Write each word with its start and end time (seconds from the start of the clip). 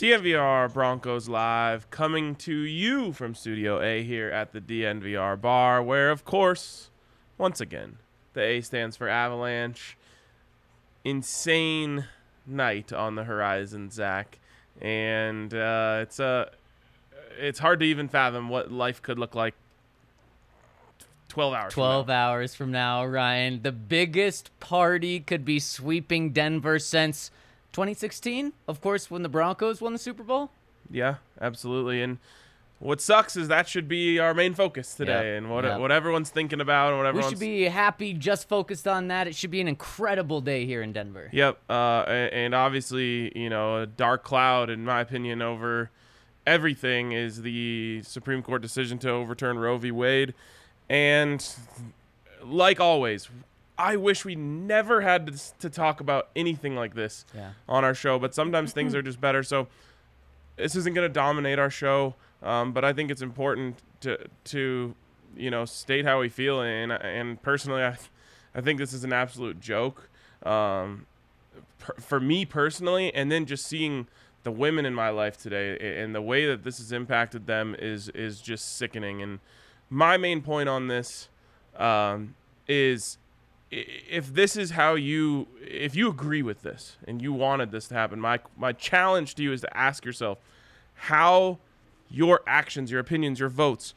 DNVR 0.00 0.72
Broncos 0.72 1.28
Live 1.28 1.90
coming 1.90 2.34
to 2.36 2.54
you 2.54 3.12
from 3.12 3.34
Studio 3.34 3.82
A 3.82 4.02
here 4.02 4.30
at 4.30 4.50
the 4.50 4.58
DNVR 4.58 5.38
bar, 5.38 5.82
where, 5.82 6.10
of 6.10 6.24
course, 6.24 6.88
once 7.36 7.60
again, 7.60 7.98
the 8.32 8.40
A 8.40 8.60
stands 8.62 8.96
for 8.96 9.10
Avalanche. 9.10 9.98
Insane 11.04 12.06
night 12.46 12.94
on 12.94 13.14
the 13.14 13.24
horizon, 13.24 13.90
Zach. 13.90 14.38
And 14.80 15.52
uh, 15.52 15.98
it's 16.00 16.18
a 16.18 16.50
it's 17.38 17.58
hard 17.58 17.80
to 17.80 17.84
even 17.84 18.08
fathom 18.08 18.48
what 18.48 18.72
life 18.72 19.02
could 19.02 19.18
look 19.18 19.34
like 19.34 19.54
12 21.28 21.52
hours 21.52 21.72
12 21.74 22.06
from 22.06 22.10
hours 22.10 22.54
from 22.54 22.72
now, 22.72 23.04
Ryan. 23.04 23.60
The 23.60 23.72
biggest 23.72 24.50
party 24.60 25.20
could 25.20 25.44
be 25.44 25.58
sweeping 25.58 26.30
Denver 26.30 26.78
since 26.78 27.30
2016, 27.72 28.52
of 28.68 28.80
course, 28.80 29.10
when 29.10 29.22
the 29.22 29.28
Broncos 29.28 29.80
won 29.80 29.92
the 29.92 29.98
Super 29.98 30.22
Bowl. 30.22 30.50
Yeah, 30.90 31.16
absolutely. 31.40 32.02
And 32.02 32.18
what 32.80 33.00
sucks 33.00 33.36
is 33.36 33.48
that 33.48 33.68
should 33.68 33.88
be 33.88 34.18
our 34.18 34.32
main 34.32 34.54
focus 34.54 34.94
today 34.94 35.34
Yep, 35.34 35.38
and 35.38 35.50
what, 35.50 35.64
yep. 35.64 35.80
what 35.80 35.92
everyone's 35.92 36.30
thinking 36.30 36.60
about 36.60 36.92
and 36.92 37.02
what 37.02 37.14
We 37.14 37.22
should 37.28 37.38
be 37.38 37.64
happy 37.64 38.14
just 38.14 38.48
focused 38.48 38.88
on 38.88 39.08
that. 39.08 39.28
It 39.28 39.34
should 39.34 39.50
be 39.50 39.60
an 39.60 39.68
incredible 39.68 40.40
day 40.40 40.64
here 40.64 40.82
in 40.82 40.92
Denver. 40.92 41.28
Yep, 41.32 41.58
uh, 41.68 42.04
and 42.06 42.54
obviously, 42.54 43.38
you 43.38 43.50
know, 43.50 43.82
a 43.82 43.86
dark 43.86 44.24
cloud, 44.24 44.70
in 44.70 44.84
my 44.84 45.00
opinion, 45.00 45.42
over 45.42 45.90
everything 46.46 47.12
is 47.12 47.42
the 47.42 48.02
Supreme 48.02 48.42
Court 48.42 48.62
decision 48.62 48.98
to 49.00 49.10
overturn 49.10 49.58
Roe 49.58 49.76
v. 49.76 49.90
Wade. 49.90 50.34
And 50.88 51.46
like 52.42 52.80
always, 52.80 53.28
I 53.80 53.96
wish 53.96 54.24
we 54.24 54.34
never 54.34 55.00
had 55.00 55.26
to, 55.28 55.58
to 55.60 55.70
talk 55.70 56.00
about 56.00 56.28
anything 56.36 56.76
like 56.76 56.94
this 56.94 57.24
Yeah. 57.34 57.52
on 57.68 57.84
our 57.84 57.94
show, 57.94 58.18
but 58.18 58.34
sometimes 58.34 58.72
things 58.72 58.94
are 58.94 59.02
just 59.02 59.20
better. 59.20 59.42
So 59.42 59.68
this 60.56 60.76
isn't 60.76 60.94
going 60.94 61.08
to 61.08 61.12
dominate 61.12 61.58
our 61.58 61.70
show, 61.70 62.14
um, 62.42 62.72
but 62.72 62.84
I 62.84 62.92
think 62.92 63.10
it's 63.10 63.22
important 63.22 63.78
to 64.02 64.18
to 64.44 64.94
you 65.36 65.50
know 65.50 65.64
state 65.64 66.04
how 66.04 66.20
we 66.20 66.28
feel, 66.28 66.60
and 66.60 66.92
and 66.92 67.40
personally, 67.42 67.82
I 67.82 67.96
I 68.54 68.60
think 68.60 68.78
this 68.78 68.92
is 68.92 69.04
an 69.04 69.12
absolute 69.12 69.60
joke. 69.60 70.08
Um, 70.44 71.06
per, 71.78 71.94
for 71.98 72.20
me 72.20 72.44
personally, 72.44 73.14
and 73.14 73.30
then 73.32 73.46
just 73.46 73.66
seeing 73.66 74.06
the 74.42 74.50
women 74.50 74.86
in 74.86 74.94
my 74.94 75.10
life 75.10 75.36
today 75.36 76.02
and 76.02 76.14
the 76.14 76.22
way 76.22 76.46
that 76.46 76.64
this 76.64 76.78
has 76.78 76.92
impacted 76.92 77.46
them 77.46 77.74
is 77.78 78.08
is 78.10 78.40
just 78.40 78.76
sickening. 78.76 79.22
And 79.22 79.38
my 79.88 80.16
main 80.16 80.40
point 80.42 80.68
on 80.68 80.88
this 80.88 81.28
um, 81.76 82.34
is 82.68 83.18
if 83.70 84.34
this 84.34 84.56
is 84.56 84.72
how 84.72 84.94
you 84.94 85.46
if 85.60 85.94
you 85.94 86.08
agree 86.08 86.42
with 86.42 86.62
this 86.62 86.96
and 87.06 87.22
you 87.22 87.32
wanted 87.32 87.70
this 87.70 87.88
to 87.88 87.94
happen 87.94 88.18
my 88.20 88.38
my 88.56 88.72
challenge 88.72 89.34
to 89.34 89.42
you 89.42 89.52
is 89.52 89.60
to 89.60 89.76
ask 89.76 90.04
yourself 90.04 90.38
how 90.94 91.58
your 92.10 92.40
actions 92.46 92.90
your 92.90 93.00
opinions 93.00 93.38
your 93.38 93.48
votes 93.48 93.94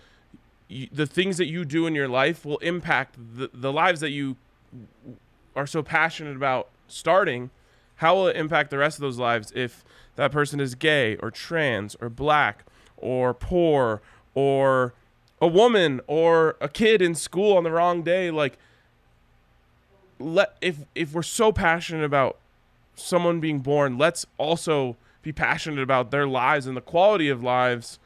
y 0.69 0.87
the 0.91 1.07
things 1.07 1.37
that 1.37 1.47
you 1.47 1.65
do 1.65 1.87
in 1.87 1.95
your 1.95 2.07
life 2.07 2.45
will 2.45 2.59
impact 2.59 3.15
the, 3.17 3.49
the 3.53 3.71
lives 3.71 3.99
that 3.99 4.11
you 4.11 4.37
are 5.55 5.67
so 5.67 5.83
passionate 5.83 6.35
about 6.35 6.69
starting. 6.87 7.49
How 7.97 8.15
will 8.15 8.27
it 8.27 8.35
impact 8.35 8.69
the 8.69 8.77
rest 8.77 8.97
of 8.97 9.01
those 9.01 9.19
lives 9.19 9.51
if 9.55 9.83
that 10.15 10.31
person 10.31 10.59
is 10.59 10.75
gay 10.75 11.15
or 11.17 11.31
trans 11.31 11.95
or 12.01 12.09
black 12.09 12.65
or 12.97 13.33
poor 13.33 14.01
or 14.33 14.93
a 15.41 15.47
woman 15.47 16.01
or 16.07 16.55
a 16.59 16.69
kid 16.69 17.01
in 17.01 17.15
school 17.15 17.55
on 17.57 17.63
the 17.63 17.71
wrong 17.71 18.01
day? 18.03 18.31
Like 18.31 18.57
let 20.19 20.55
if 20.61 20.77
if 20.95 21.13
we're 21.13 21.21
so 21.23 21.51
passionate 21.51 22.03
about 22.03 22.37
someone 22.95 23.39
being 23.39 23.59
born 23.59 23.97
let's 23.97 24.25
also 24.37 24.95
be 25.21 25.31
passionate 25.31 25.81
about 25.81 26.11
their 26.11 26.27
lives 26.27 26.67
and 26.67 26.77
the 26.77 26.81
quality 26.81 27.29
of 27.29 27.41
lives 27.43 27.99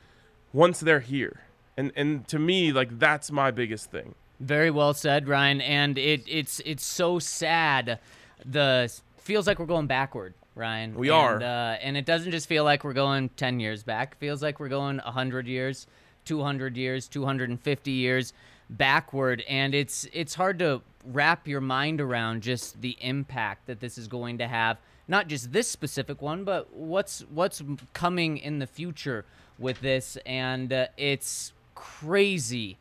once 0.53 0.79
they're 0.79 1.01
here 1.01 1.41
and 1.75 1.91
and 1.95 2.27
to 2.27 2.39
me 2.39 2.71
like 2.71 2.97
that's 2.99 3.31
my 3.31 3.51
biggest 3.51 3.91
thing 3.91 4.15
Very 4.39 4.69
well 4.69 4.93
said, 4.93 5.27
Ryan. 5.27 5.61
And 5.61 5.97
it 5.97 6.21
it's 6.27 6.61
it's 6.63 6.85
so 6.85 7.17
sad. 7.19 7.97
The 8.45 8.93
feels 9.17 9.47
like 9.47 9.57
we're 9.59 9.65
going 9.65 9.87
backward, 9.87 10.35
Ryan. 10.53 10.93
We 10.93 11.09
and, 11.09 11.17
are. 11.17 11.37
uh, 11.41 11.77
and 11.81 11.97
it 11.97 12.05
doesn't 12.05 12.31
just 12.31 12.47
feel 12.47 12.63
like 12.63 12.83
we're 12.83 12.93
going 12.93 13.29
ten 13.29 13.59
years 13.59 13.81
back. 13.83 14.13
It 14.13 14.19
feels 14.19 14.43
like 14.43 14.59
we're 14.59 14.69
going 14.69 14.99
hundred 14.99 15.47
years, 15.47 15.87
two 16.23 16.43
hundred 16.43 16.77
years, 16.77 17.07
two 17.07 17.25
hundred 17.25 17.49
and 17.49 17.59
fifty 17.59 17.91
years 17.91 18.31
backward. 18.69 19.43
And 19.49 19.73
it's 19.73 20.07
it's 20.13 20.35
hard 20.35 20.59
to 20.59 20.81
wrap 21.07 21.47
your 21.47 21.61
mind 21.61 22.01
around 22.01 22.43
just 22.43 22.81
the 22.81 22.97
impact 22.99 23.67
that 23.67 23.79
this 23.79 23.97
is 23.97 24.07
going 24.07 24.37
to 24.39 24.47
have. 24.47 24.77
Not 25.07 25.27
just 25.27 25.53
this 25.53 25.69
specific 25.69 26.21
one, 26.21 26.43
but 26.43 26.73
what's 26.73 27.21
what's 27.29 27.63
coming 27.93 28.37
in 28.37 28.59
the 28.59 28.67
future 28.67 29.25
with 29.57 29.79
this. 29.81 30.17
And 30.25 30.71
uh, 30.71 30.87
it's 30.97 31.53
crazy 31.75 32.77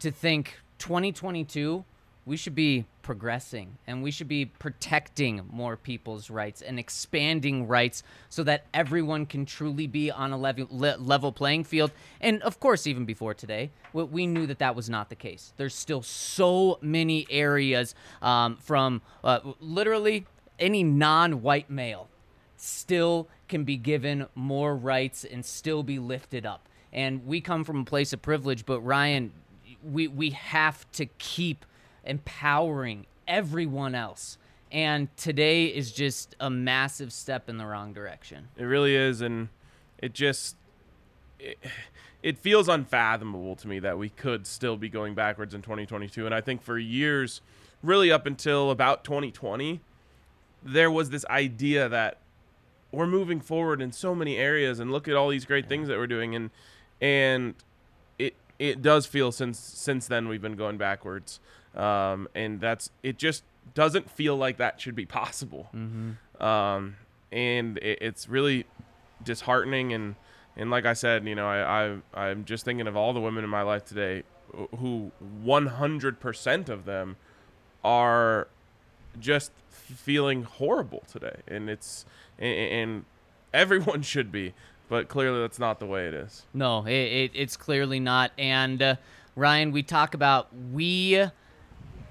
to 0.00 0.10
think 0.10 0.60
2022 0.78 1.84
we 2.24 2.36
should 2.36 2.54
be 2.54 2.84
progressing 3.02 3.78
and 3.86 4.02
we 4.02 4.10
should 4.10 4.28
be 4.28 4.44
protecting 4.44 5.40
more 5.50 5.76
people's 5.76 6.30
rights 6.30 6.62
and 6.62 6.78
expanding 6.78 7.66
rights 7.66 8.02
so 8.28 8.42
that 8.42 8.66
everyone 8.72 9.26
can 9.26 9.44
truly 9.44 9.86
be 9.86 10.10
on 10.10 10.32
a 10.32 10.36
level 10.36 10.66
le- 10.70 10.96
level 10.98 11.32
playing 11.32 11.64
field 11.64 11.90
and 12.20 12.42
of 12.42 12.60
course 12.60 12.86
even 12.86 13.04
before 13.04 13.34
today 13.34 13.70
we, 13.92 14.26
knew 14.26 14.46
that 14.46 14.58
that 14.58 14.76
was 14.76 14.88
not 14.88 15.08
the 15.08 15.14
case 15.16 15.52
there's 15.56 15.74
still 15.74 16.02
so 16.02 16.78
many 16.80 17.26
areas 17.30 17.94
um, 18.22 18.56
from 18.56 19.02
uh, 19.24 19.40
literally 19.60 20.26
any 20.60 20.84
non-white 20.84 21.70
male 21.70 22.08
still 22.60 23.26
can 23.48 23.64
be 23.64 23.76
given 23.76 24.26
more 24.34 24.76
rights 24.76 25.24
and 25.24 25.44
still 25.44 25.82
be 25.82 25.98
lifted 25.98 26.44
up. 26.44 26.68
And 26.92 27.26
we 27.26 27.40
come 27.40 27.64
from 27.64 27.80
a 27.80 27.84
place 27.84 28.12
of 28.12 28.20
privilege, 28.20 28.66
but 28.66 28.80
Ryan, 28.80 29.32
we 29.82 30.08
we 30.08 30.30
have 30.30 30.90
to 30.92 31.06
keep 31.06 31.64
empowering 32.04 33.06
everyone 33.26 33.94
else. 33.94 34.38
And 34.72 35.14
today 35.16 35.66
is 35.66 35.92
just 35.92 36.36
a 36.38 36.48
massive 36.48 37.12
step 37.12 37.48
in 37.48 37.58
the 37.58 37.66
wrong 37.66 37.92
direction. 37.92 38.48
It 38.56 38.64
really 38.64 38.94
is, 38.94 39.20
and 39.20 39.48
it 39.98 40.12
just 40.12 40.56
it, 41.38 41.58
it 42.22 42.38
feels 42.38 42.68
unfathomable 42.68 43.56
to 43.56 43.68
me 43.68 43.78
that 43.80 43.98
we 43.98 44.10
could 44.10 44.46
still 44.46 44.76
be 44.76 44.88
going 44.88 45.14
backwards 45.14 45.54
in 45.54 45.62
2022. 45.62 46.26
And 46.26 46.34
I 46.34 46.40
think 46.40 46.62
for 46.62 46.78
years, 46.78 47.40
really 47.82 48.12
up 48.12 48.26
until 48.26 48.70
about 48.70 49.04
2020, 49.04 49.80
there 50.62 50.90
was 50.90 51.10
this 51.10 51.24
idea 51.26 51.88
that 51.88 52.18
we're 52.92 53.06
moving 53.06 53.40
forward 53.40 53.80
in 53.80 53.92
so 53.92 54.14
many 54.14 54.36
areas, 54.36 54.80
and 54.80 54.90
look 54.90 55.08
at 55.08 55.14
all 55.14 55.28
these 55.28 55.44
great 55.44 55.68
things 55.68 55.88
that 55.88 55.96
we're 55.96 56.06
doing, 56.06 56.34
and 56.34 56.50
and 57.00 57.54
it 58.18 58.34
it 58.58 58.82
does 58.82 59.06
feel 59.06 59.32
since 59.32 59.58
since 59.58 60.06
then 60.06 60.28
we've 60.28 60.42
been 60.42 60.56
going 60.56 60.76
backwards, 60.76 61.40
um, 61.76 62.28
and 62.34 62.60
that's 62.60 62.90
it 63.02 63.18
just 63.18 63.44
doesn't 63.74 64.10
feel 64.10 64.36
like 64.36 64.56
that 64.56 64.80
should 64.80 64.94
be 64.94 65.06
possible 65.22 65.68
um, 66.40 66.96
and 67.32 67.78
it, 67.78 67.98
it's 68.00 68.28
really 68.28 68.66
disheartening 69.22 69.92
and 69.92 70.14
and 70.56 70.70
like 70.70 70.84
I 70.84 70.94
said, 70.94 71.26
you 71.26 71.34
know, 71.34 71.46
I, 71.46 72.00
I 72.14 72.22
I'm 72.28 72.44
just 72.44 72.64
thinking 72.64 72.86
of 72.86 72.96
all 72.96 73.12
the 73.12 73.20
women 73.20 73.44
in 73.44 73.50
my 73.50 73.62
life 73.62 73.84
today 73.84 74.24
who 74.78 75.12
100% 75.44 76.68
of 76.68 76.84
them 76.84 77.16
are 77.84 78.48
just 79.18 79.52
feeling 79.70 80.42
horrible 80.42 81.02
today, 81.10 81.36
and 81.46 81.70
it's 81.70 82.04
and, 82.38 82.58
and 82.58 83.04
everyone 83.54 84.02
should 84.12 84.30
be, 84.32 84.54
but 84.88 85.08
clearly 85.08 85.40
that's 85.40 85.58
not 85.58 85.78
the 85.78 85.86
way 85.86 86.06
it 86.06 86.14
is. 86.14 86.44
No, 86.52 86.84
it, 86.84 86.92
it, 86.92 87.30
it's 87.34 87.56
clearly 87.56 88.00
not. 88.00 88.32
And 88.36 88.82
uh, 88.82 88.96
Ryan, 89.36 89.72
we 89.72 89.82
talk 89.82 90.14
about 90.14 90.48
we 90.72 91.26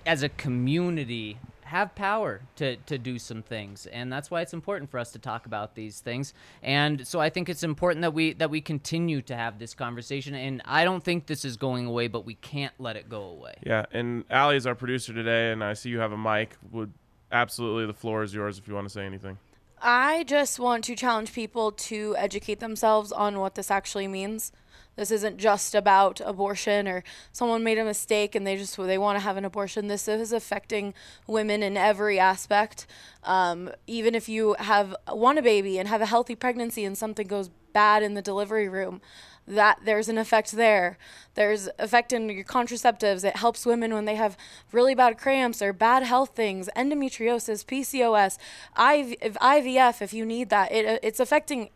as 0.09 0.23
a 0.23 0.29
community 0.29 1.37
have 1.61 1.93
power 1.93 2.41
to, 2.55 2.75
to 2.77 2.97
do 2.97 3.19
some 3.19 3.43
things 3.43 3.85
and 3.85 4.11
that's 4.11 4.31
why 4.31 4.41
it's 4.41 4.53
important 4.53 4.89
for 4.89 4.97
us 4.97 5.11
to 5.11 5.19
talk 5.19 5.45
about 5.45 5.75
these 5.75 5.99
things 5.99 6.33
and 6.63 7.05
so 7.05 7.19
i 7.19 7.29
think 7.29 7.47
it's 7.47 7.61
important 7.61 8.01
that 8.01 8.11
we 8.11 8.33
that 8.33 8.49
we 8.49 8.59
continue 8.59 9.21
to 9.21 9.35
have 9.35 9.59
this 9.59 9.75
conversation 9.75 10.33
and 10.33 10.63
i 10.65 10.83
don't 10.83 11.03
think 11.03 11.27
this 11.27 11.45
is 11.45 11.57
going 11.57 11.85
away 11.85 12.07
but 12.07 12.25
we 12.25 12.33
can't 12.33 12.73
let 12.79 12.95
it 12.95 13.07
go 13.07 13.21
away 13.21 13.53
Yeah, 13.63 13.85
and 13.91 14.23
Allie 14.31 14.55
is 14.55 14.65
our 14.65 14.73
producer 14.73 15.13
today, 15.13 15.51
and 15.51 15.63
I 15.63 15.73
see 15.73 15.89
you 15.89 15.99
have 15.99 16.11
a 16.11 16.17
mic. 16.17 16.55
Would 16.71 16.91
absolutely 17.31 17.85
the 17.85 17.93
floor 17.93 18.23
is 18.23 18.33
yours 18.33 18.57
if 18.57 18.67
you 18.67 18.73
want 18.73 18.87
to 18.87 18.93
say 18.93 19.05
anything. 19.05 19.37
I 19.81 20.23
just 20.23 20.59
want 20.59 20.83
to 20.85 20.95
challenge 20.95 21.33
people 21.33 21.71
to 21.71 22.15
educate 22.17 22.59
themselves 22.59 23.11
on 23.11 23.39
what 23.39 23.53
this 23.55 23.69
actually 23.69 24.07
means. 24.07 24.51
This 24.99 25.11
isn't 25.11 25.37
just 25.37 25.75
about 25.75 26.19
abortion 26.25 26.85
or 26.85 27.05
someone 27.31 27.63
made 27.63 27.77
a 27.77 27.85
mistake 27.85 28.35
and 28.35 28.45
they 28.45 28.57
just 28.57 28.75
they 28.75 28.97
want 28.97 29.15
to 29.15 29.21
have 29.21 29.37
an 29.37 29.45
abortion. 29.45 29.87
This 29.87 30.09
is 30.09 30.33
affecting 30.33 30.93
women 31.25 31.63
in 31.63 31.77
every 31.77 32.19
aspect. 32.19 32.85
Um, 33.23 33.71
even 33.87 34.13
if 34.13 34.27
you 34.27 34.57
have 34.59 34.93
want 35.07 35.39
a 35.39 35.41
baby 35.41 35.79
and 35.79 35.87
have 35.87 36.01
a 36.01 36.05
healthy 36.05 36.35
pregnancy 36.35 36.83
and 36.83 36.97
something 36.97 37.27
goes 37.27 37.49
bad 37.71 38.03
in 38.03 38.13
the 38.13 38.21
delivery 38.21 38.67
room, 38.67 38.99
that 39.47 39.79
there's 39.85 40.09
an 40.09 40.17
effect 40.17 40.51
there. 40.51 40.97
There's 41.35 41.69
effect 41.79 42.11
in 42.11 42.27
your 42.27 42.43
contraceptives. 42.43 43.23
It 43.23 43.37
helps 43.37 43.65
women 43.65 43.93
when 43.93 44.03
they 44.03 44.15
have 44.15 44.35
really 44.73 44.95
bad 44.95 45.17
cramps 45.17 45.61
or 45.61 45.71
bad 45.71 46.03
health 46.03 46.35
things, 46.35 46.67
endometriosis, 46.75 47.63
PCOS, 47.65 48.37
IV, 48.77 49.17
IVF 49.37 50.01
if 50.01 50.13
you 50.13 50.25
need 50.25 50.49
that. 50.49 50.73
It, 50.73 50.99
it's 51.01 51.21
affecting 51.21 51.69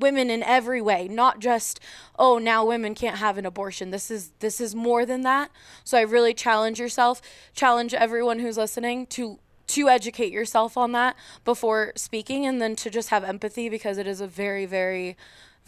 women 0.00 0.30
in 0.30 0.42
every 0.42 0.80
way 0.80 1.08
not 1.08 1.38
just 1.40 1.80
oh 2.18 2.38
now 2.38 2.64
women 2.64 2.94
can't 2.94 3.18
have 3.18 3.38
an 3.38 3.46
abortion. 3.46 3.90
This 3.90 4.10
is 4.10 4.32
this 4.40 4.60
is 4.60 4.74
more 4.74 5.04
than 5.04 5.22
that. 5.22 5.50
So 5.84 5.98
i 5.98 6.02
really 6.02 6.34
challenge 6.34 6.78
yourself 6.78 7.20
challenge 7.54 7.94
everyone 7.94 8.38
who's 8.38 8.56
listening 8.56 9.06
to 9.08 9.38
to 9.68 9.88
educate 9.88 10.32
yourself 10.32 10.76
on 10.76 10.92
that 10.92 11.14
before 11.44 11.92
speaking 11.94 12.46
and 12.46 12.60
then 12.60 12.74
to 12.74 12.88
just 12.90 13.10
have 13.10 13.22
empathy 13.22 13.68
because 13.68 13.98
it 13.98 14.06
is 14.06 14.20
a 14.20 14.26
very 14.26 14.66
very 14.66 15.16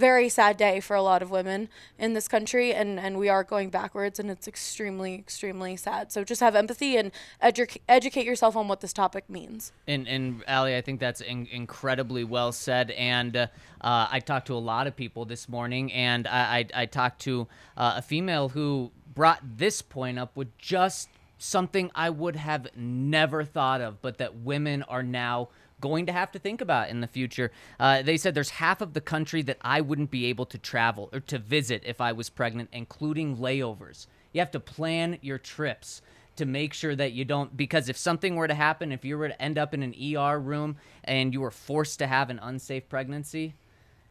very 0.01 0.29
sad 0.29 0.57
day 0.57 0.81
for 0.81 0.97
a 0.97 1.03
lot 1.03 1.23
of 1.23 1.31
women 1.31 1.69
in 1.99 2.15
this 2.15 2.27
country 2.29 2.73
and 2.73 2.99
and 2.99 3.19
we 3.19 3.29
are 3.29 3.45
going 3.45 3.71
backwards 3.71 4.19
and 4.19 4.31
it's 4.31 4.49
extremely 4.49 5.15
extremely 5.15 5.77
sad 5.77 6.11
so 6.11 6.25
just 6.25 6.41
have 6.41 6.57
empathy 6.57 6.97
and 6.97 7.13
edu- 7.43 7.77
educate 7.89 8.27
yourself 8.27 8.57
on 8.57 8.67
what 8.69 8.81
this 8.81 8.93
topic 8.93 9.29
means 9.29 9.73
and 9.87 10.09
and 10.09 10.43
Ali, 10.49 10.77
I 10.77 10.81
think 10.81 11.01
that's 11.01 11.21
in- 11.21 11.49
incredibly 11.51 12.25
well 12.25 12.53
said. 12.53 12.91
And 12.93 13.37
uh, 13.37 13.47
uh, 13.81 14.09
I 14.11 14.21
talked 14.21 14.47
to 14.49 14.55
a 14.55 14.59
lot 14.59 14.87
of 14.87 14.97
people 14.97 15.25
this 15.25 15.49
morning, 15.49 15.93
and 15.93 16.27
I 16.27 16.59
I, 16.75 16.83
I 16.83 16.87
talked 16.87 17.21
to 17.23 17.49
uh, 17.77 17.95
a 17.97 18.03
female 18.03 18.51
who 18.51 18.91
brought 19.15 19.41
this 19.43 19.83
point 19.83 20.19
up 20.19 20.37
with 20.37 20.57
just 20.59 21.09
something 21.39 21.91
I 21.95 22.11
would 22.11 22.37
have 22.37 22.69
never 22.77 23.45
thought 23.45 23.81
of, 23.81 24.03
but 24.03 24.19
that 24.19 24.37
women 24.37 24.83
are 24.85 25.03
now 25.03 25.49
going 25.81 26.07
to 26.07 26.13
have 26.13 26.31
to 26.33 26.39
think 26.39 26.61
about 26.61 26.89
in 26.89 27.01
the 27.01 27.07
future. 27.07 27.51
Uh, 27.79 28.03
they 28.03 28.17
said 28.17 28.35
there's 28.35 28.51
half 28.51 28.81
of 28.81 28.93
the 28.93 29.01
country 29.01 29.43
that 29.43 29.59
I 29.63 29.81
wouldn't 29.81 30.11
be 30.11 30.27
able 30.27 30.47
to 30.47 30.59
travel 30.59 31.09
or 31.13 31.21
to 31.21 31.39
visit 31.39 31.83
if 31.87 32.01
I 32.01 32.13
was 32.13 32.29
pregnant, 32.29 32.71
including 32.73 33.37
layovers. 33.37 34.07
You 34.33 34.41
have 34.41 34.51
to 34.53 34.61
plan 34.61 35.19
your 35.23 35.39
trips 35.39 36.03
to 36.37 36.47
make 36.47 36.73
sure 36.73 36.97
that 36.97 37.13
you 37.13 37.25
don't 37.25 37.57
because 37.57 37.89
if 37.89 37.97
something 37.97 38.37
were 38.37 38.49
to 38.49 38.55
happen 38.55 38.93
if 38.93 39.05
you 39.05 39.19
were 39.19 39.29
to 39.29 39.43
end 39.43 39.59
up 39.59 39.75
in 39.75 39.83
an 39.83 39.95
ER 40.17 40.39
room 40.39 40.77
and 41.05 41.35
you 41.35 41.41
were 41.41 41.51
forced 41.51 41.99
to 41.99 42.07
have 42.07 42.31
an 42.31 42.39
unsafe 42.41 42.89
pregnancy 42.89 43.53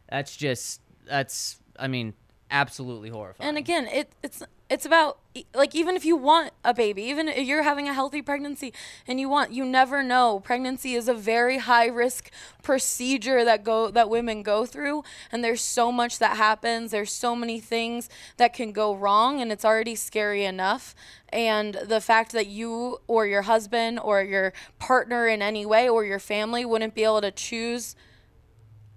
that's 0.08 0.36
just 0.36 0.80
that's 1.08 1.58
I 1.76 1.88
mean 1.88 2.14
absolutely 2.50 3.10
horrifying. 3.10 3.48
And 3.48 3.58
again, 3.58 3.86
it 3.86 4.12
it's 4.22 4.42
it's 4.70 4.86
about 4.86 5.18
like 5.52 5.74
even 5.74 5.96
if 5.96 6.04
you 6.04 6.16
want 6.16 6.52
a 6.64 6.72
baby, 6.72 7.02
even 7.02 7.28
if 7.28 7.46
you're 7.46 7.64
having 7.64 7.88
a 7.88 7.94
healthy 7.94 8.22
pregnancy 8.22 8.72
and 9.06 9.18
you 9.18 9.28
want 9.28 9.52
you 9.52 9.64
never 9.64 10.02
know. 10.02 10.40
Pregnancy 10.40 10.94
is 10.94 11.08
a 11.08 11.14
very 11.14 11.58
high 11.58 11.86
risk 11.86 12.30
procedure 12.62 13.44
that 13.44 13.64
go 13.64 13.90
that 13.90 14.08
women 14.08 14.44
go 14.44 14.64
through 14.64 15.02
and 15.32 15.42
there's 15.42 15.60
so 15.60 15.90
much 15.90 16.20
that 16.20 16.36
happens. 16.36 16.92
There's 16.92 17.12
so 17.12 17.34
many 17.34 17.58
things 17.58 18.08
that 18.36 18.54
can 18.54 18.70
go 18.70 18.94
wrong 18.94 19.40
and 19.40 19.50
it's 19.50 19.64
already 19.64 19.96
scary 19.96 20.44
enough. 20.44 20.94
And 21.30 21.74
the 21.74 22.00
fact 22.00 22.30
that 22.32 22.46
you 22.46 22.98
or 23.08 23.26
your 23.26 23.42
husband 23.42 23.98
or 23.98 24.22
your 24.22 24.52
partner 24.78 25.26
in 25.26 25.42
any 25.42 25.66
way 25.66 25.88
or 25.88 26.04
your 26.04 26.20
family 26.20 26.64
wouldn't 26.64 26.94
be 26.94 27.02
able 27.02 27.22
to 27.22 27.32
choose 27.32 27.96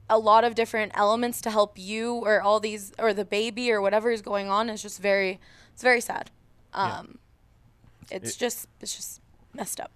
a 0.10 0.20
lot 0.20 0.44
of 0.44 0.54
different 0.54 0.92
elements 0.96 1.42
to 1.42 1.50
help 1.50 1.80
you 1.80 2.16
or 2.16 2.42
all 2.42 2.60
these 2.60 2.92
or 3.00 3.14
the 3.14 3.25
baby 3.25 3.72
or 3.72 3.81
whatever 3.81 4.12
is 4.12 4.22
going 4.22 4.50
on 4.50 4.70
is 4.70 4.81
just 4.81 5.02
very 5.02 5.40
it's 5.74 5.84
very 5.84 6.02
sad 6.02 6.31
um 6.74 7.18
it's 8.10 8.36
It- 8.36 8.40
just 8.40 8.68
it's 8.80 8.96
just 8.96 9.22
messed 9.54 9.80
up 9.80 9.92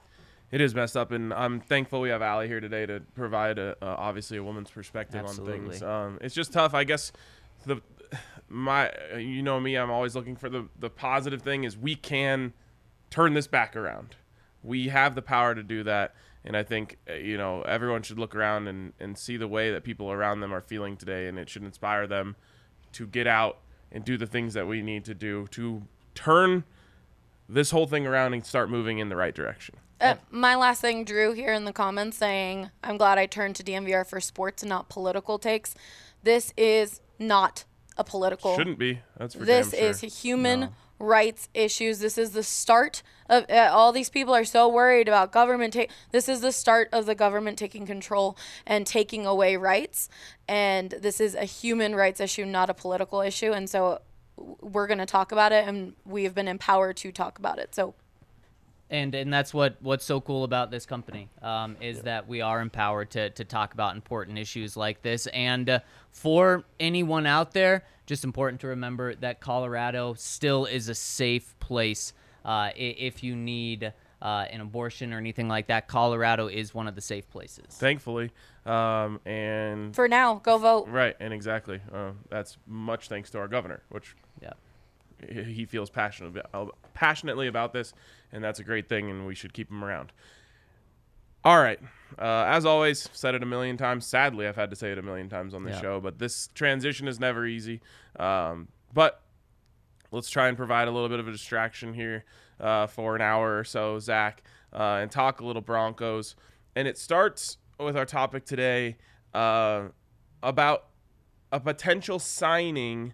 It 0.50 0.62
is 0.62 0.74
messed 0.74 0.96
up, 0.96 1.12
and 1.12 1.34
I'm 1.34 1.60
thankful 1.60 2.00
we 2.00 2.08
have 2.10 2.22
Allie 2.22 2.48
here 2.48 2.62
today 2.62 2.86
to 2.86 3.02
provide 3.16 3.60
a, 3.60 3.76
uh, 3.82 3.96
obviously 3.98 4.38
a 4.38 4.44
woman's 4.44 4.72
perspective 4.72 5.26
on 5.26 5.36
things. 5.46 5.84
Um, 5.84 6.18
it's 6.22 6.34
just 6.34 6.54
tough, 6.54 6.74
I 6.74 6.86
guess. 6.86 7.12
The 7.66 7.82
my 8.48 8.90
you 9.18 9.44
know 9.44 9.60
me, 9.60 9.76
I'm 9.76 9.92
always 9.92 10.16
looking 10.16 10.38
for 10.38 10.48
the 10.50 10.70
the 10.80 10.90
positive 10.90 11.42
thing 11.42 11.66
is 11.66 11.78
we 11.78 11.96
can 11.96 12.54
turn 13.10 13.34
this 13.34 13.46
back 13.48 13.76
around. 13.76 14.16
We 14.64 14.88
have 14.88 15.16
the 15.16 15.22
power 15.22 15.54
to 15.54 15.64
do 15.64 15.84
that, 15.84 16.16
and 16.46 16.56
I 16.56 16.64
think 16.64 16.98
uh, 17.10 17.16
you 17.16 17.38
know 17.38 17.64
everyone 17.64 18.04
should 18.04 18.18
look 18.18 18.34
around 18.34 18.70
and 18.70 18.94
and 19.02 19.18
see 19.18 19.36
the 19.36 19.50
way 19.50 19.72
that 19.74 19.84
people 19.84 20.10
around 20.14 20.40
them 20.40 20.54
are 20.54 20.62
feeling 20.62 20.96
today, 20.96 21.28
and 21.28 21.38
it 21.38 21.50
should 21.50 21.64
inspire 21.64 22.08
them 22.08 22.38
to 22.94 23.06
get 23.06 23.28
out 23.28 23.58
and 23.92 24.04
do 24.04 24.18
the 24.18 24.28
things 24.28 24.54
that 24.54 24.68
we 24.68 24.82
need 24.82 25.06
to 25.06 25.14
do 25.14 25.48
to 25.52 25.84
turn 26.16 26.64
this 27.50 27.72
whole 27.72 27.88
thing 27.88 28.06
around 28.06 28.34
and 28.34 28.46
start 28.46 28.70
moving 28.70 29.00
in 29.00 29.10
the 29.10 29.16
right 29.16 29.34
direction. 29.34 29.76
uh, 30.02 30.16
my 30.30 30.56
last 30.56 30.82
thing 30.82 31.04
drew 31.04 31.32
here 31.34 31.54
in 31.54 31.66
the 31.66 31.74
comments 31.74 32.18
saying 32.18 32.70
i'm 32.84 32.98
glad 32.98 33.18
i 33.18 33.26
turned 33.26 33.56
to 33.56 33.64
DNVR 33.64 34.06
for 34.06 34.20
sports 34.20 34.62
and 34.62 34.70
not 34.70 34.90
political 34.90 35.40
takes 35.40 35.74
this 36.24 36.54
is 36.58 37.02
not 37.20 37.64
a 37.98 38.04
political 38.04 38.56
Shouldn't 38.56 38.80
be. 38.80 39.00
That's 39.18 39.34
for 39.36 39.46
this 39.46 39.72
damn 39.72 39.80
sure. 39.80 39.90
is 39.90 40.22
human 40.22 40.70
rights 41.00 41.50
issues. 41.54 42.00
This 42.00 42.18
is 42.18 42.32
the 42.32 42.44
start 42.44 43.04
of 43.30 43.46
uh, 43.50 43.70
all 43.72 43.92
these 43.92 44.10
people 44.10 44.34
are 44.34 44.46
so 44.46 44.68
worried 44.68 45.08
about 45.08 45.32
government 45.32 45.74
ta- 45.74 45.88
this 46.12 46.30
is 46.30 46.42
the 46.42 46.52
start 46.52 46.90
of 46.92 47.06
the 47.06 47.16
government 47.16 47.58
taking 47.58 47.86
control 47.86 48.38
and 48.66 48.88
taking 48.88 49.26
away 49.26 49.56
rights. 49.56 50.10
And 50.48 50.92
this 50.92 51.20
is 51.20 51.36
a 51.36 51.46
human 51.46 51.96
rights 51.96 52.20
issue 52.20 52.46
not 52.46 52.70
a 52.70 52.74
political 52.74 53.22
issue. 53.22 53.52
And 53.52 53.70
so 53.70 54.02
we're 54.38 54.88
going 54.88 55.00
to 55.00 55.06
talk 55.06 55.32
about 55.32 55.52
it 55.52 55.68
and 55.68 55.94
we 56.06 56.24
have 56.24 56.36
been 56.36 56.48
empowered 56.48 56.98
to 56.98 57.12
talk 57.12 57.40
about 57.40 57.60
it. 57.60 57.76
So 57.76 57.96
and 58.90 59.14
and 59.16 59.34
that's 59.34 59.54
what 59.54 59.76
what's 59.82 60.06
so 60.06 60.22
cool 60.22 60.44
about 60.44 60.72
this 60.72 60.86
company 60.86 61.30
um, 61.42 61.76
is 61.82 62.02
that 62.04 62.28
we 62.28 62.42
are 62.42 62.62
empowered 62.62 63.12
to 63.12 63.30
to 63.32 63.44
talk 63.44 63.74
about 63.74 63.96
important 63.96 64.38
issues 64.38 64.78
like 64.78 65.02
this. 65.02 65.28
And 65.28 65.70
uh, 65.70 65.80
for 66.12 66.64
anyone 66.80 67.26
out 67.26 67.52
there, 67.52 67.84
just 68.08 68.24
important 68.24 68.62
to 68.62 68.68
remember 68.68 69.14
that 69.16 69.40
Colorado 69.40 70.16
still 70.16 70.66
is 70.66 70.90
a 70.90 70.96
safe 70.96 71.54
place 71.60 72.14
uh, 72.44 72.72
if 72.76 73.24
you 73.24 73.36
need. 73.36 73.94
Uh, 74.20 74.48
an 74.50 74.62
abortion 74.62 75.14
or 75.14 75.20
anything 75.20 75.48
like 75.48 75.68
that, 75.68 75.88
Colorado 75.88 76.48
is 76.48 76.74
one 76.74 76.88
of 76.88 76.96
the 76.96 77.02
safe 77.02 77.30
places. 77.30 77.68
Thankfully, 77.70 78.32
um, 78.66 79.20
and 79.28 79.96
for 79.96 80.08
now 80.08 80.40
go 80.40 80.58
vote 80.58 80.88
right, 80.88 81.16
and 81.20 81.32
exactly. 81.32 81.80
Uh, 81.94 82.14
that's 82.28 82.58
much 82.66 83.10
thanks 83.10 83.30
to 83.30 83.38
our 83.38 83.48
governor, 83.48 83.84
which 83.90 84.16
Yeah. 84.42 84.54
he 85.30 85.44
he 85.44 85.66
feels 85.66 85.92
passionate 85.92 86.30
about, 86.36 86.76
passionately 86.96 87.46
about 87.46 87.74
this, 87.74 87.94
and 88.32 88.44
that's 88.44 88.58
a 88.60 88.64
great 88.64 88.90
thing, 88.90 89.08
and 89.12 89.28
we 89.28 89.36
should 89.36 89.54
keep 89.54 89.70
him 89.70 89.84
around. 89.84 90.12
All 91.44 91.62
right, 91.62 91.80
uh, 92.18 92.46
as 92.48 92.66
always, 92.66 93.10
said 93.14 93.36
it 93.36 93.44
a 93.44 93.46
million 93.46 93.78
times. 93.78 94.06
Sadly, 94.06 94.48
I've 94.48 94.56
had 94.56 94.70
to 94.70 94.76
say 94.76 94.92
it 94.92 94.98
a 94.98 95.02
million 95.02 95.30
times 95.30 95.54
on 95.54 95.64
the 95.64 95.72
Yeah. 95.72 95.82
show, 95.82 96.00
but 96.00 96.20
this 96.20 96.48
transition 96.56 97.08
is 97.08 97.20
never 97.20 97.46
easy. 97.46 97.82
Um, 98.18 98.68
but 98.94 99.22
let's 100.12 100.30
try 100.30 100.48
and 100.48 100.56
provide 100.58 100.88
a 100.88 100.92
little 100.92 101.10
bit 101.10 101.20
of 101.20 101.28
a 101.28 101.32
distraction 101.32 101.94
here 101.94 102.24
uh, 102.60 102.88
for 102.88 103.16
an 103.16 103.22
hour 103.22 103.58
or 103.60 103.64
so, 103.64 104.00
Zach, 104.00 104.44
uh, 104.74 105.00
and 105.02 105.12
talk 105.12 105.42
a 105.42 105.46
little 105.46 105.62
Broncos. 105.62 106.36
And 106.76 106.88
it 106.88 106.98
starts 106.98 107.58
with 107.80 107.96
our 107.98 108.06
topic 108.06 108.46
today 108.46 108.98
uh, 109.34 109.90
about 110.42 110.86
a 111.52 111.60
potential 111.60 112.20
signing 112.20 113.14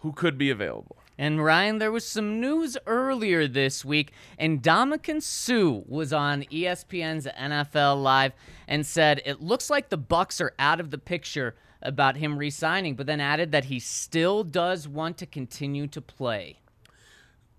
who 0.00 0.12
could 0.12 0.38
be 0.38 0.50
available. 0.50 0.96
And 1.18 1.42
Ryan, 1.42 1.78
there 1.78 1.92
was 1.92 2.06
some 2.06 2.40
news 2.40 2.76
earlier 2.86 3.48
this 3.48 3.84
week, 3.84 4.12
and 4.38 4.62
Ndamukong 4.62 5.22
Suh 5.22 5.82
was 5.86 6.12
on 6.12 6.42
ESPN's 6.44 7.26
NFL 7.26 8.02
Live 8.02 8.32
and 8.68 8.84
said 8.84 9.22
it 9.24 9.40
looks 9.40 9.70
like 9.70 9.88
the 9.88 9.96
Bucks 9.96 10.40
are 10.40 10.52
out 10.58 10.78
of 10.78 10.90
the 10.90 10.98
picture 10.98 11.54
about 11.80 12.16
him 12.16 12.38
re-signing, 12.38 12.96
but 12.96 13.06
then 13.06 13.20
added 13.20 13.52
that 13.52 13.66
he 13.66 13.78
still 13.78 14.44
does 14.44 14.86
want 14.86 15.16
to 15.18 15.26
continue 15.26 15.86
to 15.86 16.00
play. 16.02 16.58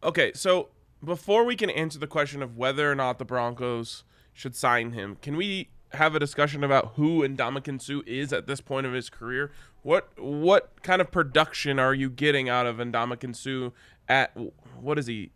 Okay, 0.04 0.32
so 0.34 0.70
before 1.04 1.44
we 1.44 1.56
can 1.56 1.70
answer 1.70 1.98
the 1.98 2.08
question 2.08 2.44
of 2.44 2.58
whether 2.58 2.92
or 2.92 2.96
not 2.96 3.18
the 3.18 3.26
Broncos 3.26 4.04
should 4.34 4.56
sign 4.56 4.92
him, 4.92 5.18
can 5.22 5.36
we 5.36 5.70
have 5.94 6.16
a 6.16 6.20
discussion 6.20 6.64
about 6.64 6.94
who 6.96 7.28
Ndamukong 7.28 7.82
Suh 7.82 8.02
is 8.06 8.34
at 8.34 8.48
this 8.48 8.62
point 8.62 8.86
of 8.86 8.94
his 8.94 9.10
career? 9.10 9.52
What 9.84 10.10
what 10.20 10.82
kind 10.84 11.02
of 11.02 11.12
production 11.12 11.80
are 11.80 11.94
you 11.94 12.10
getting 12.10 12.50
out 12.50 12.66
of 12.66 12.78
Ndamukong 12.78 13.36
Suh 13.36 13.72
at 14.10 14.36
what 14.80 14.98
is 15.00 15.08
he? 15.08 15.32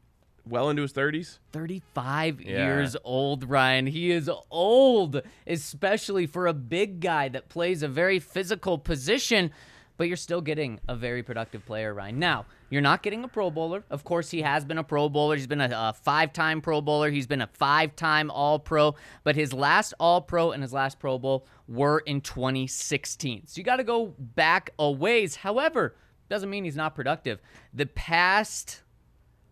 Well 0.46 0.70
into 0.72 0.82
his 0.82 0.92
thirties. 0.92 1.40
35 1.54 2.42
Yeah. 2.42 2.66
years 2.66 2.98
old, 3.04 3.48
Ryan. 3.50 3.86
He 3.88 4.10
is 4.12 4.30
old, 4.50 5.22
especially 5.46 6.26
for 6.26 6.48
a 6.48 6.54
big 6.54 7.00
guy 7.00 7.30
that 7.30 7.48
plays 7.48 7.84
a 7.84 7.88
very 7.88 8.20
physical 8.20 8.78
position. 8.78 9.52
but 9.98 10.08
you're 10.08 10.18
still 10.18 10.42
getting 10.42 10.80
a 10.88 10.96
very 10.96 11.22
productive 11.22 11.64
player, 11.64 11.94
Ryan. 11.94 12.18
Now, 12.18 12.46
you're 12.72 12.82
not 12.82 13.04
getting 13.04 13.24
a 13.26 13.28
Pro 13.28 13.52
Bowler. 13.52 13.84
Of 13.90 14.06
course, 14.06 14.32
he 14.32 14.42
has 14.44 14.64
been 14.64 14.78
a 14.78 14.84
Pro 14.84 15.10
Bowler. 15.10 15.36
He's 15.36 15.46
been 15.46 15.60
a, 15.60 15.70
a 15.72 15.94
five 15.94 16.32
time 16.32 16.62
Pro 16.62 16.82
Bowler. 16.82 17.12
He's 17.12 17.28
been 17.28 17.42
a 17.42 17.50
five 17.54 17.98
time 17.98 18.32
All 18.32 18.60
Pro, 18.60 18.96
but 19.26 19.36
his 19.36 19.52
last 19.52 19.94
All 20.00 20.22
Pro 20.22 20.52
and 20.52 20.64
his 20.64 20.72
last 20.72 20.98
Pro 20.98 21.20
Bowl 21.20 21.46
were 21.68 22.00
in 22.00 22.22
2016. 22.22 23.48
So 23.48 23.60
you 23.60 23.66
got 23.66 23.76
to 23.76 23.84
go 23.84 24.16
back 24.18 24.72
a 24.80 24.90
ways. 24.90 25.36
However, 25.36 25.98
doesn't 26.30 26.50
mean 26.50 26.64
he's 26.64 26.78
not 26.78 26.96
productive. 26.96 27.42
The 27.74 27.88
past, 27.88 28.84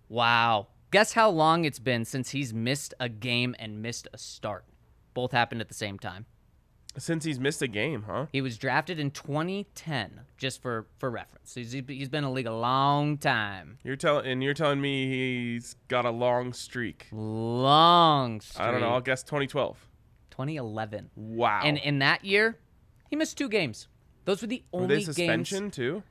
wow. 0.08 0.68
Guess 0.92 1.12
how 1.12 1.30
long 1.30 1.66
it's 1.66 1.78
been 1.78 2.06
since 2.06 2.30
he's 2.30 2.54
missed 2.54 2.94
a 3.02 3.10
game 3.10 3.54
and 3.60 3.82
missed 3.82 4.08
a 4.14 4.18
start? 4.18 4.64
Both 5.14 5.34
happened 5.34 5.60
at 5.60 5.68
the 5.68 5.74
same 5.74 6.00
time. 6.00 6.26
Since 7.00 7.24
he's 7.24 7.40
missed 7.40 7.62
a 7.62 7.68
game, 7.68 8.04
huh? 8.08 8.28
He 8.32 8.42
was 8.42 8.58
drafted 8.58 9.00
in 9.00 9.12
2010, 9.12 10.22
just 10.38 10.62
for 10.62 10.88
for 10.98 11.10
reference. 11.10 11.56
He's, 11.56 11.72
he's 11.72 12.10
been 12.10 12.20
in 12.20 12.30
the 12.30 12.30
league 12.32 12.46
a 12.46 12.54
long 12.54 13.18
time. 13.18 13.78
You're 13.84 13.96
telling 13.96 14.26
and 14.26 14.44
you're 14.44 14.54
telling 14.54 14.82
me 14.82 15.08
he's 15.08 15.76
got 15.88 16.06
a 16.06 16.12
long 16.12 16.54
streak. 16.54 17.08
Long 17.12 18.42
streak. 18.42 18.62
I 18.68 18.72
don't 18.72 18.82
know. 18.82 18.90
I'll 18.90 19.02
guess 19.02 19.24
2012. 19.24 19.78
2011. 20.32 21.10
Wow. 21.16 21.62
And 21.64 21.78
in 21.78 22.00
that 22.00 22.24
year, 22.24 22.58
he 23.10 23.16
missed 23.16 23.38
two 23.38 23.50
games. 23.50 23.88
Those 24.26 24.42
were 24.42 24.48
the 24.48 24.64
only 24.72 24.88
Were 24.88 24.96
they 24.96 25.04
suspension 25.04 25.64
games 25.66 25.76
too? 25.76 26.04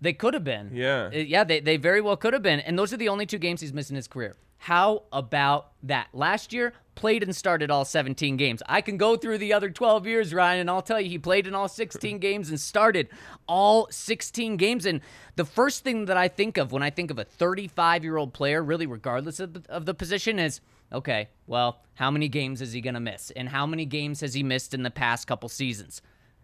they 0.00 0.12
could 0.12 0.34
have 0.34 0.44
been. 0.44 0.70
Yeah. 0.72 1.10
Uh, 1.12 1.18
yeah, 1.18 1.44
they, 1.44 1.60
they 1.60 1.76
very 1.76 2.00
well 2.00 2.16
could 2.16 2.32
have 2.32 2.42
been. 2.42 2.60
And 2.60 2.78
those 2.78 2.92
are 2.92 2.96
the 2.96 3.08
only 3.08 3.26
two 3.26 3.38
games 3.38 3.60
he's 3.60 3.72
missed 3.72 3.90
in 3.90 3.96
his 3.96 4.08
career. 4.08 4.36
How 4.58 5.04
about 5.12 5.72
that? 5.84 6.08
Last 6.12 6.52
year, 6.52 6.72
played 6.98 7.22
and 7.22 7.34
started 7.34 7.70
all 7.70 7.84
17 7.84 8.36
games. 8.36 8.60
I 8.68 8.80
can 8.80 8.96
go 8.96 9.16
through 9.16 9.38
the 9.38 9.52
other 9.52 9.70
12 9.70 10.04
years, 10.08 10.34
Ryan, 10.34 10.62
and 10.62 10.68
I'll 10.68 10.82
tell 10.82 11.00
you, 11.00 11.08
he 11.08 11.16
played 11.16 11.46
in 11.46 11.54
all 11.54 11.68
16 11.68 12.18
games 12.20 12.50
and 12.50 12.58
started 12.58 13.08
all 13.46 13.86
16 13.88 14.56
games. 14.56 14.84
And 14.84 15.00
the 15.36 15.44
first 15.44 15.84
thing 15.84 16.06
that 16.06 16.16
I 16.16 16.26
think 16.26 16.56
of 16.58 16.72
when 16.72 16.82
I 16.82 16.90
think 16.90 17.12
of 17.12 17.18
a 17.20 17.24
35 17.24 18.02
year 18.02 18.16
old 18.16 18.34
player, 18.34 18.64
really, 18.64 18.86
regardless 18.86 19.38
of 19.38 19.54
the, 19.54 19.62
of 19.70 19.86
the 19.86 19.94
position, 19.94 20.40
is 20.40 20.60
okay, 20.92 21.28
well, 21.46 21.82
how 21.94 22.10
many 22.10 22.28
games 22.28 22.60
is 22.60 22.72
he 22.72 22.80
going 22.80 22.94
to 22.94 23.00
miss? 23.00 23.30
And 23.30 23.48
how 23.48 23.64
many 23.64 23.84
games 23.84 24.20
has 24.20 24.34
he 24.34 24.42
missed 24.42 24.74
in 24.74 24.82
the 24.82 24.90
past 24.90 25.28
couple 25.28 25.48
seasons? 25.48 26.02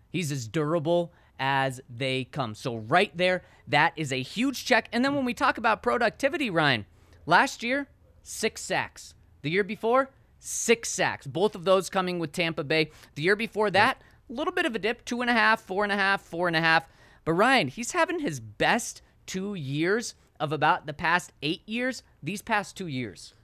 He's 0.08 0.30
as 0.30 0.46
durable 0.46 1.12
as 1.40 1.80
they 1.90 2.24
come. 2.24 2.54
So, 2.54 2.76
right 2.76 3.14
there, 3.16 3.42
that 3.66 3.92
is 3.96 4.12
a 4.12 4.22
huge 4.22 4.64
check. 4.64 4.88
And 4.92 5.04
then 5.04 5.16
when 5.16 5.24
we 5.24 5.34
talk 5.34 5.58
about 5.58 5.82
productivity, 5.82 6.48
Ryan, 6.48 6.86
last 7.26 7.64
year, 7.64 7.88
six 8.22 8.62
sacks. 8.62 9.14
The 9.42 9.50
year 9.50 9.64
before, 9.64 10.10
six 10.44 10.90
sacks. 10.90 11.26
Both 11.26 11.54
of 11.54 11.64
those 11.64 11.88
coming 11.88 12.18
with 12.18 12.32
Tampa 12.32 12.64
Bay. 12.64 12.90
The 13.14 13.22
year 13.22 13.36
before 13.36 13.70
that, 13.70 14.02
a 14.28 14.32
little 14.32 14.52
bit 14.52 14.66
of 14.66 14.74
a 14.74 14.78
dip 14.78 15.04
two 15.04 15.20
and 15.20 15.30
a 15.30 15.34
half, 15.34 15.60
four 15.60 15.84
and 15.84 15.92
a 15.92 15.96
half, 15.96 16.22
four 16.22 16.46
and 16.46 16.56
a 16.56 16.60
half. 16.60 16.88
But, 17.24 17.32
Ryan, 17.32 17.68
he's 17.68 17.92
having 17.92 18.20
his 18.20 18.40
best 18.40 19.00
two 19.26 19.54
years 19.54 20.14
of 20.38 20.52
about 20.52 20.86
the 20.86 20.92
past 20.92 21.32
eight 21.42 21.66
years, 21.66 22.02
these 22.22 22.42
past 22.42 22.76
two 22.76 22.86
years. 22.86 23.34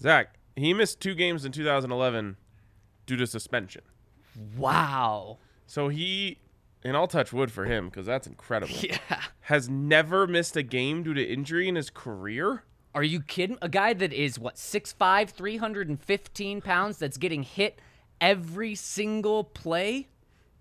Zach, 0.00 0.34
he 0.54 0.72
missed 0.72 1.00
two 1.00 1.14
games 1.14 1.44
in 1.44 1.52
2011 1.52 2.36
due 3.04 3.16
to 3.16 3.26
suspension. 3.26 3.82
Wow. 4.56 5.38
So 5.66 5.88
he, 5.88 6.38
and 6.82 6.96
I'll 6.96 7.08
touch 7.08 7.32
wood 7.32 7.52
for 7.52 7.64
him 7.66 7.86
because 7.88 8.06
that's 8.06 8.26
incredible. 8.26 8.74
Yeah. 8.82 9.22
Has 9.42 9.68
never 9.68 10.26
missed 10.26 10.56
a 10.56 10.62
game 10.62 11.02
due 11.02 11.14
to 11.14 11.22
injury 11.22 11.68
in 11.68 11.76
his 11.76 11.88
career. 11.90 12.64
Are 12.96 13.04
you 13.04 13.20
kidding? 13.20 13.58
A 13.60 13.68
guy 13.68 13.92
that 13.92 14.14
is 14.14 14.38
what 14.38 14.56
6'5", 14.56 15.28
315 15.28 16.60
pounds 16.62 16.96
that's 16.96 17.18
getting 17.18 17.42
hit 17.42 17.78
every 18.22 18.74
single 18.74 19.44
play? 19.44 20.08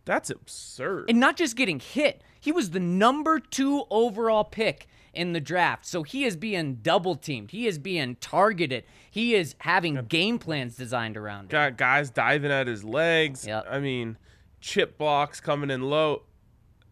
That's 0.04 0.30
absurd. 0.30 1.10
And 1.10 1.22
not 1.22 1.38
just 1.38 1.56
getting 1.56 1.80
hit. 1.80 2.22
He 2.42 2.52
was 2.52 2.72
the 2.72 2.80
number 2.82 3.40
2 3.40 3.86
overall 3.90 4.44
pick 4.44 4.86
in 5.14 5.32
the 5.32 5.40
draft. 5.40 5.86
So 5.86 6.04
he 6.04 6.26
is 6.26 6.36
being 6.36 6.76
double 6.76 7.16
teamed. 7.16 7.52
He 7.52 7.68
is 7.68 7.80
being 7.80 8.18
targeted. 8.18 8.84
He 9.10 9.34
is 9.34 9.56
having 9.60 9.96
game 10.04 10.38
plans 10.38 10.76
designed 10.76 11.16
around 11.16 11.46
him. 11.46 11.48
Got 11.52 11.78
guys 11.78 12.10
diving 12.10 12.52
at 12.52 12.68
his 12.68 12.84
legs. 12.84 13.48
Yep. 13.48 13.66
I 13.70 13.80
mean, 13.80 14.18
chip 14.60 14.98
blocks 14.98 15.40
coming 15.40 15.72
in 15.72 15.84
low. 15.84 16.24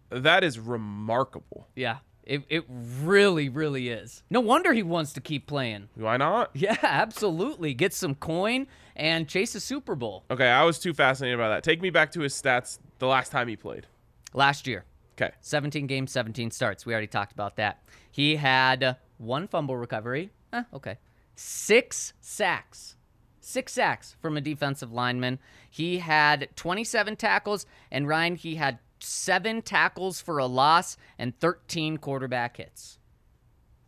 That 0.10 0.46
is 0.46 0.58
remarkable. 0.58 1.68
Yeah. 1.76 1.98
It, 2.25 2.44
it 2.50 2.63
really, 2.70 3.50
really 3.50 3.89
is. 3.89 4.24
No 4.30 4.39
wonder 4.39 4.72
he 4.74 4.84
wants 4.84 5.13
to 5.13 5.22
keep 5.22 5.46
playing. 5.48 5.89
Why 5.96 6.18
not? 6.18 6.51
Yeah, 6.53 6.77
absolutely. 6.84 7.74
Get 7.74 7.94
some 7.94 8.15
coin 8.15 8.68
and 8.96 9.27
chase 9.27 9.56
a 9.56 9.60
Super 9.60 9.96
Bowl. 9.96 10.24
Okay, 10.32 10.48
I 10.48 10.63
was 10.63 10.80
too 10.80 10.94
fascinated 10.94 11.38
by 11.38 11.50
that. 11.50 11.63
Take 11.63 11.82
me 11.82 11.89
back 11.89 12.12
to 12.13 12.22
his 12.22 12.34
stats 12.34 12.80
the 13.00 13.08
last 13.08 13.32
time 13.32 13.48
he 13.48 13.56
played. 13.56 13.88
Last 14.34 14.68
year, 14.68 14.86
Okay. 15.15 15.32
17 15.42 15.86
games, 15.86 16.12
17 16.12 16.50
starts. 16.51 16.86
We 16.86 16.94
already 16.94 17.08
talked 17.08 17.34
about 17.34 17.56
that. 17.58 17.84
He 18.12 18.36
had 18.38 18.98
one 19.18 19.48
fumble 19.48 19.77
recovery. 19.77 20.32
Eh, 20.51 20.63
okay. 20.74 20.98
Six 21.36 22.13
sacks. 22.20 22.96
Six 23.39 23.74
sacks 23.74 24.15
from 24.22 24.38
a 24.38 24.42
defensive 24.42 24.92
lineman. 24.92 25.38
He 25.70 26.00
had 26.00 26.50
27 26.56 27.15
tackles, 27.18 27.65
and 27.92 28.08
Ryan, 28.08 28.36
he 28.36 28.56
had 28.56 28.80
seven 29.03 29.62
tackles 29.62 30.22
for 30.22 30.38
a 30.38 30.45
loss 30.45 30.98
and 31.19 31.38
13 31.39 31.98
quarterback 31.98 32.57
hits. 32.57 32.98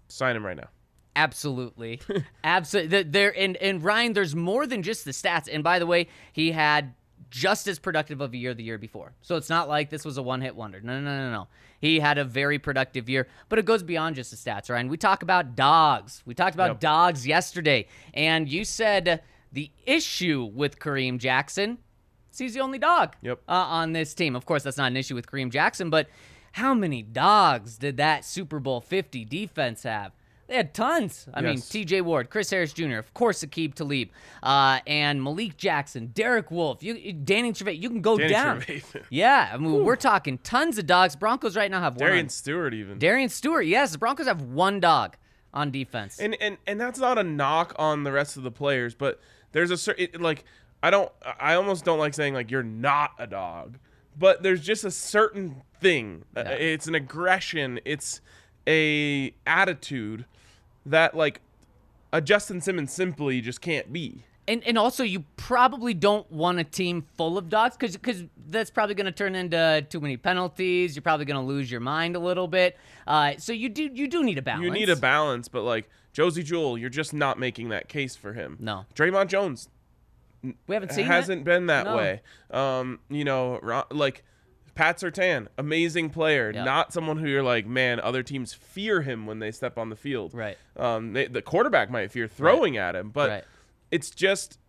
Sign 0.07 0.36
him 0.36 0.45
right 0.45 0.57
now. 0.57 0.69
Absolutely. 1.15 2.01
Absolutely. 2.43 3.03
There 3.03 3.38
and 3.38 3.55
and 3.57 3.84
Ryan, 3.84 4.13
there's 4.13 4.36
more 4.36 4.67
than 4.67 4.84
just 4.84 5.05
the 5.05 5.12
stats. 5.12 5.48
And 5.51 5.63
by 5.63 5.79
the 5.79 5.86
way, 5.86 6.07
he 6.34 6.51
had 6.51 6.93
just 7.31 7.67
as 7.67 7.79
productive 7.79 8.22
of 8.22 8.34
a 8.34 8.38
year 8.38 8.53
the 8.53 8.63
year 8.63 8.77
before. 8.77 9.13
So 9.22 9.36
it's 9.36 9.50
not 9.50 9.67
like 9.67 9.89
this 9.89 10.05
was 10.05 10.17
a 10.17 10.22
one-hit 10.22 10.55
wonder. 10.55 10.79
No, 10.81 11.00
no, 11.00 11.05
no, 11.05 11.17
no, 11.17 11.31
no. 11.31 11.48
He 11.79 12.00
had 12.00 12.17
a 12.17 12.24
very 12.24 12.60
productive 12.60 13.10
year, 13.10 13.27
but 13.50 13.60
it 13.60 13.65
goes 13.65 13.84
beyond 13.84 14.15
just 14.15 14.31
the 14.31 14.38
stats, 14.38 14.69
Ryan. 14.69 14.88
We 14.89 14.98
talk 14.98 15.24
about 15.24 15.55
dogs. 15.55 16.22
We 16.25 16.34
talked 16.34 16.53
about 16.55 16.72
Yep. 16.72 16.79
dogs 16.81 17.27
yesterday, 17.27 17.88
and 18.13 18.48
you 18.50 18.63
said 18.63 19.22
the 19.51 19.72
issue 19.86 20.50
with 20.53 20.79
Kareem 20.79 21.17
Jackson 21.17 21.77
he's 22.44 22.54
the 22.54 22.60
only 22.62 22.77
dog 22.80 23.15
Yep. 23.22 23.39
uh, 23.48 23.51
on 23.51 23.94
this 23.94 24.13
team. 24.13 24.36
Of 24.36 24.46
course, 24.46 24.63
that's 24.63 24.77
not 24.77 24.88
an 24.92 24.98
issue 24.98 25.15
with 25.15 25.25
Kareem 25.27 25.51
Jackson, 25.51 25.89
but 25.89 26.08
how 26.54 26.74
many 26.74 27.01
dogs 27.01 27.77
did 27.77 27.98
that 27.98 28.25
Super 28.25 28.60
Bowl 28.60 28.82
50 28.82 29.25
defense 29.25 29.84
have? 29.84 30.12
They 30.48 30.58
had 30.58 30.75
tons. 30.75 31.27
I 31.34 31.42
mean, 31.42 31.60
T.J. 31.60 32.01
Ward, 32.01 32.30
Chris 32.30 32.51
Harris 32.51 32.72
Jr., 32.72 32.98
of 32.98 33.12
course, 33.15 33.44
Aqib 33.44 33.74
Talib, 33.74 34.10
uh, 34.44 34.80
and 34.86 35.24
Malik 35.24 35.58
Jackson, 35.58 36.12
Derek 36.13 36.51
Wolfe, 36.51 36.84
you, 36.84 37.13
Danny 37.13 37.51
Trevathan. 37.51 37.82
You 37.82 37.89
can 37.89 38.01
go 38.01 38.15
Danny 38.15 38.30
down. 38.32 38.63
Yeah, 39.10 39.50
I 39.51 39.58
mean, 39.58 39.84
we're 39.84 39.96
talking 39.96 40.38
tons 40.38 40.77
of 40.77 40.86
dogs. 40.86 41.15
Broncos 41.15 41.58
right 41.58 41.72
now 41.72 41.82
have 41.82 41.96
one. 41.96 42.08
Darian 42.10 42.30
Stewart 42.30 42.75
even. 42.75 43.00
Darian 43.00 43.30
Stewart, 43.30 43.65
yes, 43.65 43.94
the 43.94 43.98
Broncos 43.98 44.27
have 44.27 44.44
one 44.44 44.80
dog 44.80 45.18
on 45.51 45.72
defense. 45.72 46.20
and 46.20 46.38
and 46.39 46.58
and 46.68 46.80
that's 46.80 47.00
not 47.00 47.18
a 47.18 47.24
knock 47.24 47.74
on 47.80 48.04
the 48.04 48.12
rest 48.12 48.38
of 48.38 48.44
the 48.44 48.51
players, 48.51 48.94
but 48.94 49.20
there's 49.51 49.72
a 49.72 49.77
certain 49.77 50.22
like 50.22 50.44
I 50.86 50.92
don't 50.92 51.12
I 51.39 51.56
almost 51.56 51.84
don't 51.84 51.98
like 51.98 52.13
saying 52.13 52.36
like 52.36 52.51
you're 52.51 52.62
not 52.62 53.13
a 53.18 53.25
dog, 53.25 53.80
but 54.20 54.44
there's 54.44 54.62
just 54.62 54.84
a 54.84 54.92
certain 54.92 55.63
thing. 55.82 56.25
Uh, 56.38 56.44
Yeah. 56.46 56.51
It's 56.51 56.86
an 56.86 56.94
aggression. 56.94 57.80
It's 57.86 58.22
a 58.68 59.34
attitude 59.48 60.25
that 60.86 61.18
like 61.18 61.42
a 62.13 62.22
Justin 62.22 62.62
Simmons 62.62 62.94
simply 62.94 63.42
just 63.42 63.62
can't 63.62 63.92
be. 63.92 64.25
And 64.48 64.63
and 64.63 64.77
also 64.77 65.01
you 65.04 65.24
probably 65.38 65.96
don't 65.96 66.32
want 66.32 66.60
a 66.60 66.63
team 66.63 67.04
full 67.18 67.39
of 67.39 67.50
dogs 67.50 67.75
because 67.75 67.98
because 67.98 68.24
that's 68.50 68.70
probably 68.70 68.94
going 68.94 69.08
to 69.08 69.12
turn 69.12 69.34
into 69.34 69.84
too 69.89 70.00
many 70.00 70.18
penalties. 70.18 70.96
You're 70.96 71.01
probably 71.01 71.25
going 71.25 71.44
to 71.44 71.48
lose 71.48 71.72
your 71.72 71.82
mind 71.82 72.15
a 72.15 72.20
little 72.20 72.48
bit. 72.48 72.77
Uh, 73.08 73.34
so 73.39 73.54
you 73.54 73.70
do 73.70 73.89
you 73.92 74.08
do 74.08 74.24
need 74.24 74.38
a 74.38 74.44
balance. 74.44 74.63
You 74.63 74.70
need 74.70 74.89
a 74.89 74.96
balance, 74.96 75.48
but 75.48 75.63
like 75.63 75.89
Josey 76.13 76.44
Jewell, 76.44 76.77
you're 76.77 76.92
just 76.92 77.12
not 77.12 77.39
making 77.39 77.70
that 77.70 77.89
case 77.89 78.15
for 78.15 78.34
him. 78.34 78.58
No. 78.60 78.86
Dre'Mont 78.94 79.30
Jones 79.30 79.68
We 80.44 80.75
haven't 80.75 80.92
seen 80.92 81.06
hasn't 81.06 81.42
it. 81.42 81.46
been 81.46 81.65
that 81.68 81.86
No. 81.86 81.98
way. 81.98 82.22
Um, 82.51 83.00
you 83.10 83.24
know, 83.24 83.60
like 83.92 84.24
Pat 84.75 84.98
Surtain, 84.98 85.48
amazing 85.58 86.10
player, 86.10 86.51
Yeah. 86.54 86.63
not 86.63 86.92
someone 86.94 87.18
who 87.18 87.27
you're 87.27 87.42
like, 87.44 87.65
man, 87.65 88.00
other 88.00 88.22
teams 88.24 88.54
fear 88.54 89.01
him 89.01 89.25
when 89.25 89.39
they 89.39 89.51
step 89.51 89.77
on 89.77 89.89
the 89.89 89.96
field. 89.96 90.34
Right. 90.34 90.58
Um, 90.75 91.13
they, 91.13 91.27
the 91.27 91.42
quarterback 91.42 91.89
might 91.89 92.12
fear 92.12 92.27
throwing 92.27 92.77
at 92.77 92.96
him, 92.96 93.10
but 93.10 93.30
Right. 93.30 93.44
it's 93.92 94.10
just 94.10 94.60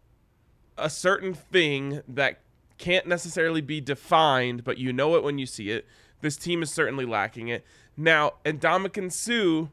a 0.79 0.89
certain 0.89 1.35
thing 1.35 2.03
that 2.07 2.41
can't 2.79 3.07
necessarily 3.07 3.61
be 3.61 3.81
defined, 3.81 4.63
but 4.63 4.79
you 4.79 4.93
know 4.93 5.17
it 5.17 5.23
when 5.23 5.39
you 5.39 5.47
see 5.47 5.71
it. 5.71 5.87
This 6.21 6.37
team 6.37 6.63
is 6.63 6.71
certainly 6.71 7.05
lacking 7.05 7.49
it. 7.49 7.65
Now, 7.97 8.35
Ndamukong 8.45 9.11
Suh 9.13 9.69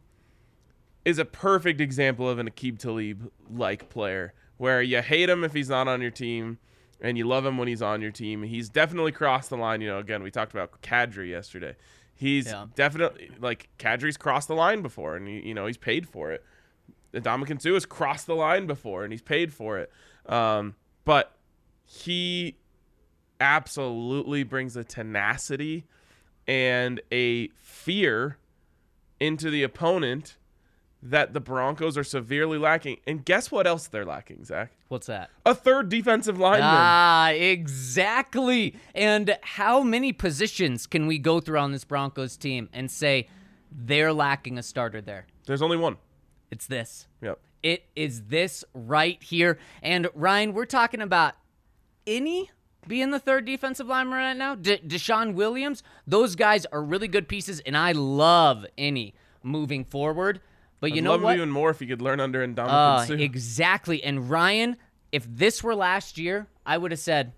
is 1.06 1.20
a 1.20 1.26
perfect 1.26 1.82
example 1.82 2.30
of 2.30 2.40
an 2.40 2.50
Aqib 2.50 2.80
Talib 2.80 3.30
like 3.50 3.90
player 3.90 4.34
where 4.64 4.82
you 4.82 5.02
hate 5.02 5.30
him 5.30 5.44
if 5.44 5.54
he's 5.54 5.68
not 5.68 5.90
on 5.90 6.02
your 6.02 6.10
team 6.10 6.58
and 7.02 7.18
you 7.18 7.28
love 7.28 7.46
him 7.46 7.58
when 7.58 7.68
he's 7.68 7.82
on 7.82 8.02
your 8.02 8.12
team. 8.12 8.44
He's 8.44 8.70
definitely 8.70 9.12
crossed 9.12 9.50
the 9.50 9.58
line. 9.58 9.82
You 9.82 9.90
know, 9.90 9.98
again, 10.00 10.24
we 10.24 10.32
talked 10.32 10.54
about 10.54 10.82
Kadri 10.82 11.30
yesterday. 11.30 11.76
He's 12.16 12.48
Yeah. 12.48 12.68
definitely 12.74 13.30
like 13.42 13.68
Kadri's 13.78 14.16
crossed 14.16 14.48
the 14.48 14.56
line 14.56 14.82
before 14.82 15.18
and, 15.18 15.28
you 15.28 15.54
know, 15.54 15.66
he's 15.66 15.76
paid 15.76 16.08
for 16.08 16.32
it. 16.32 16.46
Ndamukong 17.14 17.62
Suh 17.62 17.74
has 17.74 17.86
crossed 17.86 18.26
the 18.26 18.36
line 18.36 18.66
before 18.66 19.04
and 19.04 19.12
he's 19.12 19.22
paid 19.22 19.52
for 19.54 19.80
it. 19.80 19.92
Um, 20.28 20.76
but 21.04 21.36
he 21.86 22.56
absolutely 23.42 24.44
brings 24.44 24.78
a 24.78 24.86
tenacity 24.86 25.84
and 26.48 27.02
a 27.12 27.50
fear 27.50 28.38
into 29.20 29.50
the 29.50 29.64
opponent 29.64 30.38
that 31.06 31.34
the 31.34 31.40
Broncos 31.42 31.98
are 31.98 32.04
severely 32.04 32.58
lacking. 32.58 32.98
And 33.06 33.26
guess 33.26 33.52
what 33.52 33.68
else 33.68 33.88
they're 33.88 34.06
lacking, 34.06 34.46
Zach? 34.46 34.72
What's 34.88 35.08
that? 35.08 35.30
A 35.46 35.54
third 35.54 35.90
defensive 35.90 36.40
lineman. 36.40 36.70
Ah, 36.72 37.30
exactly. 37.30 38.76
And 38.96 39.38
how 39.42 39.84
many 39.84 40.14
positions 40.14 40.88
can 40.88 41.06
we 41.06 41.20
go 41.20 41.42
through 41.42 41.60
on 41.60 41.74
this 41.74 41.84
Broncos 41.84 42.38
team 42.38 42.70
and 42.72 42.90
say 42.90 43.28
they're 43.70 44.14
lacking 44.14 44.58
a 44.58 44.64
starter 44.64 45.02
there? 45.02 45.28
There's 45.46 45.62
only 45.62 45.78
one. 45.78 45.98
It's 46.52 46.68
this. 46.68 47.08
Yep. 47.22 47.40
It 47.64 47.84
is 47.96 48.24
this 48.24 48.64
right 48.74 49.22
here. 49.22 49.60
And 49.82 50.08
Ryan, 50.14 50.54
we're 50.54 50.66
talking 50.66 51.02
about 51.02 51.34
any 52.08 52.50
being 52.88 53.12
the 53.12 53.20
third 53.20 53.46
defensive 53.46 53.88
lineman 53.88 54.18
right 54.18 54.38
now. 54.38 54.56
De- 54.56 54.80
DeShawn 54.80 55.34
Williams, 55.34 55.84
those 56.08 56.36
guys 56.36 56.66
are 56.68 56.84
really 56.84 57.08
good 57.08 57.28
pieces, 57.28 57.62
and 57.66 57.78
I 57.78 57.94
love 57.94 58.66
any 58.78 59.14
moving 59.42 59.84
forward. 59.86 60.42
But 60.84 60.92
you 60.92 60.98
I'd 60.98 61.04
know 61.06 61.12
love 61.12 61.22
what? 61.22 61.36
even 61.38 61.50
more 61.50 61.70
if 61.70 61.80
you 61.80 61.88
could 61.88 62.02
learn 62.02 62.20
under 62.20 62.46
Ndamukong 62.46 63.10
Uh, 63.10 63.14
exactly. 63.14 64.04
And 64.04 64.30
Ryan, 64.30 64.76
if 65.14 65.26
this 65.30 65.64
were 65.64 65.76
last 65.76 66.18
year, 66.18 66.48
I 66.66 66.78
would 66.78 66.92
have 66.92 67.00
said, 67.00 67.32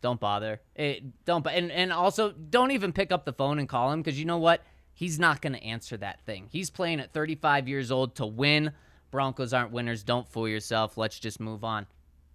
"Don't 0.00 0.18
bother. 0.18 0.62
It, 0.74 1.24
don't." 1.26 1.44
bo- 1.44 1.50
And 1.50 1.70
and 1.70 1.92
also, 1.92 2.32
don't 2.32 2.70
even 2.70 2.94
pick 2.94 3.12
up 3.12 3.26
the 3.26 3.34
phone 3.34 3.58
and 3.58 3.68
call 3.68 3.92
him 3.92 4.00
because 4.00 4.18
you 4.18 4.24
know 4.24 4.38
what? 4.38 4.62
He's 4.94 5.18
not 5.18 5.42
going 5.42 5.52
to 5.52 5.62
answer 5.62 5.98
that 5.98 6.22
thing. 6.22 6.46
He's 6.50 6.70
playing 6.70 6.98
at 7.00 7.12
35 7.12 7.68
years 7.68 7.90
old 7.90 8.14
to 8.16 8.26
win. 8.26 8.72
Broncos 9.10 9.52
aren't 9.52 9.70
winners. 9.70 10.02
Don't 10.02 10.26
fool 10.26 10.48
yourself. 10.48 10.96
Let's 10.96 11.18
just 11.18 11.40
move 11.40 11.64
on. 11.64 11.86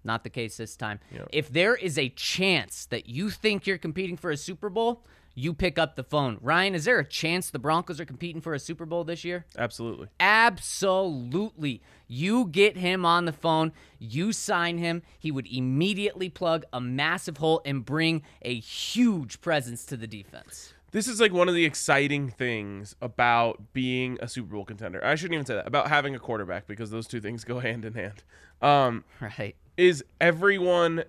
Not 0.03 0.23
the 0.23 0.29
case 0.29 0.57
this 0.57 0.75
time. 0.75 0.99
If 1.31 1.49
there 1.49 1.75
is 1.75 1.97
a 1.97 2.09
chance 2.09 2.85
that 2.87 3.07
you 3.09 3.31
think 3.31 3.65
you're 3.65 3.79
competing 3.79 4.17
for 4.17 4.29
a 4.29 4.37
Super 4.37 4.69
Bowl, 4.69 5.03
you 5.35 5.53
pick 5.53 5.79
up 5.79 5.95
the 5.95 6.03
phone. 6.03 6.37
Ryan, 6.41 6.75
is 6.75 6.85
there 6.85 6.99
a 6.99 7.05
chance 7.05 7.49
the 7.49 7.59
Broncos 7.59 7.99
are 7.99 8.05
competing 8.05 8.41
for 8.41 8.53
a 8.53 8.59
Super 8.59 8.85
Bowl 8.85 9.03
this 9.03 9.23
year? 9.23 9.45
Absolutely. 9.57 10.07
Absolutely. 10.19 11.81
You 12.07 12.45
get 12.47 12.77
him 12.77 13.05
on 13.05 13.25
the 13.25 13.31
phone, 13.33 13.71
you 13.99 14.31
sign 14.31 14.77
him, 14.77 15.01
he 15.17 15.31
would 15.31 15.47
immediately 15.47 16.29
plug 16.29 16.65
a 16.71 16.79
massive 16.79 17.37
hole 17.37 17.61
and 17.65 17.83
bring 17.85 18.21
a 18.41 18.59
huge 18.59 19.41
presence 19.41 19.85
to 19.85 19.97
the 19.97 20.07
defense. 20.07 20.73
This 20.91 21.07
is 21.07 21.19
like 21.19 21.33
one 21.33 21.49
of 21.49 21.55
the 21.55 21.65
exciting 21.65 22.29
things 22.29 22.95
about 23.01 23.73
being 23.73 24.19
a 24.21 24.27
Super 24.27 24.53
Bowl 24.53 24.63
contender. 24.65 25.03
I 25.03 25.15
shouldn't 25.15 25.33
even 25.33 25.45
say 25.47 25.55
that. 25.55 25.65
About 25.65 25.87
having 25.87 26.13
a 26.13 26.19
quarterback 26.19 26.67
because 26.67 26.91
those 26.91 27.07
two 27.07 27.19
things 27.19 27.43
go 27.43 27.59
hand 27.61 27.83
in 27.85 27.93
hand. 27.95 28.23
Um, 28.61 29.03
Right. 29.19 29.55
is 29.75 30.03
everyone 30.21 31.03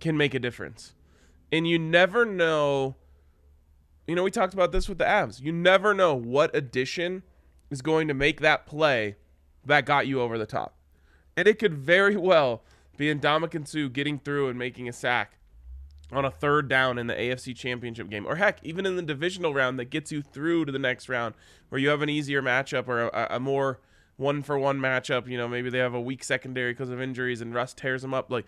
can 0.00 0.16
make 0.16 0.32
a 0.32 0.38
difference. 0.38 0.94
And 1.52 1.68
you 1.68 1.78
never 1.78 2.24
know. 2.24 2.96
You 4.10 4.16
know, 4.16 4.24
we 4.24 4.32
talked 4.32 4.54
about 4.54 4.72
this 4.72 4.88
with 4.88 4.98
the 4.98 5.04
Avs. 5.04 5.40
You 5.40 5.52
never 5.52 5.94
know 5.94 6.16
what 6.16 6.52
addition 6.52 7.22
is 7.70 7.80
going 7.80 8.08
to 8.08 8.14
make 8.14 8.40
that 8.40 8.66
play 8.66 9.14
that 9.64 9.86
got 9.86 10.08
you 10.08 10.20
over 10.20 10.36
the 10.36 10.46
top. 10.46 10.74
And 11.36 11.46
it 11.46 11.60
could 11.60 11.74
very 11.74 12.16
well 12.16 12.64
be 12.96 13.14
Ndamukong 13.14 13.68
Suh 13.68 13.86
getting 13.86 14.18
through 14.18 14.48
and 14.48 14.58
making 14.58 14.88
a 14.88 14.92
sack 14.92 15.38
on 16.10 16.24
a 16.24 16.30
third 16.32 16.68
down 16.68 16.98
in 16.98 17.06
the 17.06 17.14
AFC 17.14 17.54
Championship 17.54 18.10
game, 18.10 18.26
or 18.26 18.34
heck, 18.34 18.58
even 18.64 18.84
in 18.84 18.96
the 18.96 19.02
divisional 19.02 19.54
round 19.54 19.78
that 19.78 19.90
gets 19.90 20.10
you 20.10 20.22
through 20.22 20.64
to 20.64 20.72
the 20.72 20.78
next 20.80 21.08
round, 21.08 21.36
where 21.68 21.80
you 21.80 21.88
have 21.90 22.02
an 22.02 22.08
easier 22.08 22.42
matchup 22.42 22.88
or 22.88 23.02
a, 23.02 23.28
a 23.36 23.38
more 23.38 23.78
one 24.16 24.42
for 24.42 24.58
one 24.58 24.80
matchup. 24.80 25.28
You 25.28 25.38
know, 25.38 25.46
maybe 25.46 25.70
they 25.70 25.78
have 25.78 25.94
a 25.94 26.00
weak 26.00 26.24
secondary 26.24 26.72
because 26.72 26.90
of 26.90 27.00
injuries, 27.00 27.40
and 27.40 27.54
Russ 27.54 27.74
tears 27.74 28.02
them 28.02 28.12
up. 28.12 28.28
Like 28.28 28.46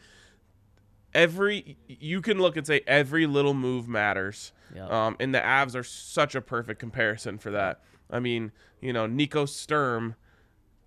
every, 1.15 1.77
you 1.87 2.21
can 2.21 2.41
look 2.41 2.57
and 2.57 2.67
say 2.67 2.81
every 2.85 3.27
little 3.29 3.55
move 3.55 3.87
matters. 3.87 4.51
Yep. 4.75 4.91
Um, 4.91 5.17
and 5.21 5.35
the 5.35 5.41
Avs 5.41 5.75
are 5.75 5.83
such 5.83 6.35
a 6.35 6.41
perfect 6.41 6.81
comparison 6.81 7.39
for 7.39 7.51
that. 7.51 7.83
I 8.11 8.21
mean, 8.21 8.53
you 8.81 8.93
know, 8.93 9.07
Nico 9.07 9.45
Sturm 9.47 10.15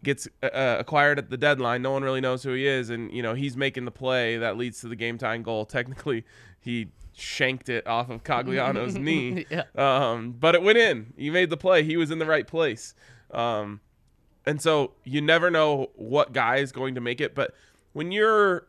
gets 0.04 0.27
uh, 0.44 0.48
uh, 0.48 0.77
acquired 0.80 1.18
at 1.18 1.30
the 1.30 1.38
deadline. 1.38 1.82
No 1.82 1.92
one 1.92 2.04
really 2.04 2.22
knows 2.22 2.44
who 2.44 2.54
he 2.54 2.68
is, 2.68 2.89
and 2.89 3.12
you 3.12 3.24
know 3.24 3.34
he's 3.34 3.58
making 3.58 3.86
the 3.86 3.92
play 3.92 4.38
that 4.38 4.58
leads 4.58 4.82
to 4.82 4.88
the 4.88 4.96
game 4.96 5.18
time 5.18 5.42
goal. 5.44 5.65
Technically, 5.65 6.24
he 6.60 6.88
shanked 7.13 7.70
it 7.70 7.88
off 7.88 8.10
of 8.10 8.24
Cogliano's 8.24 8.96
knee, 8.98 9.46
Yeah. 9.50 9.63
um, 9.75 10.32
but 10.39 10.54
it 10.56 10.62
went 10.62 10.77
in. 10.77 11.13
He 11.18 11.30
made 11.30 11.50
the 11.50 11.58
play. 11.58 11.84
He 11.84 11.98
was 11.98 12.12
in 12.12 12.20
the 12.20 12.25
right 12.25 12.46
place, 12.46 12.94
um, 13.32 13.82
and 14.45 14.62
so 14.62 14.91
you 15.04 15.21
never 15.21 15.50
know 15.50 15.89
what 15.95 16.34
guy 16.34 16.58
is 16.58 16.71
going 16.71 16.95
to 16.95 17.02
make 17.02 17.21
it. 17.21 17.34
But 17.34 17.56
when 17.93 18.12
you're 18.12 18.67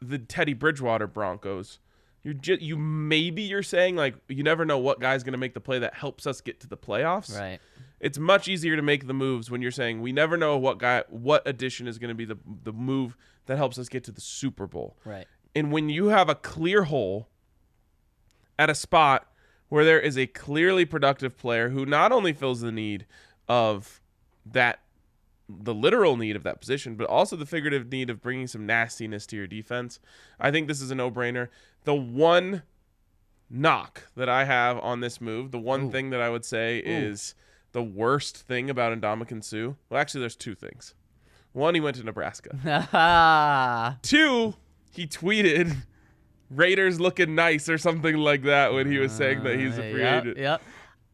the 0.00 0.18
Teddy 0.18 0.54
Bridgewater 0.54 1.06
Broncos, 1.06 1.78
you're 2.24 2.34
just 2.34 2.62
you 2.62 2.76
maybe 2.76 3.42
you're 3.42 3.62
saying 3.62 3.96
like 3.96 4.14
you 4.28 4.42
never 4.42 4.64
know 4.64 4.78
what 4.78 5.00
guy's 5.00 5.22
going 5.24 5.32
to 5.32 5.38
make 5.38 5.54
the 5.54 5.60
play 5.60 5.78
that 5.80 5.94
helps 5.94 6.26
us 6.26 6.40
get 6.40 6.60
to 6.60 6.66
the 6.68 6.76
playoffs 6.76 7.36
Right. 7.38 7.60
it's 8.00 8.18
much 8.18 8.46
easier 8.48 8.76
to 8.76 8.82
make 8.82 9.06
the 9.06 9.14
moves 9.14 9.50
when 9.50 9.60
you're 9.62 9.70
saying 9.72 10.00
we 10.02 10.12
never 10.12 10.36
know 10.36 10.56
what 10.56 10.78
guy 10.78 11.02
what 11.08 11.42
addition 11.46 11.88
is 11.88 11.98
going 11.98 12.08
to 12.10 12.14
be 12.14 12.24
the 12.24 12.38
the 12.64 12.72
move 12.72 13.16
that 13.46 13.56
helps 13.56 13.76
us 13.78 13.88
get 13.88 14.04
to 14.04 14.12
the 14.12 14.20
Super 14.20 14.68
Bowl. 14.68 14.96
Right. 15.04 15.26
And 15.54 15.72
when 15.72 15.88
you 15.88 16.06
have 16.08 16.28
a 16.28 16.36
clear 16.36 16.84
hole 16.84 17.28
at 18.56 18.70
a 18.70 18.74
spot 18.74 19.26
where 19.68 19.84
there 19.84 19.98
is 20.00 20.16
a 20.16 20.28
clearly 20.28 20.84
productive 20.84 21.36
player 21.36 21.70
who 21.70 21.84
not 21.84 22.12
only 22.12 22.32
fills 22.32 22.60
the 22.60 22.70
need 22.70 23.04
of 23.48 24.00
that 24.46 24.78
the 25.60 25.74
literal 25.74 26.16
need 26.16 26.36
of 26.36 26.42
that 26.44 26.60
position, 26.60 26.94
but 26.96 27.06
also 27.08 27.36
the 27.36 27.46
figurative 27.46 27.90
need 27.90 28.10
of 28.10 28.22
bringing 28.22 28.46
some 28.46 28.66
nastiness 28.66 29.26
to 29.26 29.36
your 29.36 29.46
defense. 29.46 30.00
I 30.38 30.50
think 30.50 30.68
this 30.68 30.80
is 30.80 30.90
a 30.90 30.94
no-brainer. 30.94 31.48
The 31.84 31.94
one 31.94 32.62
knock 33.50 34.08
that 34.16 34.28
I 34.28 34.44
have 34.44 34.78
on 34.78 35.00
this 35.00 35.20
move, 35.20 35.50
the 35.50 35.58
one 35.58 35.90
thing 35.90 36.10
that 36.10 36.20
I 36.20 36.30
would 36.30 36.44
say 36.44 36.78
is 36.78 37.34
the 37.72 37.82
worst 37.82 38.36
thing 38.36 38.70
about 38.70 38.98
Ndamukong 38.98 39.44
Suh. 39.44 39.74
Well, 39.88 40.00
actually, 40.00 40.20
there's 40.20 40.36
two 40.36 40.54
things. 40.54 40.94
One, 41.52 41.74
he 41.74 41.80
went 41.80 41.96
to 41.96 42.04
Nebraska. 42.04 42.56
Ah, 42.92 43.98
Two, 44.02 44.54
he 44.90 45.06
tweeted 45.06 45.76
Raiders 46.50 47.00
looking 47.00 47.34
nice 47.34 47.68
or 47.68 47.78
something 47.78 48.16
like 48.16 48.42
that 48.44 48.72
when 48.72 48.90
he 48.90 48.98
was 48.98 49.12
saying 49.12 49.42
that 49.44 49.58
he's 49.58 49.76
a 49.78 49.90
free 49.90 50.00
yep, 50.00 50.22
agent. 50.22 50.38
Yep. 50.38 50.62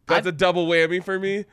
That's 0.06 0.26
a 0.26 0.32
double 0.32 0.66
whammy 0.66 1.02
for 1.02 1.18
me. 1.18 1.44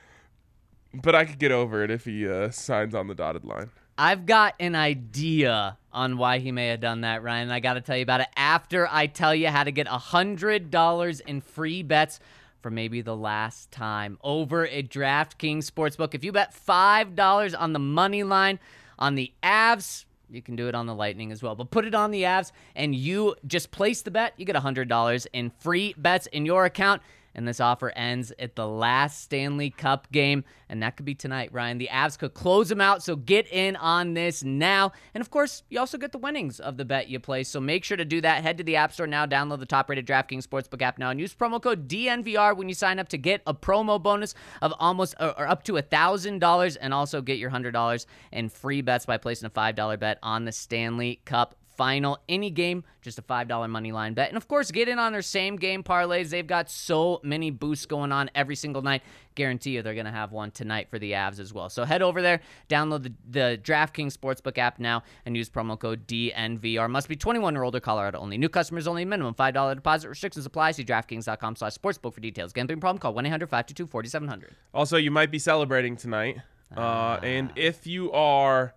But 1.02 1.16
I 1.16 1.26
could 1.26 1.40
get 1.40 1.52
over 1.52 1.84
it 1.84 1.92
if 1.92 2.06
he 2.06 2.28
uh, 2.28 2.50
signs 2.52 2.96
on 2.96 3.08
the 3.08 3.16
dotted 3.16 3.44
line. 3.46 3.70
I've 3.98 4.26
got 4.26 4.56
an 4.60 4.76
idea 4.76 5.78
on 5.94 6.18
why 6.18 6.40
he 6.40 6.52
may 6.52 6.68
have 6.68 6.82
done 6.82 7.02
that, 7.02 7.24
Ryan. 7.24 7.50
I 7.50 7.62
got 7.62 7.76
to 7.76 7.82
tell 7.82 7.96
you 7.96 8.04
about 8.04 8.22
it 8.22 8.28
after 8.36 8.88
I 8.92 9.08
tell 9.08 9.34
you 9.34 9.48
how 9.48 9.64
to 9.64 9.72
get 9.72 9.88
$100 9.88 11.22
in 11.22 11.42
free 11.42 11.82
bets 11.82 12.20
for 12.62 12.70
maybe 12.70 13.02
the 13.02 13.16
last 13.16 13.72
time 13.72 14.18
over 14.22 14.68
at 14.68 14.90
DraftKings 14.90 15.70
Sportsbook. 15.70 16.14
If 16.14 16.26
you 16.26 16.34
bet 16.34 16.54
$5 16.54 17.56
on 17.58 17.74
the 17.74 17.80
money 17.80 18.24
line 18.24 18.60
on 19.00 19.16
the 19.16 19.32
Avs, 19.42 20.06
you 20.30 20.42
can 20.42 20.56
do 20.56 20.68
it 20.68 20.76
on 20.76 20.88
the 20.88 20.96
Lightning 20.96 21.32
as 21.32 21.42
well, 21.42 21.56
but 21.56 21.70
put 21.70 21.86
it 21.86 21.96
on 21.96 22.12
the 22.12 22.24
Avs 22.24 22.52
and 22.76 22.94
you 22.94 23.36
just 23.48 23.72
place 23.72 24.02
the 24.02 24.12
bet. 24.12 24.34
You 24.36 24.46
get 24.46 24.56
$100 24.56 25.28
in 25.32 25.52
free 25.60 25.94
bets 25.98 26.28
in 26.28 26.46
your 26.46 26.66
account. 26.66 27.02
And 27.36 27.46
this 27.46 27.60
offer 27.60 27.90
ends 27.90 28.32
at 28.40 28.56
the 28.56 28.68
last 28.68 29.22
Stanley 29.22 29.70
Cup 29.70 30.10
game, 30.12 30.46
and 30.70 30.82
that 30.82 30.96
could 30.96 31.06
be 31.06 31.14
tonight, 31.14 31.50
Ryan. 31.52 31.78
The 31.78 31.90
Avs 31.92 32.18
could 32.18 32.34
close 32.34 32.70
them 32.70 32.80
out, 32.80 33.04
so 33.04 33.18
get 33.18 33.46
in 33.52 33.76
on 33.76 34.14
this 34.14 34.44
now. 34.44 34.94
And 35.14 35.22
of 35.22 35.30
course, 35.30 35.64
you 35.70 35.80
also 35.80 35.98
get 35.98 36.14
the 36.14 36.18
winnings 36.18 36.62
of 36.62 36.78
the 36.78 36.86
bet 36.86 37.10
you 37.10 37.20
place, 37.20 37.50
so 37.50 37.60
make 37.60 37.84
sure 37.84 37.98
to 37.98 38.06
do 38.06 38.22
that. 38.22 38.42
Head 38.42 38.58
to 38.60 38.64
the 38.64 38.78
App 38.78 38.94
Store 38.94 39.06
now, 39.06 39.26
download 39.26 39.60
the 39.60 39.66
top 39.66 39.90
rated 39.90 40.08
DraftKings 40.08 40.48
Sportsbook 40.48 40.82
app 40.82 40.98
now, 40.98 41.10
and 41.10 41.20
use 41.20 41.36
promo 41.36 41.62
code 41.62 41.90
DNVR 41.90 42.56
when 42.56 42.70
you 42.70 42.76
sign 42.76 43.00
up 43.00 43.10
to 43.10 43.18
get 43.18 43.42
a 43.46 43.54
promo 43.54 44.02
bonus 44.02 44.34
of 44.62 44.74
almost 44.80 45.14
or, 45.20 45.48
up 45.48 45.64
to 45.64 45.76
a 45.76 45.84
$1,000, 45.84 46.78
and 46.80 46.94
also 46.94 47.22
get 47.22 47.38
your 47.38 47.52
$100 47.52 48.06
in 48.32 48.48
free 48.48 48.82
bets 48.82 49.06
by 49.06 49.18
placing 49.18 49.46
a 49.46 49.50
$5 49.50 50.00
bet 50.00 50.20
on 50.24 50.46
the 50.46 50.52
Stanley 50.54 51.20
Cup 51.26 51.56
final 51.78 52.20
any 52.28 52.50
game 52.50 52.84
just 53.02 53.20
a 53.20 53.22
$5 53.22 53.70
money 53.70 53.92
line 53.92 54.14
bet. 54.14 54.30
And 54.30 54.38
of 54.38 54.48
course 54.48 54.72
get 54.72 54.88
in 54.88 55.00
on 55.00 55.12
their 55.12 55.22
same 55.22 55.56
game 55.56 55.84
parlays. 55.84 56.30
They've 56.30 56.46
got 56.46 56.70
so 56.70 57.20
many 57.24 57.52
boosts 57.52 57.86
going 57.86 58.12
on 58.12 58.30
every 58.36 58.56
single 58.56 58.82
night. 58.82 59.04
Guarantee 59.36 59.72
you 59.72 59.82
they're 59.82 59.94
going 59.94 60.06
to 60.06 60.12
have 60.12 60.32
one 60.32 60.52
tonight 60.52 60.90
for 60.90 60.98
the 60.98 61.12
avs 61.12 61.40
as 61.40 61.54
well. 61.54 61.70
So 61.70 61.84
head 61.84 62.02
over 62.02 62.22
there 62.22 62.42
download 62.70 63.04
the, 63.04 63.14
the 63.30 63.60
draftkings 63.62 64.18
sportsbook 64.18 64.58
app 64.58 64.80
now 64.80 65.04
and 65.26 65.38
use 65.38 65.50
promo 65.50 65.78
code 65.78 66.08
dnvr 66.08 66.90
must 66.90 67.08
be 67.08 67.16
21 67.16 67.56
or 67.56 67.64
older 67.64 67.80
colorado 67.80 68.20
only. 68.20 68.38
New 68.38 68.50
customers 68.50 68.88
only. 68.88 69.06
Minimum 69.06 69.36
$5 69.36 69.76
deposit 69.76 70.10
restrictions 70.10 70.46
apply. 70.46 70.72
See 70.72 70.84
draftkings.com 70.84 71.56
slash 71.56 71.76
sportsbook 71.76 72.14
for 72.14 72.22
details. 72.22 72.54
Gambling 72.54 72.80
problem? 72.80 73.00
Call 73.00 73.14
1-800-522-4700 73.14 74.52
Also, 74.74 74.98
you 74.98 75.12
might 75.12 75.32
be 75.32 75.40
celebrating 75.40 75.96
tonight. 75.96 76.38
Uh, 76.76 77.20
and 77.22 77.52
if 77.56 77.86
you 77.86 78.12
are 78.12 78.74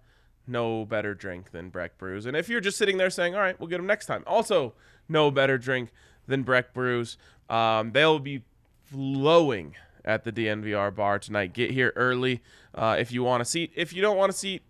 no 0.48 0.84
better 0.84 1.14
drink 1.14 1.50
than 1.50 1.68
Breck 1.68 1.98
Brews, 1.98 2.26
and 2.26 2.36
if 2.36 2.48
you're 2.48 2.60
just 2.60 2.78
sitting 2.78 2.96
there 2.96 3.10
saying, 3.10 3.34
all 3.34 3.40
right, 3.40 3.58
we'll 3.60 3.68
get 3.68 3.76
them 3.76 3.86
next 3.86 4.06
time, 4.06 4.24
also 4.26 4.74
no 5.08 5.30
better 5.30 5.58
drink 5.58 5.90
than 6.26 6.42
Breck 6.42 6.72
Brews, 6.74 7.16
um, 7.48 7.92
they'll 7.92 8.18
be 8.18 8.42
flowing 8.90 9.74
at 10.04 10.24
the 10.24 10.32
DNVR 10.32 10.94
bar 10.94 11.18
tonight. 11.18 11.52
Get 11.52 11.70
here 11.70 11.92
early 11.94 12.42
uh, 12.74 12.96
if 12.98 13.12
you 13.12 13.22
want 13.22 13.42
a 13.42 13.44
seat. 13.44 13.72
If 13.76 13.92
you 13.92 14.02
don't 14.02 14.16
want 14.16 14.30
a 14.30 14.32
seat, 14.32 14.62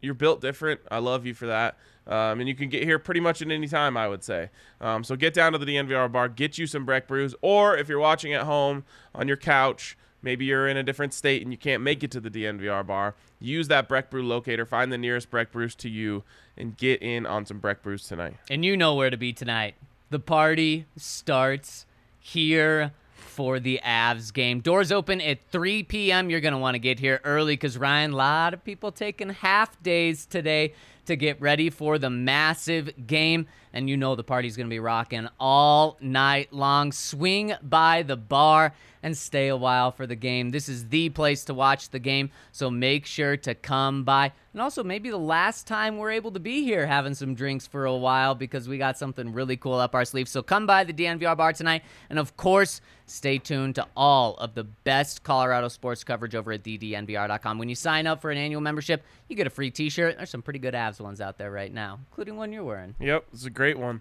you're 0.00 0.14
built 0.14 0.40
different. 0.40 0.80
I 0.90 0.98
love 0.98 1.26
you 1.26 1.34
for 1.34 1.46
that. 1.46 1.76
Um, 2.06 2.40
and 2.40 2.48
you 2.48 2.54
can 2.54 2.68
get 2.68 2.82
here 2.84 2.98
pretty 2.98 3.20
much 3.20 3.42
at 3.42 3.50
any 3.50 3.68
time, 3.68 3.96
I 3.96 4.08
would 4.08 4.24
say. 4.24 4.50
Um, 4.80 5.04
so 5.04 5.14
get 5.14 5.34
down 5.34 5.52
to 5.52 5.58
the 5.58 5.66
DNVR 5.66 6.10
bar, 6.10 6.28
get 6.28 6.56
you 6.56 6.66
some 6.66 6.84
Breck 6.84 7.06
brews, 7.06 7.34
or 7.42 7.76
if 7.76 7.88
you're 7.88 7.98
watching 7.98 8.32
at 8.32 8.42
home 8.42 8.84
on 9.14 9.28
your 9.28 9.36
couch, 9.36 9.96
maybe 10.22 10.44
you're 10.44 10.68
in 10.68 10.76
a 10.76 10.82
different 10.82 11.14
state 11.14 11.42
and 11.42 11.52
you 11.52 11.58
can't 11.58 11.82
make 11.82 12.02
it 12.02 12.10
to 12.12 12.20
the 12.20 12.30
DNVR 12.30 12.86
bar, 12.86 13.14
use 13.38 13.68
that 13.68 13.88
Breck 13.88 14.10
brew 14.10 14.22
locator, 14.22 14.66
find 14.66 14.92
the 14.92 14.98
nearest 14.98 15.30
Breck 15.30 15.52
brews 15.52 15.74
to 15.76 15.88
you, 15.88 16.24
and 16.56 16.76
get 16.76 17.02
in 17.02 17.26
on 17.26 17.46
some 17.46 17.58
Breck 17.58 17.82
brews 17.82 18.06
tonight. 18.06 18.36
And 18.50 18.64
you 18.64 18.76
know 18.76 18.94
where 18.94 19.10
to 19.10 19.16
be 19.16 19.32
tonight. 19.32 19.74
The 20.10 20.18
party 20.18 20.86
starts 20.96 21.86
here 22.18 22.92
for 23.38 23.60
the 23.60 23.80
Avs 23.84 24.32
game. 24.32 24.60
Doors 24.60 24.90
open 24.90 25.20
at 25.20 25.38
3 25.50 25.84
p.m. 25.84 26.30
You're 26.30 26.40
going 26.40 26.52
to 26.52 26.58
want 26.58 26.74
to 26.74 26.80
get 26.80 26.98
here 26.98 27.20
early 27.24 27.52
because, 27.54 27.78
Ryan, 27.78 28.12
a 28.12 28.16
lot 28.16 28.54
of 28.54 28.64
people 28.64 28.90
taking 28.90 29.28
half 29.28 29.80
days 29.82 30.26
today 30.26 30.74
to 31.06 31.16
get 31.16 31.40
ready 31.40 31.70
for 31.70 31.98
the 31.98 32.10
massive 32.10 33.06
game. 33.06 33.46
And 33.78 33.88
you 33.88 33.96
know 33.96 34.16
the 34.16 34.24
party's 34.24 34.56
going 34.56 34.66
to 34.66 34.74
be 34.74 34.80
rocking 34.80 35.28
all 35.38 35.98
night 36.00 36.52
long. 36.52 36.90
Swing 36.90 37.54
by 37.62 38.02
the 38.02 38.16
bar 38.16 38.74
and 39.02 39.16
stay 39.16 39.48
a 39.48 39.56
while 39.56 39.90
for 39.90 40.06
the 40.06 40.16
game. 40.16 40.50
This 40.50 40.68
is 40.68 40.88
the 40.88 41.10
place 41.10 41.44
to 41.44 41.54
watch 41.54 41.90
the 41.90 41.98
game, 41.98 42.30
so 42.52 42.70
make 42.70 43.06
sure 43.06 43.36
to 43.36 43.54
come 43.54 44.04
by. 44.04 44.32
And 44.52 44.62
also, 44.62 44.82
maybe 44.82 45.10
the 45.10 45.16
last 45.16 45.66
time 45.66 45.98
we're 45.98 46.10
able 46.10 46.32
to 46.32 46.40
be 46.40 46.64
here 46.64 46.86
having 46.86 47.14
some 47.14 47.34
drinks 47.34 47.66
for 47.66 47.84
a 47.84 47.94
while 47.94 48.34
because 48.34 48.68
we 48.68 48.78
got 48.78 48.98
something 48.98 49.32
really 49.32 49.56
cool 49.56 49.74
up 49.74 49.94
our 49.94 50.04
sleeve. 50.04 50.28
So 50.28 50.42
come 50.42 50.66
by 50.66 50.84
the 50.84 50.92
DNVR 50.92 51.36
bar 51.36 51.52
tonight. 51.52 51.82
And 52.10 52.18
of 52.18 52.36
course, 52.36 52.80
stay 53.06 53.38
tuned 53.38 53.76
to 53.76 53.86
all 53.96 54.34
of 54.36 54.54
the 54.54 54.64
best 54.64 55.22
Colorado 55.22 55.68
sports 55.68 56.02
coverage 56.02 56.34
over 56.34 56.52
at 56.52 56.64
ddnvr.com. 56.64 57.58
When 57.58 57.68
you 57.68 57.74
sign 57.74 58.06
up 58.06 58.20
for 58.20 58.30
an 58.30 58.38
annual 58.38 58.60
membership, 58.60 59.04
you 59.28 59.36
get 59.36 59.46
a 59.46 59.50
free 59.50 59.70
t 59.70 59.90
shirt. 59.90 60.16
There's 60.16 60.30
some 60.30 60.42
pretty 60.42 60.58
good 60.58 60.74
Avs 60.74 60.98
ones 60.98 61.20
out 61.20 61.38
there 61.38 61.52
right 61.52 61.72
now, 61.72 62.00
including 62.10 62.36
one 62.36 62.52
you're 62.52 62.64
wearing. 62.64 62.94
Yep, 62.98 63.26
it's 63.32 63.44
a 63.44 63.50
great 63.50 63.67
one. 63.76 64.00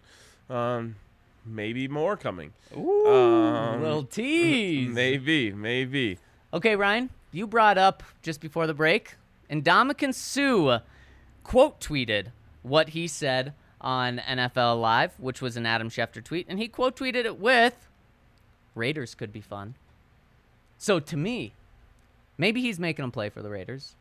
Um, 0.49 0.95
maybe 1.45 1.87
more 1.87 2.15
coming. 2.15 2.53
Ooh, 2.75 3.07
Um, 3.07 3.81
little 3.81 4.03
tease. 4.03 4.93
Maybe, 4.93 5.51
maybe. 5.51 6.19
Okay, 6.53 6.75
Ryan, 6.75 7.09
you 7.31 7.47
brought 7.47 7.77
up 7.77 8.03
just 8.21 8.39
before 8.39 8.67
the 8.67 8.73
break, 8.73 9.15
and 9.49 9.63
Ndamukong 9.65 10.13
Suh 10.13 10.79
quote 11.43 11.79
tweeted 11.81 12.27
what 12.63 12.89
he 12.89 13.07
said 13.07 13.53
on 13.81 14.19
NFL 14.19 14.79
Live, 14.79 15.13
which 15.19 15.41
was 15.41 15.57
an 15.57 15.65
Adam 15.65 15.89
Schefter 15.89 16.23
tweet, 16.23 16.45
and 16.49 16.59
he 16.59 16.67
quote 16.67 16.95
tweeted 16.95 17.25
it 17.25 17.39
with 17.39 17.87
Raiders 18.75 19.15
could 19.15 19.31
be 19.33 19.41
fun. 19.41 19.75
So 20.77 20.99
to 20.99 21.17
me, 21.17 21.53
maybe 22.37 22.61
he's 22.61 22.79
making 22.79 23.03
them 23.03 23.11
play 23.11 23.29
for 23.29 23.41
the 23.41 23.49
Raiders. 23.49 23.95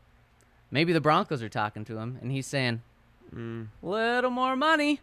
Maybe 0.71 0.93
the 0.93 1.01
Broncos 1.01 1.43
are 1.43 1.49
talking 1.49 1.85
to 1.87 1.99
him, 1.99 2.19
and 2.21 2.31
he's 2.31 2.47
saying, 2.47 2.83
"Little 3.83 4.31
more 4.31 4.57
money, 4.57 5.01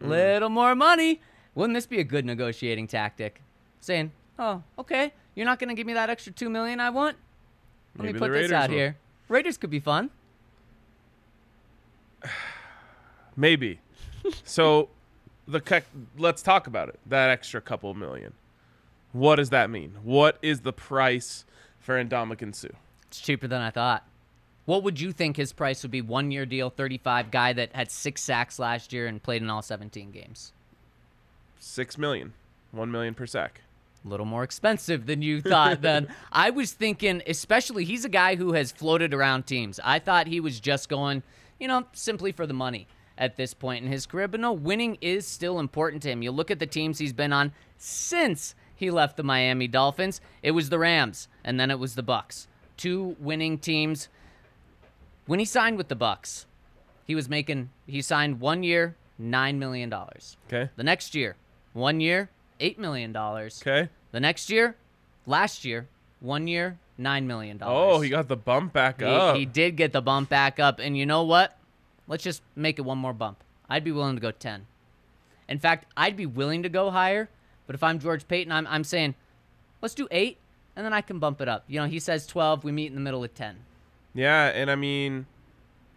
Mm. 0.00 0.08
little 0.08 0.48
more 0.48 0.74
money." 0.74 1.20
Wouldn't 1.54 1.74
this 1.74 1.86
be 1.86 2.00
a 2.00 2.04
good 2.04 2.24
negotiating 2.24 2.88
tactic? 2.88 3.40
Saying, 3.80 4.12
"Oh, 4.38 4.62
okay, 4.78 5.12
you're 5.34 5.46
not 5.46 5.58
going 5.58 5.68
to 5.68 5.74
give 5.74 5.86
me 5.86 5.92
that 5.94 6.10
extra 6.10 6.32
two 6.32 6.50
million 6.50 6.80
I 6.80 6.90
want. 6.90 7.16
Let 7.96 8.06
Maybe 8.06 8.12
me 8.14 8.18
put 8.18 8.32
this 8.32 8.52
out 8.52 8.70
will." 8.70 8.76
here. 8.76 8.96
Raiders 9.28 9.56
could 9.56 9.70
be 9.70 9.80
fun." 9.80 10.10
Maybe. 13.36 13.80
so, 14.44 14.88
the 15.46 15.82
let's 16.16 16.42
talk 16.42 16.66
about 16.66 16.88
it. 16.88 16.98
That 17.06 17.30
extra 17.30 17.60
couple 17.60 17.92
million. 17.94 18.32
What 19.12 19.36
does 19.36 19.50
that 19.50 19.70
mean? 19.70 19.94
What 20.02 20.38
is 20.42 20.62
the 20.62 20.72
price 20.72 21.44
for 21.78 22.02
Ndamukong 22.02 22.54
Suh? 22.54 22.68
It's 23.06 23.20
cheaper 23.20 23.46
than 23.46 23.60
I 23.60 23.70
thought. 23.70 24.04
What 24.66 24.82
would 24.82 25.00
you 25.00 25.12
think 25.12 25.36
his 25.36 25.52
price 25.52 25.82
would 25.82 25.90
be? 25.90 26.00
One 26.00 26.30
year 26.30 26.46
deal, 26.46 26.70
35, 26.70 27.30
guy 27.30 27.52
that 27.52 27.74
had 27.74 27.90
six 27.90 28.22
sacks 28.22 28.58
last 28.58 28.92
year 28.92 29.06
and 29.06 29.22
played 29.22 29.42
in 29.42 29.50
all 29.50 29.62
17 29.62 30.10
games. 30.10 30.52
Six 31.58 31.98
million. 31.98 32.32
One 32.72 32.90
million 32.90 33.14
per 33.14 33.26
sack. 33.26 33.60
A 34.04 34.08
little 34.08 34.26
more 34.26 34.42
expensive 34.42 35.06
than 35.06 35.22
you 35.22 35.40
thought 35.40 35.80
then. 35.80 36.08
I 36.32 36.50
was 36.50 36.72
thinking, 36.72 37.22
especially, 37.26 37.84
he's 37.84 38.04
a 38.04 38.10
guy 38.10 38.36
who 38.36 38.52
has 38.52 38.72
floated 38.72 39.14
around 39.14 39.46
teams. 39.46 39.80
I 39.82 39.98
thought 39.98 40.26
he 40.26 40.40
was 40.40 40.60
just 40.60 40.88
going, 40.88 41.22
you 41.58 41.68
know, 41.68 41.84
simply 41.92 42.32
for 42.32 42.46
the 42.46 42.52
money 42.52 42.86
at 43.16 43.36
this 43.36 43.54
point 43.54 43.84
in 43.84 43.90
his 43.90 44.06
career. 44.06 44.28
But 44.28 44.40
no, 44.40 44.52
winning 44.52 44.98
is 45.00 45.26
still 45.26 45.58
important 45.58 46.02
to 46.02 46.10
him. 46.10 46.22
You 46.22 46.32
look 46.32 46.50
at 46.50 46.58
the 46.58 46.66
teams 46.66 46.98
he's 46.98 47.12
been 47.12 47.32
on 47.32 47.52
since 47.78 48.54
he 48.74 48.90
left 48.90 49.16
the 49.16 49.22
Miami 49.22 49.68
Dolphins. 49.68 50.20
It 50.42 50.50
was 50.50 50.68
the 50.68 50.78
Rams, 50.78 51.28
and 51.44 51.58
then 51.58 51.70
it 51.70 51.78
was 51.78 51.94
the 51.94 52.02
Bucks. 52.02 52.48
Two 52.76 53.16
winning 53.18 53.58
teams. 53.58 54.08
When 55.26 55.38
he 55.38 55.44
signed 55.44 55.78
with 55.78 55.88
the 55.88 55.96
Bucks, 55.96 56.46
he 57.04 57.14
was 57.14 57.28
making 57.28 57.70
he 57.86 58.02
signed 58.02 58.40
one 58.40 58.62
year, 58.62 58.96
nine 59.18 59.58
million 59.58 59.88
dollars. 59.88 60.36
Okay. 60.46 60.70
The 60.76 60.84
next 60.84 61.14
year, 61.14 61.36
one 61.72 62.00
year, 62.00 62.30
eight 62.60 62.78
million 62.78 63.12
dollars. 63.12 63.62
Okay. 63.62 63.88
The 64.12 64.20
next 64.20 64.50
year, 64.50 64.76
last 65.26 65.64
year, 65.64 65.88
one 66.20 66.46
year, 66.46 66.78
nine 66.98 67.26
million 67.26 67.58
dollars. 67.58 67.96
Oh, 67.96 68.00
he 68.00 68.08
got 68.10 68.28
the 68.28 68.36
bump 68.36 68.72
back 68.72 69.00
he, 69.00 69.06
up. 69.06 69.36
he 69.36 69.46
did 69.46 69.76
get 69.76 69.92
the 69.92 70.02
bump 70.02 70.28
back 70.28 70.60
up, 70.60 70.78
and 70.78 70.96
you 70.96 71.06
know 71.06 71.22
what? 71.22 71.56
Let's 72.06 72.22
just 72.22 72.42
make 72.54 72.78
it 72.78 72.82
one 72.82 72.98
more 72.98 73.12
bump. 73.12 73.42
I'd 73.68 73.84
be 73.84 73.92
willing 73.92 74.16
to 74.16 74.20
go 74.20 74.30
ten. 74.30 74.66
In 75.48 75.58
fact, 75.58 75.86
I'd 75.96 76.16
be 76.16 76.26
willing 76.26 76.62
to 76.62 76.68
go 76.68 76.90
higher. 76.90 77.28
But 77.66 77.74
if 77.74 77.82
I'm 77.82 77.98
George 77.98 78.28
Paton, 78.28 78.52
I'm 78.52 78.66
I'm 78.66 78.84
saying, 78.84 79.14
let's 79.80 79.94
do 79.94 80.06
eight, 80.10 80.36
and 80.76 80.84
then 80.84 80.92
I 80.92 81.00
can 81.00 81.18
bump 81.18 81.40
it 81.40 81.48
up. 81.48 81.64
You 81.66 81.80
know, 81.80 81.86
he 81.86 81.98
says 81.98 82.26
twelve. 82.26 82.62
We 82.62 82.72
meet 82.72 82.88
in 82.88 82.94
the 82.94 83.00
middle 83.00 83.24
at 83.24 83.34
ten. 83.34 83.56
Yeah, 84.14 84.46
and 84.46 84.70
I 84.70 84.74
mean, 84.76 85.26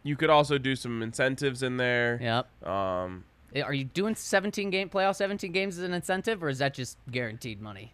you 0.04 0.16
could 0.16 0.30
also 0.30 0.58
do 0.58 0.76
some 0.76 1.02
incentives 1.02 1.64
in 1.64 1.78
there. 1.78 2.20
Yep. 2.22 2.68
Um, 2.68 3.24
Eh, 3.56 3.62
Are 3.62 3.74
you 3.74 3.86
doing 3.86 4.14
17 4.14 4.70
game 4.70 4.90
playoff 4.90 5.16
17 5.16 5.52
games 5.54 5.78
as 5.78 5.84
an 5.86 5.94
incentive, 5.94 6.44
or 6.44 6.50
is 6.50 6.60
that 6.60 6.74
just 6.74 6.98
guaranteed 7.10 7.62
money? 7.62 7.94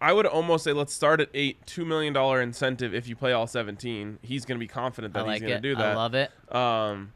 I 0.00 0.12
would 0.12 0.26
almost 0.26 0.64
say 0.64 0.72
let's 0.72 0.92
start 0.92 1.20
at 1.20 1.28
eight, 1.34 1.64
two 1.66 1.84
million 1.84 2.12
dollar 2.12 2.40
incentive 2.42 2.94
if 2.94 3.08
you 3.08 3.16
play 3.16 3.32
all 3.32 3.46
seventeen. 3.46 4.18
He's 4.22 4.44
going 4.44 4.58
to 4.58 4.62
be 4.62 4.68
confident 4.68 5.14
that 5.14 5.26
like 5.26 5.40
he's 5.42 5.50
it. 5.50 5.54
to 5.54 5.60
do 5.60 5.74
that. 5.76 5.92
I 5.92 5.94
love 5.94 6.14
it. 6.14 6.30
Um, 6.54 7.12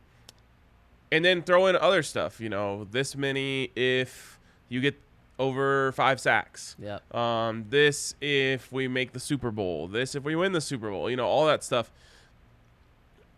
and 1.13 1.23
then 1.25 1.43
throw 1.43 1.67
in 1.67 1.77
other 1.77 2.03
stuff. 2.03 2.41
You 2.41 2.49
know, 2.49 2.87
this 2.91 3.15
many 3.17 3.71
if 3.77 4.39
you 4.71 4.81
get 4.81 4.99
over 5.39 5.93
five 5.93 6.21
sacks. 6.21 6.77
Yep. 6.79 7.15
Um, 7.15 7.67
this 7.69 8.15
if 8.21 8.73
we 8.73 8.89
make 8.89 9.13
the 9.13 9.21
Super 9.21 9.51
Bowl. 9.51 9.87
This 9.89 10.15
if 10.15 10.23
we 10.25 10.35
win 10.35 10.53
the 10.53 10.61
Super 10.63 10.91
Bowl. 10.91 11.11
You 11.11 11.17
know, 11.17 11.27
all 11.27 11.47
that 11.47 11.63
stuff. 11.63 11.91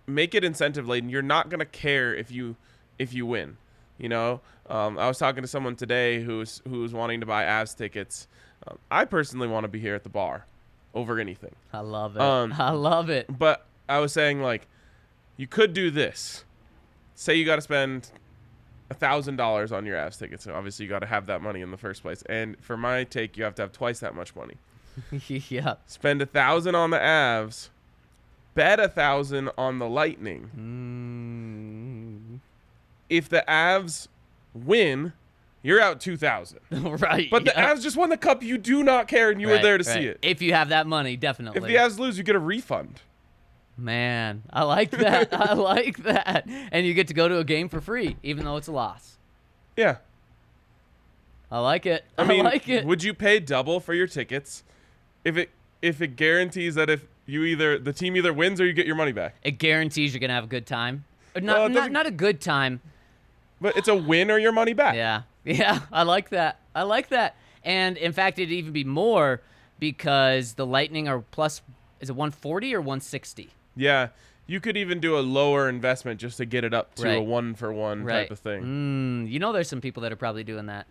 Make 0.06 0.34
it 0.34 0.44
incentive 0.44 0.88
laden. 0.88 1.08
You're 1.08 1.22
not 1.22 1.48
gonna 1.48 1.64
care 1.64 2.14
if 2.14 2.30
you 2.30 2.56
if 2.98 3.12
you 3.14 3.26
win. 3.26 3.56
You 3.98 4.08
know, 4.08 4.40
um, 4.68 4.98
I 4.98 5.06
was 5.06 5.18
talking 5.18 5.42
to 5.42 5.48
someone 5.48 5.76
today 5.76 6.22
who's 6.22 6.60
who's 6.68 6.92
wanting 6.92 7.20
to 7.20 7.26
buy 7.26 7.44
Avs 7.44 7.76
tickets. 7.76 8.26
Um, 8.66 8.78
I 8.90 9.04
personally 9.04 9.48
want 9.48 9.64
to 9.64 9.68
be 9.68 9.78
here 9.78 9.94
at 9.94 10.02
the 10.02 10.08
bar 10.08 10.46
over 10.94 11.18
anything. 11.18 11.54
I 11.72 11.80
love 11.80 12.16
it. 12.16 12.22
Um, 12.22 12.52
I 12.58 12.70
love 12.70 13.10
it. 13.10 13.26
But 13.28 13.66
I 13.88 13.98
was 13.98 14.12
saying 14.12 14.40
like, 14.40 14.66
you 15.36 15.46
could 15.46 15.72
do 15.72 15.90
this. 15.90 16.44
Say 17.14 17.34
you 17.36 17.44
got 17.44 17.56
to 17.56 17.62
spend 17.62 18.10
a 18.90 18.94
thousand 18.94 19.36
dollars 19.36 19.72
on 19.72 19.86
your 19.86 19.96
Avs 19.96 20.18
tickets. 20.18 20.44
So 20.44 20.54
obviously, 20.54 20.84
you 20.84 20.88
got 20.88 21.00
to 21.00 21.06
have 21.06 21.26
that 21.26 21.42
money 21.42 21.60
in 21.60 21.70
the 21.70 21.76
first 21.76 22.02
place. 22.02 22.22
And 22.28 22.56
for 22.60 22.76
my 22.76 23.04
take, 23.04 23.36
you 23.36 23.44
have 23.44 23.54
to 23.56 23.62
have 23.62 23.72
twice 23.72 24.00
that 24.00 24.14
much 24.14 24.34
money. 24.34 24.56
yeah. 25.28 25.74
Spend 25.86 26.22
a 26.22 26.26
thousand 26.26 26.74
on 26.74 26.90
the 26.90 26.98
Avs. 26.98 27.68
Bet 28.54 28.80
a 28.80 28.88
thousand 28.88 29.50
on 29.56 29.78
the 29.78 29.88
Lightning. 29.88 30.50
Mm. 30.56 32.40
If 33.08 33.28
the 33.28 33.44
Avs 33.48 34.08
win, 34.54 35.12
you're 35.62 35.80
out 35.80 36.00
two 36.00 36.16
thousand. 36.16 36.60
right. 36.70 37.28
But 37.30 37.44
the 37.44 37.52
yeah. 37.54 37.72
Avs 37.72 37.82
just 37.82 37.96
won 37.96 38.10
the 38.10 38.16
cup. 38.16 38.42
You 38.42 38.58
do 38.58 38.82
not 38.82 39.08
care, 39.08 39.30
and 39.30 39.40
you 39.40 39.48
were 39.48 39.58
there 39.58 39.78
to 39.78 39.88
right. 39.88 39.94
see 39.94 40.06
it. 40.06 40.18
If 40.22 40.42
you 40.42 40.52
have 40.52 40.68
that 40.70 40.86
money, 40.86 41.16
definitely. 41.16 41.58
If 41.58 41.66
the 41.66 41.76
Avs 41.76 41.98
lose, 41.98 42.18
you 42.18 42.24
get 42.24 42.36
a 42.36 42.40
refund. 42.40 43.00
Man, 43.76 44.42
I 44.52 44.64
like 44.64 44.90
that. 44.90 45.32
I 45.32 45.54
like 45.54 45.98
that. 45.98 46.46
And 46.46 46.86
you 46.86 46.94
get 46.94 47.08
to 47.08 47.14
go 47.14 47.28
to 47.28 47.38
a 47.38 47.44
game 47.44 47.68
for 47.68 47.80
free, 47.80 48.16
even 48.22 48.44
though 48.44 48.56
it's 48.56 48.68
a 48.68 48.72
loss. 48.72 49.18
Yeah. 49.76 49.96
I 51.50 51.58
like 51.58 51.86
it. 51.86 52.04
I, 52.16 52.22
I 52.22 52.26
mean, 52.26 52.44
like 52.44 52.68
it. 52.68 52.84
would 52.84 53.02
you 53.02 53.14
pay 53.14 53.40
double 53.40 53.80
for 53.80 53.94
your 53.94 54.06
tickets 54.06 54.64
if 55.24 55.36
it 55.36 55.50
if 55.82 56.00
it 56.00 56.16
guarantees 56.16 56.76
that 56.76 56.88
if 56.88 57.06
you 57.32 57.44
either 57.44 57.78
the 57.78 57.92
team 57.92 58.16
either 58.16 58.32
wins 58.32 58.60
or 58.60 58.66
you 58.66 58.72
get 58.72 58.86
your 58.86 58.96
money 58.96 59.12
back? 59.12 59.34
it 59.42 59.52
guarantees 59.58 60.12
you're 60.12 60.20
gonna 60.20 60.32
have 60.34 60.44
a 60.44 60.48
good 60.48 60.66
time. 60.66 61.04
Not, 61.34 61.44
Well, 61.44 61.68
not, 61.70 61.92
doesn't- 61.92 62.06
a 62.06 62.10
good 62.10 62.40
time. 62.40 62.80
But 63.60 63.76
it's 63.76 63.88
a 63.88 63.94
win 63.94 64.30
or 64.30 64.38
your 64.38 64.52
money 64.52 64.72
back. 64.72 64.94
Yeah, 64.96 65.22
yeah, 65.44 65.80
I 65.92 66.02
like 66.02 66.30
that. 66.30 66.58
I 66.74 66.82
like 66.82 67.08
that. 67.10 67.36
And 67.64 67.96
in 67.96 68.12
fact, 68.12 68.38
it'd 68.40 68.50
even 68.52 68.72
be 68.72 68.84
more 68.84 69.40
because 69.78 70.54
the 70.54 70.66
Lightning 70.66 71.08
are 71.08 71.20
plus. 71.30 71.62
Is 72.00 72.10
it 72.10 72.16
140 72.16 72.74
or 72.74 72.80
160? 72.80 73.50
Yeah. 73.76 74.08
You 74.48 74.58
could 74.60 74.76
even 74.76 74.98
do 74.98 75.16
a 75.16 75.20
lower 75.20 75.68
investment 75.68 76.18
just 76.20 76.36
to 76.38 76.44
get 76.44 76.64
it 76.64 76.74
up 76.74 76.96
to 76.96 77.08
a 77.08 77.22
one 77.22 77.54
for 77.54 77.72
one 77.72 78.02
Right. 78.04 78.22
type 78.22 78.30
of 78.32 78.40
thing. 78.40 78.62
Mm, 79.26 79.30
you 79.30 79.38
know, 79.38 79.52
there's 79.52 79.68
some 79.68 79.80
people 79.80 80.02
that 80.02 80.10
are 80.12 80.16
probably 80.16 80.42
doing 80.42 80.66
that. 80.66 80.86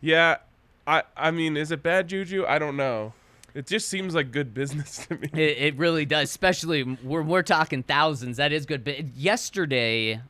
Yeah. 0.00 0.38
I 0.86 1.04
I 1.16 1.30
mean, 1.30 1.56
is 1.56 1.70
it 1.70 1.82
bad 1.84 2.08
juju? 2.08 2.44
I 2.46 2.58
don't 2.58 2.76
know. 2.76 3.12
It 3.54 3.66
just 3.66 3.88
seems 3.88 4.14
like 4.14 4.30
good 4.30 4.54
business 4.54 5.06
to 5.06 5.16
me. 5.16 5.28
It, 5.32 5.58
it 5.58 5.76
really 5.76 6.04
does, 6.04 6.28
especially 6.28 6.82
we're 6.82 7.22
we're 7.22 7.42
talking 7.42 7.82
thousands. 7.82 8.36
That 8.36 8.52
is 8.52 8.66
good. 8.66 8.84
But 8.84 9.16
yesterday, 9.16 10.20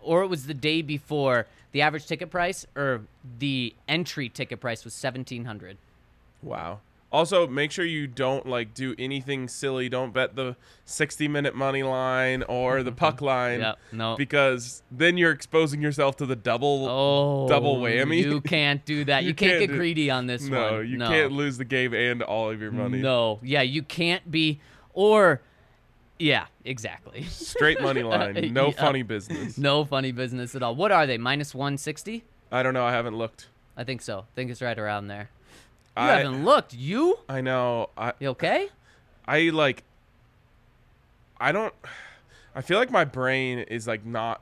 or 0.00 0.22
it 0.22 0.28
was 0.28 0.46
the 0.46 0.54
day 0.54 0.82
before. 0.82 1.46
The 1.72 1.80
average 1.80 2.06
ticket 2.06 2.30
price 2.30 2.66
or 2.76 3.00
the 3.38 3.74
entry 3.88 4.28
ticket 4.28 4.60
price 4.60 4.84
was 4.84 4.92
seventeen 4.92 5.46
hundred. 5.46 5.78
Wow. 6.42 6.80
Also, 7.12 7.46
make 7.46 7.70
sure 7.70 7.84
you 7.84 8.06
don't 8.06 8.46
like 8.46 8.72
do 8.72 8.94
anything 8.98 9.46
silly. 9.46 9.90
Don't 9.90 10.14
bet 10.14 10.34
the 10.34 10.56
60 10.86 11.28
minute 11.28 11.54
money 11.54 11.82
line 11.82 12.42
or 12.44 12.82
the 12.82 12.90
puck 12.90 13.16
mm-hmm. 13.16 13.24
line. 13.26 13.60
Yep, 13.60 13.78
no. 13.92 14.16
Because 14.16 14.82
then 14.90 15.18
you're 15.18 15.30
exposing 15.30 15.82
yourself 15.82 16.16
to 16.16 16.26
the 16.26 16.34
double 16.34 16.88
Oh, 16.88 17.48
double 17.48 17.76
whammy. 17.76 18.22
You 18.24 18.40
can't 18.40 18.84
do 18.84 19.04
that. 19.04 19.22
You, 19.22 19.28
You 19.28 19.34
can't, 19.34 19.58
can't 19.58 19.70
get 19.70 19.76
greedy 19.76 20.10
on 20.10 20.26
this 20.26 20.42
one. 20.42 20.52
no, 20.52 20.80
you 20.80 20.98
can't 20.98 21.32
lose 21.32 21.58
the 21.58 21.64
game 21.66 21.92
and 21.92 22.22
all 22.22 22.50
of 22.50 22.60
your 22.60 22.72
money. 22.72 23.00
No, 23.00 23.38
yeah, 23.42 23.62
you 23.62 23.82
can't 23.82 24.30
be, 24.30 24.60
or, 24.94 25.40
yeah, 26.18 26.46
exactly. 26.64 27.24
Straight 27.24 27.80
money 27.80 28.02
line. 28.04 28.52
No 28.52 28.68
Yeah. 28.68 28.72
funny 28.72 29.02
business. 29.02 29.58
No 29.58 29.84
funny 29.84 30.12
business 30.12 30.54
at 30.54 30.62
all. 30.62 30.74
What 30.74 30.90
are 30.92 31.06
they? 31.06 31.18
Minus 31.18 31.54
one 31.54 31.76
sixty? 31.76 32.24
I 32.50 32.62
don't 32.62 32.74
know. 32.74 32.84
I 32.84 32.92
haven't 32.92 33.16
looked. 33.16 33.48
I 33.76 33.84
think 33.84 34.02
so. 34.02 34.20
I 34.20 34.34
think 34.34 34.50
it's 34.50 34.62
right 34.62 34.78
around 34.78 35.06
there. 35.08 35.30
You 35.96 36.02
I, 36.02 36.18
haven't 36.18 36.44
looked. 36.44 36.74
You? 36.74 37.18
I 37.28 37.40
know. 37.40 37.90
I 37.96 38.12
You 38.18 38.30
okay? 38.30 38.68
I 39.26 39.50
like 39.50 39.84
I 41.40 41.52
don't 41.52 41.74
I 42.54 42.62
feel 42.62 42.78
like 42.78 42.90
my 42.90 43.04
brain 43.04 43.58
is 43.60 43.86
like 43.86 44.04
not 44.04 44.40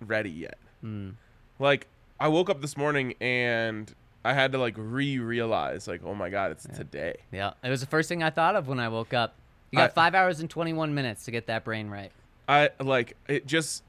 ready 0.00 0.30
yet. 0.30 0.58
Hmm. 0.80 1.10
Like 1.58 1.88
I 2.20 2.28
woke 2.28 2.48
up 2.50 2.60
this 2.60 2.76
morning 2.76 3.14
and 3.20 3.92
I 4.24 4.34
had 4.34 4.52
to 4.52 4.58
like 4.58 4.74
re-realize 4.76 5.88
like 5.88 6.02
oh 6.04 6.14
my 6.14 6.28
god, 6.28 6.52
it's 6.52 6.66
today. 6.66 7.16
Yeah. 7.32 7.54
It 7.64 7.70
was 7.70 7.80
the 7.80 7.86
first 7.86 8.08
thing 8.08 8.22
I 8.22 8.30
thought 8.30 8.54
of 8.54 8.68
when 8.68 8.78
I 8.78 8.88
woke 8.88 9.12
up. 9.12 9.34
You 9.70 9.78
got 9.78 9.90
I- 9.90 9.94
five 9.94 10.14
hours 10.14 10.40
and 10.40 10.48
twenty 10.48 10.72
one 10.72 10.94
minutes 10.94 11.24
to 11.24 11.30
get 11.30 11.46
that 11.46 11.64
brain 11.64 11.88
right. 11.90 12.12
I 12.48 12.70
like 12.80 13.16
it 13.28 13.46
just 13.46 13.82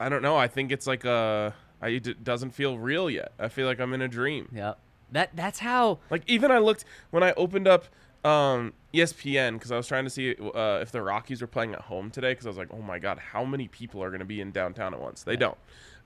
I 0.00 0.08
don't 0.08 0.22
know. 0.22 0.36
I 0.36 0.48
think 0.48 0.72
it's 0.72 0.86
like 0.88 1.04
a 1.04 1.54
I 1.80 1.88
it 1.90 2.24
doesn't 2.24 2.50
feel 2.50 2.76
real 2.76 3.08
yet. 3.08 3.32
I 3.38 3.48
feel 3.48 3.66
like 3.66 3.78
I'm 3.78 3.94
in 3.94 4.02
a 4.02 4.08
dream. 4.08 4.48
Yep. 4.52 4.78
That 5.14 5.30
that's 5.34 5.60
how. 5.60 5.98
Like 6.10 6.22
even 6.26 6.50
I 6.50 6.58
looked 6.58 6.84
when 7.10 7.22
I 7.22 7.32
opened 7.32 7.66
up 7.66 7.86
um, 8.24 8.72
ESPN 8.92 9.54
because 9.54 9.70
I 9.72 9.76
was 9.76 9.86
trying 9.86 10.04
to 10.04 10.10
see 10.10 10.34
uh, 10.54 10.78
if 10.82 10.92
the 10.92 11.02
Rockies 11.02 11.40
were 11.40 11.46
playing 11.46 11.72
at 11.74 11.82
home 11.82 12.10
today 12.10 12.32
because 12.32 12.46
I 12.46 12.50
was 12.50 12.58
like, 12.58 12.68
oh 12.72 12.82
my 12.82 12.98
god, 12.98 13.18
how 13.18 13.44
many 13.44 13.68
people 13.68 14.02
are 14.02 14.10
going 14.10 14.20
to 14.20 14.24
be 14.26 14.40
in 14.40 14.50
downtown 14.50 14.92
at 14.94 15.00
once? 15.00 15.22
They 15.22 15.36
don't. 15.36 15.58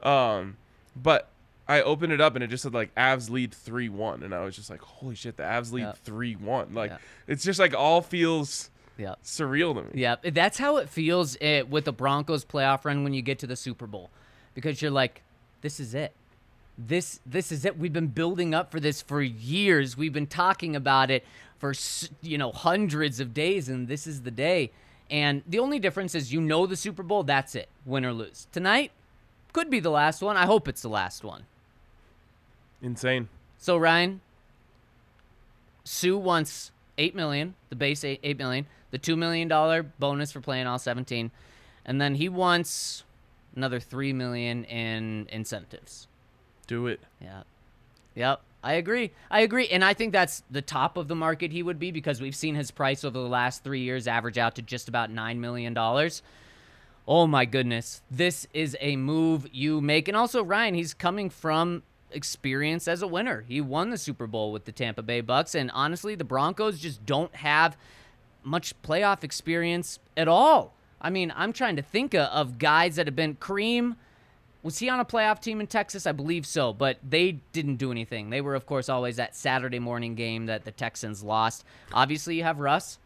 Um, 0.02 0.56
but 0.96 1.28
I 1.66 1.82
opened 1.82 2.12
it 2.12 2.20
up 2.20 2.34
and 2.34 2.42
it 2.42 2.48
just 2.48 2.62
said 2.62 2.74
like 2.74 2.94
Avs 2.94 3.30
lead 3.30 3.52
three 3.54 3.88
one, 3.88 4.22
and 4.22 4.34
I 4.34 4.44
was 4.44 4.54
just 4.56 4.70
like, 4.70 4.80
holy 4.80 5.14
shit, 5.14 5.36
the 5.36 5.42
Avs 5.42 5.72
lead 5.72 5.82
Yeah. 5.82 5.92
three 6.04 6.34
one. 6.34 6.74
Like 6.74 6.90
Yeah. 6.92 6.98
it's 7.26 7.44
just 7.44 7.58
like 7.58 7.74
all 7.74 8.02
feels 8.02 8.70
Yeah. 8.98 9.14
surreal 9.24 9.74
to 9.74 9.82
me. 9.84 9.90
Yeah, 10.02 10.16
that's 10.22 10.58
how 10.58 10.76
it 10.78 10.88
feels 10.88 11.36
it, 11.36 11.68
with 11.70 11.84
the 11.84 11.92
Broncos 11.92 12.44
playoff 12.44 12.84
run 12.84 13.04
when 13.04 13.14
you 13.14 13.22
get 13.22 13.38
to 13.40 13.46
the 13.46 13.56
Super 13.56 13.86
Bowl, 13.86 14.10
because 14.54 14.82
you're 14.82 14.90
like, 14.90 15.22
this 15.60 15.78
is 15.80 15.94
it. 15.94 16.14
This 16.78 17.18
this 17.26 17.50
is 17.50 17.64
it. 17.64 17.76
We've 17.76 17.92
been 17.92 18.06
building 18.06 18.54
up 18.54 18.70
for 18.70 18.78
this 18.78 19.02
for 19.02 19.20
years. 19.20 19.96
We've 19.96 20.12
been 20.12 20.28
talking 20.28 20.76
about 20.76 21.10
it 21.10 21.24
for 21.58 21.74
you 22.22 22.38
know 22.38 22.52
hundreds 22.52 23.18
of 23.18 23.34
days, 23.34 23.68
and 23.68 23.88
this 23.88 24.06
is 24.06 24.22
the 24.22 24.30
day. 24.30 24.70
And 25.10 25.42
the 25.46 25.58
only 25.58 25.78
difference 25.78 26.14
is 26.14 26.32
you 26.32 26.40
know 26.40 26.66
the 26.66 26.76
Super 26.76 27.02
Bowl. 27.02 27.24
That's 27.24 27.54
it, 27.54 27.68
win 27.84 28.04
or 28.04 28.12
lose. 28.12 28.46
Tonight 28.52 28.92
could 29.52 29.70
be 29.70 29.80
the 29.80 29.90
last 29.90 30.22
one. 30.22 30.36
I 30.36 30.46
hope 30.46 30.68
it's 30.68 30.82
the 30.82 30.88
last 30.88 31.24
one. 31.24 31.44
Insane. 32.80 33.28
So 33.58 33.76
Ryan, 33.76 34.20
Suh 35.84 36.16
wants 36.16 36.70
eight 36.96 37.14
million, 37.14 37.54
the 37.70 37.76
base 37.76 38.04
eight, 38.04 38.20
eight 38.22 38.38
million, 38.38 38.66
the 38.90 38.98
two 38.98 39.16
million 39.16 39.48
dollar 39.48 39.82
bonus 39.82 40.30
for 40.30 40.40
playing 40.40 40.66
all 40.66 40.78
seventeen, 40.78 41.30
and 41.84 42.00
then 42.00 42.16
he 42.16 42.28
wants 42.28 43.04
another 43.56 43.80
three 43.80 44.12
million 44.12 44.64
in 44.64 45.26
incentives. 45.32 46.07
Do 46.68 46.86
it. 46.86 47.00
Yeah. 47.20 47.42
Yep. 48.14 48.40
I 48.62 48.74
agree. 48.74 49.12
I 49.30 49.40
agree. 49.40 49.68
And 49.68 49.84
I 49.84 49.94
think 49.94 50.12
that's 50.12 50.42
the 50.50 50.62
top 50.62 50.96
of 50.96 51.08
the 51.08 51.14
market 51.14 51.52
he 51.52 51.62
would 51.62 51.78
be 51.78 51.90
because 51.90 52.20
we've 52.20 52.34
seen 52.34 52.54
his 52.54 52.70
price 52.70 53.04
over 53.04 53.18
the 53.18 53.28
last 53.28 53.64
three 53.64 53.80
years 53.80 54.06
average 54.06 54.38
out 54.38 54.54
to 54.56 54.62
just 54.62 54.88
about 54.88 55.12
$9 55.12 55.38
million. 55.38 55.76
Oh 57.06 57.26
my 57.26 57.44
goodness. 57.44 58.02
This 58.10 58.46
is 58.52 58.76
a 58.80 58.96
move 58.96 59.46
you 59.52 59.80
make. 59.80 60.08
And 60.08 60.16
also, 60.16 60.44
Ryan, 60.44 60.74
he's 60.74 60.92
coming 60.92 61.30
from 61.30 61.82
experience 62.10 62.88
as 62.88 63.00
a 63.00 63.06
winner. 63.06 63.44
He 63.46 63.60
won 63.60 63.90
the 63.90 63.98
Super 63.98 64.26
Bowl 64.26 64.52
with 64.52 64.64
the 64.64 64.72
Tampa 64.72 65.02
Bay 65.02 65.20
Bucks. 65.20 65.54
And 65.54 65.70
honestly, 65.72 66.14
the 66.14 66.24
Broncos 66.24 66.80
just 66.80 67.06
don't 67.06 67.34
have 67.36 67.76
much 68.42 68.74
playoff 68.82 69.22
experience 69.22 70.00
at 70.16 70.26
all. 70.26 70.74
I 71.00 71.10
mean, 71.10 71.32
I'm 71.36 71.52
trying 71.52 71.76
to 71.76 71.82
think 71.82 72.14
of, 72.14 72.58
guys 72.58 72.96
that 72.96 73.06
have 73.06 73.16
been 73.16 73.36
Kareem. 73.36 73.96
Was 74.62 74.78
he 74.78 74.88
on 74.88 74.98
a 74.98 75.04
playoff 75.04 75.40
team 75.40 75.60
in 75.60 75.66
Texas? 75.66 76.06
I 76.06 76.12
believe 76.12 76.44
so, 76.44 76.72
but 76.72 76.98
they 77.08 77.32
didn't 77.52 77.76
do 77.76 77.92
anything. 77.92 78.30
They 78.30 78.40
were, 78.40 78.54
of 78.54 78.66
course, 78.66 78.88
always 78.88 79.16
that 79.16 79.36
Saturday 79.36 79.78
morning 79.78 80.14
game 80.14 80.46
that 80.46 80.64
the 80.64 80.72
Texans 80.72 81.22
lost. 81.22 81.64
Obviously, 81.92 82.36
you 82.36 82.42
have 82.42 82.58
Russ. 82.58 82.98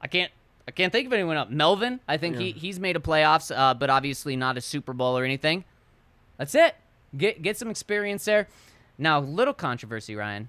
I 0.00 0.06
can't. 0.06 0.32
I 0.66 0.70
can't 0.70 0.90
think 0.90 1.06
of 1.06 1.12
anyone 1.12 1.36
else. 1.36 1.50
Melvin, 1.50 2.00
I 2.08 2.16
think 2.16 2.38
he, 2.38 2.52
he's 2.52 2.80
made 2.80 2.96
a 2.96 3.00
playoffs, 3.00 3.54
uh, 3.54 3.74
but 3.74 3.90
obviously 3.90 4.34
not 4.34 4.56
a 4.56 4.62
Super 4.62 4.94
Bowl 4.94 5.18
or 5.18 5.22
anything. 5.22 5.64
That's 6.38 6.54
it. 6.54 6.74
Get 7.16 7.42
get 7.42 7.58
some 7.58 7.68
experience 7.68 8.24
there. 8.24 8.48
Now, 8.96 9.20
little 9.20 9.52
controversy, 9.52 10.16
Ryan. 10.16 10.48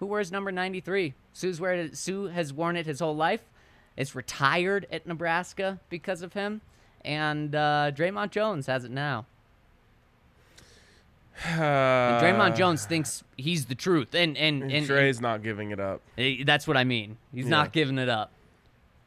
Who 0.00 0.06
wears 0.06 0.32
number 0.32 0.50
93? 0.50 1.14
Suh's 1.32 1.60
wear 1.60 1.94
Suh 1.94 2.26
has 2.28 2.52
worn 2.52 2.76
it 2.76 2.86
his 2.86 2.98
whole 2.98 3.14
life. 3.14 3.42
It's 3.96 4.14
retired 4.14 4.86
at 4.90 5.06
Nebraska 5.06 5.80
because 5.88 6.22
of 6.22 6.32
him. 6.32 6.60
And 7.06 7.54
uh, 7.54 7.92
Dre'Mont 7.94 8.30
Jones 8.32 8.66
has 8.66 8.84
it 8.84 8.90
now. 8.90 9.26
And 11.44 11.60
Dre'Mont 12.22 12.56
Jones 12.56 12.84
thinks 12.84 13.22
he's 13.36 13.66
the 13.66 13.74
truth. 13.74 14.14
And, 14.14 14.36
and, 14.36 14.62
and, 14.64 14.72
and 14.72 14.86
Dre's 14.86 15.20
not 15.20 15.42
giving 15.42 15.70
it 15.70 15.78
up. 15.80 16.00
that's 16.44 16.66
what 16.66 16.76
I 16.76 16.84
mean. 16.84 17.16
He's 17.32 17.44
Yeah. 17.44 17.50
not 17.50 17.72
giving 17.72 17.98
it 17.98 18.08
up. 18.08 18.32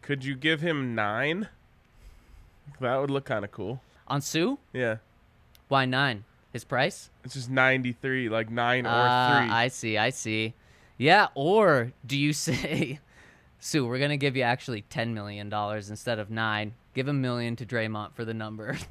Could 0.01 0.23
you 0.23 0.35
give 0.35 0.61
him 0.61 0.95
nine? 0.95 1.49
That 2.79 2.97
would 2.97 3.09
look 3.11 3.25
kind 3.25 3.43
of 3.43 3.51
cool. 3.51 3.81
On 4.07 4.21
Suh? 4.21 4.55
Yeah. 4.73 4.97
Why 5.67 5.85
nine? 5.85 6.23
His 6.53 6.63
price? 6.63 7.09
It's 7.23 7.33
just 7.35 7.49
93, 7.49 8.29
like 8.29 8.49
nine 8.49 8.85
or 8.87 8.89
Uh, 8.89 9.41
three. 9.41 9.49
I 9.51 9.67
see, 9.67 9.97
I 9.97 10.09
see. 10.09 10.53
Yeah, 10.97 11.27
or 11.35 11.91
do 12.05 12.17
you 12.17 12.33
say, 12.47 12.99
Suh, 13.59 13.83
we're 13.83 13.99
going 13.99 14.09
to 14.09 14.17
give 14.17 14.35
you 14.37 14.43
actually 14.43 14.83
$10 14.89 15.13
million 15.13 15.53
instead 15.53 16.17
of 16.17 16.29
nine. 16.31 16.73
Give 16.93 17.07
a 17.07 17.13
million 17.13 17.55
to 17.57 17.65
Dre'Mont 17.65 18.13
for 18.13 18.25
the 18.25 18.33
number. 18.33 18.77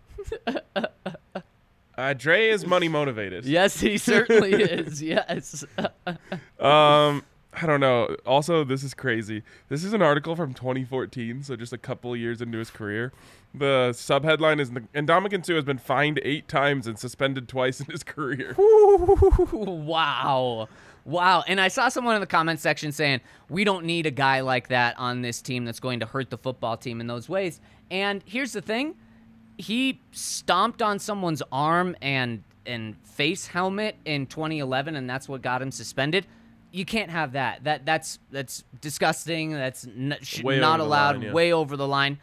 Uh, 1.97 2.13
Dre 2.15 2.49
is 2.49 2.65
money 2.65 2.87
motivated. 2.89 3.45
yes, 3.45 3.81
he 3.81 3.99
certainly 3.99 4.53
is. 4.53 5.03
Yes. 5.03 5.65
Um, 6.61 7.25
I 7.61 7.67
don't 7.67 7.81
know. 7.81 8.15
Also, 8.25 8.63
this 8.63 8.85
is 8.85 8.95
crazy. 8.95 9.43
This 9.69 9.83
is 9.83 9.93
an 9.93 10.01
article 10.03 10.37
from 10.37 10.55
2014, 10.55 11.43
so 11.43 11.57
just 11.57 11.73
a 11.73 11.79
couple 11.79 12.13
of 12.13 12.19
years 12.21 12.41
into 12.41 12.59
his 12.59 12.71
career. 12.71 13.13
The 13.53 13.91
subheadline 13.95 14.61
is 14.61 14.71
Ndamukong 14.71 15.45
Suh 15.45 15.55
has 15.57 15.65
been 15.65 15.79
fined 15.79 16.21
eight 16.23 16.47
times 16.47 16.87
and 16.87 16.97
suspended 16.99 17.49
twice 17.49 17.81
in 17.81 17.87
his 17.87 18.05
career. 18.05 18.55
wow. 19.37 20.69
Wow. 21.05 21.45
And 21.47 21.61
I 21.61 21.69
saw 21.69 21.89
someone 21.89 22.15
in 22.15 22.21
the 22.21 22.27
comment 22.27 22.61
section 22.61 22.93
saying, 22.93 23.21
we 23.49 23.65
don't 23.65 23.85
need 23.85 24.07
a 24.07 24.11
guy 24.11 24.41
like 24.41 24.69
that 24.69 24.99
on 24.99 25.23
this 25.23 25.41
team 25.41 25.65
that's 25.65 25.81
going 25.81 26.01
to 26.01 26.07
hurt 26.07 26.31
the 26.31 26.39
football 26.39 26.77
team 26.77 27.01
in 27.01 27.07
those 27.07 27.29
ways. 27.29 27.61
And 27.91 28.23
here's 28.27 28.53
the 28.53 28.61
thing 28.61 28.95
he 29.59 30.01
stomped 30.13 30.81
on 30.81 30.99
someone's 30.99 31.43
arm 31.51 31.97
and 32.01 32.45
and 32.65 32.97
face 33.03 33.47
helmet 33.49 33.97
in 34.05 34.27
2011 34.27 34.95
and 34.95 35.11
that's 35.11 35.29
what 35.29 35.43
got 35.43 35.61
him 35.61 35.73
suspended 35.73 36.27
you 36.71 36.85
can't 36.85 37.11
have 37.11 37.33
that 37.33 37.65
that 37.65 37.85
that's 37.85 38.19
that's 38.31 38.63
disgusting 38.81 39.51
that's 39.53 39.87
n- 39.87 40.17
sh- 40.23 40.43
not 40.45 40.81
allowed 40.81 41.17
line, 41.17 41.23
yeah. 41.23 41.33
way 41.33 41.53
over 41.53 41.77
the 41.77 41.89
line 41.89 42.21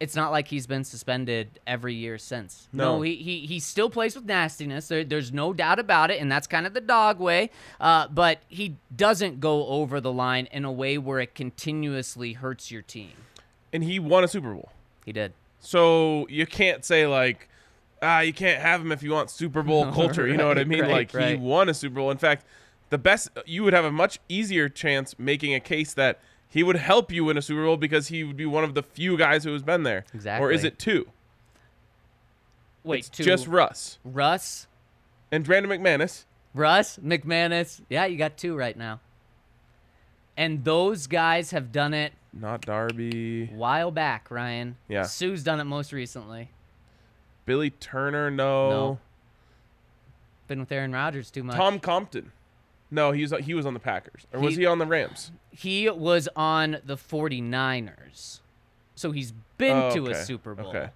it's 0.00 0.14
not 0.14 0.30
like 0.30 0.46
he's 0.48 0.66
been 0.66 0.84
suspended 0.84 1.58
every 1.66 1.94
year 1.94 2.18
since. 2.18 2.68
No, 2.72 2.96
No. 2.96 3.02
he, 3.02 3.16
he 3.16 3.40
he 3.46 3.58
still 3.58 3.90
plays 3.90 4.14
with 4.14 4.24
nastiness. 4.26 4.88
There, 4.88 5.02
there's 5.04 5.32
no 5.32 5.52
doubt 5.52 5.78
about 5.78 6.10
it, 6.10 6.20
and 6.20 6.30
that's 6.30 6.46
kind 6.46 6.66
of 6.66 6.74
the 6.74 6.80
dog 6.80 7.18
way. 7.18 7.50
Uh, 7.80 8.06
but 8.08 8.38
he 8.48 8.76
doesn't 8.94 9.40
go 9.40 9.66
over 9.66 10.00
the 10.00 10.12
line 10.12 10.46
in 10.52 10.64
a 10.64 10.70
way 10.72 10.98
where 10.98 11.18
it 11.20 11.34
continuously 11.34 12.34
hurts 12.34 12.70
your 12.70 12.82
team. 12.82 13.10
And 13.72 13.82
he 13.84 13.98
won 13.98 14.22
a 14.24 14.28
Super 14.28 14.52
Bowl. 14.54 14.70
He 15.04 15.12
did. 15.12 15.32
So 15.60 16.26
you 16.30 16.46
can't 16.46 16.84
say, 16.84 17.06
like, 17.06 17.48
ah, 18.00 18.20
you 18.20 18.32
can't 18.32 18.62
have 18.62 18.80
him 18.80 18.92
if 18.92 19.02
you 19.02 19.10
want 19.10 19.30
Super 19.30 19.62
Bowl 19.64 19.90
culture. 19.92 20.26
You 20.28 20.36
know 20.36 20.46
what 20.46 20.58
I 20.58 20.64
mean? 20.64 20.80
right, 20.82 21.12
like, 21.12 21.28
he 21.28 21.34
won 21.34 21.68
a 21.68 21.74
Super 21.74 21.96
Bowl. 21.96 22.10
In 22.12 22.18
fact, 22.18 22.44
the 22.90 22.98
best, 22.98 23.28
you 23.44 23.64
would 23.64 23.72
have 23.72 23.84
a 23.84 23.90
much 23.92 24.20
easier 24.28 24.68
chance 24.68 25.18
making 25.18 25.54
a 25.54 25.60
case 25.60 25.92
that 25.94 26.20
he 26.48 26.62
would 26.62 26.76
help 26.76 27.12
you 27.12 27.24
win 27.24 27.36
a 27.36 27.42
Super 27.42 27.64
Bowl 27.64 27.76
because 27.76 28.08
he 28.08 28.24
would 28.24 28.36
be 28.36 28.46
one 28.46 28.64
of 28.64 28.74
the 28.74 28.82
few 28.82 29.16
guys 29.16 29.44
who 29.44 29.52
has 29.52 29.62
been 29.62 29.82
there. 29.82 30.04
Exactly. 30.14 30.46
Or 30.46 30.50
is 30.50 30.64
it 30.64 30.78
two? 30.78 31.08
Wait, 32.84 33.00
It's 33.00 33.08
to 33.10 33.22
just 33.22 33.46
Russ 33.46 33.98
Russ, 34.04 34.66
and 35.30 35.44
Brandon 35.44 35.70
McManus. 35.70 36.24
Russ, 36.54 36.98
McManus. 36.98 37.82
Yeah, 37.88 38.06
you 38.06 38.16
got 38.16 38.36
two 38.36 38.56
right 38.56 38.76
now. 38.76 39.00
And 40.36 40.64
those 40.64 41.06
guys 41.06 41.50
have 41.50 41.72
done 41.72 41.92
it 41.92 42.12
not 42.32 42.62
Darby. 42.62 43.46
While 43.46 43.90
back, 43.90 44.30
Ryan. 44.30 44.76
Yeah. 44.88 45.02
Suh's 45.02 45.42
done 45.42 45.60
it 45.60 45.64
most 45.64 45.92
recently. 45.92 46.50
Billy 47.46 47.70
Turner, 47.70 48.30
no. 48.30 48.70
No. 48.70 48.98
Been 50.46 50.60
with 50.60 50.72
Aaron 50.72 50.92
Rodgers 50.92 51.30
too 51.30 51.42
much. 51.42 51.56
Tom 51.56 51.80
Compton. 51.80 52.32
No, 52.90 53.12
he 53.12 53.22
was 53.22 53.32
he 53.44 53.54
was 53.54 53.66
on 53.66 53.74
the 53.74 53.80
Packers. 53.80 54.26
Or 54.32 54.40
was 54.40 54.54
He- 54.56 54.62
he 54.62 54.66
on 54.66 54.78
the 54.78 54.86
Rams? 54.86 55.30
He 55.50 55.88
was 55.90 56.28
on 56.36 56.78
the 56.84 56.96
49ers. 56.96 58.40
So 58.94 59.12
he's 59.12 59.32
been 59.58 59.76
Oh, 59.76 59.90
to 59.94 60.02
okay, 60.08 60.12
a 60.12 60.24
Super 60.24 60.54
Bowl. 60.54 60.68
Okay. 60.68 60.90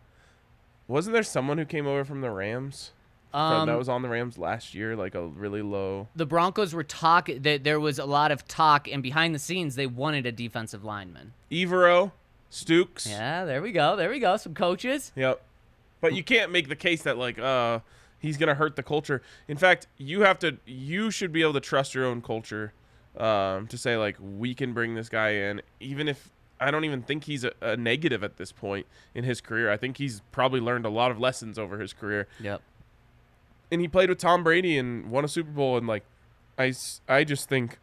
Wasn't 0.88 1.12
there 1.12 1.22
someone 1.22 1.58
who 1.58 1.64
came 1.64 1.86
over 1.86 2.04
from 2.04 2.20
the 2.20 2.30
Rams? 2.30 2.92
Um, 3.34 3.66
that 3.66 3.78
was 3.78 3.88
on 3.88 4.02
the 4.02 4.08
Rams 4.10 4.36
last 4.36 4.74
year, 4.74 4.94
like 4.94 5.14
a 5.14 5.26
really 5.26 5.62
low. 5.62 6.08
the 6.14 6.26
Broncos 6.26 6.74
were 6.74 6.84
talking 6.84 7.40
that 7.42 7.64
there 7.64 7.80
was 7.80 7.98
a 7.98 8.04
lot 8.04 8.30
of 8.30 8.46
talk 8.46 8.86
and 8.88 9.02
behind 9.02 9.34
the 9.34 9.38
scenes 9.38 9.74
they 9.74 9.86
wanted 9.86 10.26
a 10.26 10.32
defensive 10.32 10.84
lineman. 10.84 11.32
Evero, 11.50 12.12
Stukes. 12.50 13.08
Yeah, 13.08 13.46
there 13.46 13.62
we 13.62 13.72
go. 13.72 13.96
There 13.96 14.10
we 14.10 14.18
go. 14.18 14.36
Some 14.36 14.52
coaches. 14.54 15.12
Yep. 15.16 15.40
But 16.02 16.14
you 16.14 16.22
can't 16.22 16.52
make 16.52 16.68
the 16.68 16.76
case 16.76 17.02
that 17.04 17.16
like 17.16 17.38
uh 17.38 17.78
he's 18.22 18.38
gonna 18.38 18.54
hurt 18.54 18.76
the 18.76 18.82
culture. 18.82 19.20
In 19.48 19.58
fact, 19.58 19.86
you 19.98 20.22
have 20.22 20.38
to 20.38 20.56
you 20.64 21.10
should 21.10 21.32
be 21.32 21.42
able 21.42 21.52
to 21.54 21.60
trust 21.60 21.94
your 21.94 22.06
own 22.06 22.22
culture 22.22 22.72
um, 23.18 23.66
to 23.66 23.76
say 23.76 23.96
like 23.98 24.16
we 24.20 24.54
can 24.54 24.72
bring 24.72 24.94
this 24.94 25.10
guy 25.10 25.30
in, 25.30 25.60
even 25.80 26.08
if 26.08 26.30
I 26.60 26.70
don't 26.70 26.84
even 26.84 27.02
think 27.02 27.24
he's 27.24 27.44
a, 27.44 27.52
a 27.60 27.76
negative 27.76 28.22
at 28.24 28.36
this 28.38 28.52
point 28.52 28.86
in 29.14 29.24
his 29.24 29.40
career. 29.40 29.70
I 29.70 29.76
think 29.76 29.96
he's 29.98 30.22
probably 30.32 30.60
learned 30.60 30.86
a 30.86 30.90
lot 30.90 31.10
of 31.10 31.18
lessons 31.18 31.58
over 31.58 31.78
his 31.80 31.92
career, 31.92 32.28
Yep. 32.40 32.62
and 33.70 33.80
he 33.80 33.88
played 33.88 34.08
with 34.08 34.18
Tom 34.18 34.44
Brady 34.44 34.78
and 34.78 35.10
won 35.10 35.24
a 35.24 35.28
Super 35.28 35.50
Bowl. 35.50 35.76
And 35.76 35.86
like, 35.86 36.04
I 36.56 36.72
I 37.08 37.24
just 37.24 37.48
think 37.48 37.78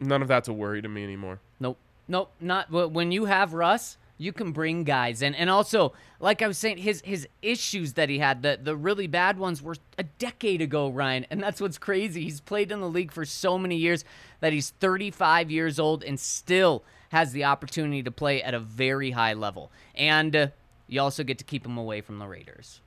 none 0.00 0.22
of 0.22 0.28
that's 0.28 0.48
a 0.48 0.52
worry 0.52 0.80
to 0.82 0.88
me 0.88 1.04
anymore. 1.04 1.40
Nope. 1.60 1.76
Nope. 2.08 2.30
Not 2.40 2.68
wh- 2.68 2.90
when 2.92 3.12
you 3.12 3.26
have 3.26 3.52
Russ, 3.54 3.98
you 4.16 4.32
can 4.32 4.52
bring 4.52 4.84
guys 4.84 5.22
in. 5.22 5.34
And 5.34 5.50
also, 5.50 5.92
like 6.20 6.40
I 6.42 6.46
was 6.46 6.58
saying, 6.58 6.78
his 6.78 7.02
his 7.04 7.26
issues 7.42 7.94
that 7.94 8.08
he 8.08 8.18
had, 8.18 8.42
the 8.42 8.58
the 8.62 8.76
really 8.76 9.06
bad 9.06 9.38
ones 9.38 9.60
were 9.62 9.76
a 9.98 10.04
decade 10.04 10.60
ago, 10.62 10.88
Ryan. 10.88 11.26
And 11.30 11.42
that's 11.42 11.60
what's 11.60 11.78
crazy. 11.78 12.22
He's 12.24 12.40
played 12.40 12.70
in 12.70 12.80
the 12.80 12.88
league 12.88 13.12
for 13.12 13.24
so 13.24 13.58
many 13.58 13.76
years 13.76 14.04
that 14.40 14.52
he's 14.52 14.70
35 14.70 15.50
years 15.50 15.78
old 15.78 16.04
and 16.04 16.18
still 16.18 16.82
has 17.10 17.32
the 17.32 17.44
opportunity 17.44 18.02
to 18.02 18.10
play 18.10 18.42
at 18.42 18.54
a 18.54 18.60
very 18.60 19.12
high 19.12 19.34
level. 19.34 19.70
And 19.94 20.34
uh, 20.34 20.46
you 20.88 21.00
also 21.00 21.22
get 21.24 21.38
to 21.38 21.44
keep 21.44 21.64
him 21.64 21.76
away 21.78 22.00
from 22.00 22.18
the 22.18 22.26
Raiders. 22.26 22.80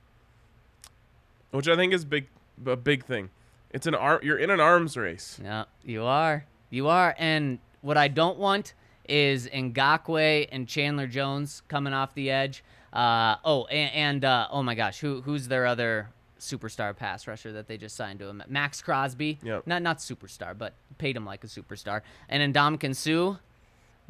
which 1.50 1.68
I 1.68 1.76
think 1.76 1.92
is 1.92 2.04
big 2.04 2.26
a 2.66 2.76
big 2.76 3.04
thing. 3.04 3.30
It's 3.70 3.86
an 3.86 3.94
arm. 3.94 4.20
You're 4.22 4.38
in 4.38 4.50
an 4.50 4.60
arms 4.60 4.96
race. 4.96 5.38
Yeah, 5.42 5.64
you 5.84 6.04
are. 6.04 6.46
You 6.70 6.88
are. 6.88 7.14
And 7.18 7.58
what 7.82 7.96
I 7.96 8.08
don't 8.08 8.38
want 8.38 8.74
is 9.08 9.48
Ngakoue 9.48 10.48
and 10.52 10.68
Chandler 10.68 11.06
Jones 11.06 11.62
coming 11.68 11.92
off 11.92 12.14
the 12.14 12.30
edge. 12.30 12.62
Uh, 12.92 13.36
oh, 13.44 13.64
and, 13.66 13.94
and 13.94 14.24
uh, 14.24 14.48
oh 14.50 14.62
my 14.62 14.74
gosh, 14.74 14.98
who 15.00 15.20
who's 15.22 15.48
their 15.48 15.66
other 15.66 16.08
superstar 16.38 16.96
pass 16.96 17.26
rusher 17.26 17.52
that 17.52 17.66
they 17.66 17.76
just 17.76 17.96
signed 17.96 18.18
to 18.20 18.26
him? 18.26 18.42
Maxx 18.48 18.82
Crosby. 18.82 19.38
Yep. 19.42 19.66
Not 19.66 19.82
not 19.82 19.98
superstar, 19.98 20.56
but 20.56 20.74
paid 20.98 21.16
him 21.16 21.24
like 21.24 21.44
a 21.44 21.48
superstar. 21.48 22.02
And 22.28 22.54
Ndamukong 22.54 22.94
Suh. 22.96 23.38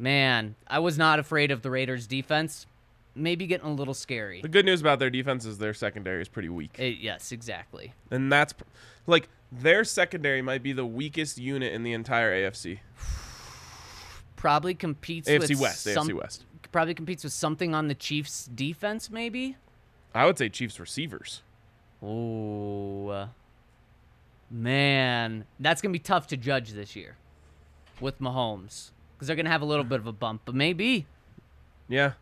Man, 0.01 0.55
I 0.65 0.79
was 0.79 0.97
not 0.97 1.19
afraid 1.19 1.51
of 1.51 1.61
the 1.61 1.69
Raiders' 1.69 2.07
defense. 2.07 2.65
Maybe 3.15 3.47
getting 3.47 3.67
a 3.67 3.73
little 3.73 3.93
scary. 3.93 4.41
The 4.41 4.47
good 4.47 4.65
news 4.65 4.79
about 4.79 4.99
their 4.99 5.09
defense 5.09 5.45
is 5.45 5.57
their 5.57 5.73
secondary 5.73 6.21
is 6.21 6.29
pretty 6.29 6.47
weak, 6.47 6.77
Eh, 6.79 6.95
yes, 7.01 7.33
exactly. 7.33 7.93
and 8.09 8.31
that's 8.31 8.53
like 9.07 9.27
their 9.51 9.83
secondary 9.83 10.41
might 10.41 10.63
be 10.63 10.71
the 10.71 10.85
weakest 10.85 11.37
unit 11.37 11.73
in 11.73 11.83
the 11.83 11.91
entire 11.91 12.31
AFC. 12.31 12.79
Probably 14.39 14.73
competes 14.73 15.27
AFC 15.27 15.49
with 15.49 15.59
West. 15.59 15.83
some- 15.83 16.07
AFC 16.07 16.13
West. 16.13 16.45
Probably 16.71 16.93
competes 16.93 17.25
with 17.25 17.33
something 17.33 17.75
on 17.75 17.89
the 17.89 17.93
Chiefs' 17.95 18.45
defense, 18.45 19.09
maybe. 19.09 19.57
I 20.15 20.25
would 20.25 20.37
say 20.37 20.47
Chiefs 20.47 20.79
receivers. 20.79 21.41
Oh, 22.01 23.27
man, 24.49 25.43
that's 25.59 25.81
gonna 25.81 25.91
be 25.91 25.99
tough 25.99 26.27
to 26.27 26.37
judge 26.37 26.71
this 26.71 26.95
year 26.95 27.17
with 27.99 28.19
Mahomes 28.21 28.91
because 29.15 29.27
they're 29.27 29.35
gonna 29.35 29.49
have 29.49 29.61
a 29.61 29.65
little 29.65 29.83
bit 29.83 29.99
of 29.99 30.07
a 30.07 30.13
bump, 30.13 30.43
but 30.45 30.55
maybe. 30.55 31.05
Yeah. 31.89 32.13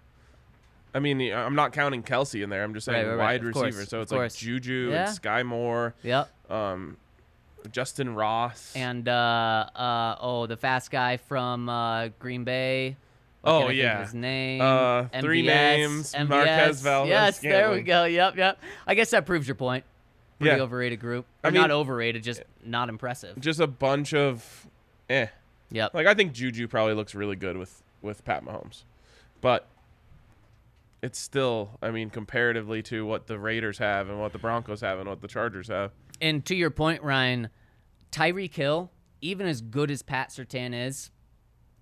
I 0.95 0.99
mean, 0.99 1.21
I'm 1.31 1.53
not 1.53 1.73
counting 1.73 2.01
Kelce 2.01 2.41
in 2.43 2.49
there. 2.49 2.63
I'm 2.63 2.73
just 2.73 2.85
saying 2.85 3.05
Right, 3.05 3.11
right, 3.11 3.17
right. 3.17 3.41
wide 3.43 3.53
course, 3.53 3.65
receiver. 3.75 3.85
So 3.85 4.01
it's 4.01 4.11
like. 4.11 4.33
Juju 4.33 4.89
Yeah. 4.91 5.09
and 5.09 5.21
Skyy 5.21 5.45
Moore, 5.45 5.93
Yep. 6.01 6.31
um, 6.51 6.97
Justin 7.67 8.13
Ross. 8.15 8.73
And 8.75 9.07
uh, 9.07 9.11
uh, 9.75 10.15
oh, 10.19 10.45
the 10.47 10.57
fast 10.57 10.91
guy 10.91 11.17
from 11.17 11.69
uh, 11.69 12.09
Green 12.19 12.43
Bay. 12.43 12.95
Why 13.41 13.51
Oh, 13.51 13.59
can't 13.59 13.63
I 13.63 13.67
think 13.67 13.79
of 13.79 13.83
yeah. 13.85 14.03
his 14.03 14.13
name. 14.13 14.61
Uh, 14.61 15.03
three 15.21 15.41
names, 15.43 16.13
MVS. 16.13 16.27
Marquez 16.27 16.81
Valdes 16.81 17.09
Yes, 17.09 17.39
there 17.39 17.71
we 17.71 17.81
go. 17.81 18.03
Yep, 18.05 18.35
yep. 18.35 18.59
I 18.85 18.95
guess 18.95 19.11
that 19.11 19.25
proves 19.25 19.47
your 19.47 19.55
point. 19.55 19.85
Pretty 20.39 20.55
Yeah. 20.57 20.61
overrated 20.63 20.99
group. 20.99 21.25
I 21.43 21.47
Or 21.47 21.51
not 21.51 21.71
overrated, 21.71 22.23
just 22.23 22.43
not 22.63 22.89
impressive. 22.89 23.39
just 23.39 23.59
a 23.59 23.67
bunch 23.67 24.13
of 24.13 24.67
eh. 25.09 25.27
Yep. 25.71 25.93
Like 25.93 26.07
I 26.07 26.13
think 26.13 26.33
Juju 26.33 26.67
probably 26.67 26.93
looks 26.93 27.15
really 27.15 27.35
good 27.35 27.57
with 27.57 27.81
with 28.01 28.23
Pat 28.25 28.43
Mahomes, 28.45 28.83
but 29.41 29.67
it's 31.01 31.19
still, 31.19 31.77
I 31.81 31.91
mean, 31.91 32.09
comparatively 32.09 32.81
to 32.83 33.05
what 33.05 33.27
the 33.27 33.37
Raiders 33.39 33.77
have 33.77 34.09
and 34.09 34.19
what 34.19 34.31
the 34.33 34.39
Broncos 34.39 34.81
have 34.81 34.99
and 34.99 35.07
what 35.07 35.21
the 35.21 35.27
Chargers 35.27 35.67
have. 35.67 35.91
And 36.19 36.43
to 36.45 36.55
your 36.55 36.69
point, 36.71 37.03
Ryan, 37.03 37.49
Tyreek 38.11 38.53
Hill, 38.53 38.91
even 39.21 39.47
as 39.47 39.61
good 39.61 39.91
as 39.91 40.01
Pat 40.01 40.29
Surtain 40.29 40.73
is, 40.73 41.11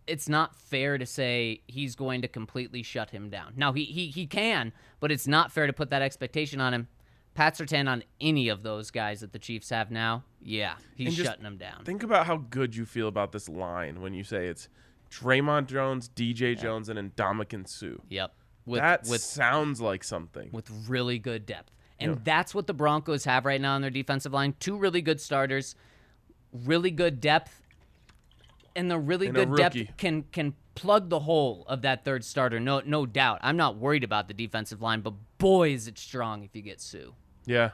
it's 0.07 0.29
not 0.29 0.55
fair 0.55 0.97
to 0.97 1.05
say 1.05 1.61
he's 1.67 1.95
going 1.95 2.21
to 2.21 2.27
completely 2.27 2.83
shut 2.83 3.09
him 3.09 3.29
down. 3.29 3.53
Now 3.55 3.73
he 3.73 3.85
he 3.85 4.07
he 4.07 4.27
can, 4.27 4.71
but 4.99 5.11
it's 5.11 5.27
not 5.27 5.51
fair 5.51 5.67
to 5.67 5.73
put 5.73 5.89
that 5.89 6.01
expectation 6.01 6.61
on 6.61 6.73
him. 6.73 6.88
Pat 7.33 7.55
Surtain 7.57 7.89
on 7.89 8.03
any 8.21 8.47
of 8.47 8.63
those 8.63 8.91
guys 8.91 9.19
that 9.19 9.33
the 9.33 9.39
Chiefs 9.39 9.69
have 9.69 9.91
now, 9.91 10.23
yeah, 10.41 10.75
he's 10.95 11.15
shutting 11.15 11.43
them 11.43 11.57
down. 11.57 11.83
Think 11.83 12.01
about 12.03 12.27
how 12.27 12.38
good 12.38 12.75
you 12.75 12.85
feel 12.85 13.09
about 13.09 13.31
this 13.33 13.49
line 13.49 13.99
when 13.99 14.13
you 14.13 14.23
say 14.23 14.47
it's 14.47 14.69
Dre'Mont 15.11 15.67
Jones, 15.67 16.07
DJ 16.07 16.57
Jones, 16.57 16.88
and 16.88 16.97
Ndamukong 17.15 17.67
Suh. 17.67 17.97
yep, 18.09 18.33
with 18.65 18.79
that 18.79 19.05
with 19.09 19.21
sounds 19.21 19.81
like 19.81 20.03
something. 20.03 20.49
with 20.53 20.69
really 20.88 21.19
good 21.19 21.45
depth. 21.45 21.71
And 21.99 22.11
Yeah. 22.11 22.17
that's 22.23 22.53
what 22.55 22.67
the 22.67 22.73
Broncos 22.73 23.25
have 23.25 23.45
right 23.45 23.59
now 23.59 23.75
on 23.75 23.81
their 23.81 23.89
defensive 23.89 24.33
line. 24.33 24.53
Two 24.59 24.77
really 24.77 25.01
good 25.01 25.19
starters, 25.19 25.75
really 26.65 26.91
good 26.91 27.20
depth, 27.22 27.62
and 28.76 28.89
the 28.89 28.98
really 29.00 29.28
And 29.28 29.36
good 29.36 29.56
depth 29.56 29.98
can 29.98 30.24
can 30.32 30.54
plug 30.76 31.10
the 31.10 31.20
hole 31.22 31.63
of 31.68 31.82
that 31.84 32.04
third 32.04 32.24
starter. 32.24 32.60
No 32.60 32.82
no 32.86 33.06
doubt. 33.06 33.39
I'm 33.41 33.58
not 33.58 33.78
worried 33.78 34.04
about 34.04 34.28
the 34.28 34.34
defensive 34.34 34.82
line, 34.82 35.02
but 35.02 35.13
boy 35.38 35.72
is 35.72 35.88
it 35.88 35.98
strong 35.98 36.44
if 36.44 36.56
you 36.56 36.62
get 36.62 36.82
Suh. 36.82 37.12
yeah, 37.46 37.72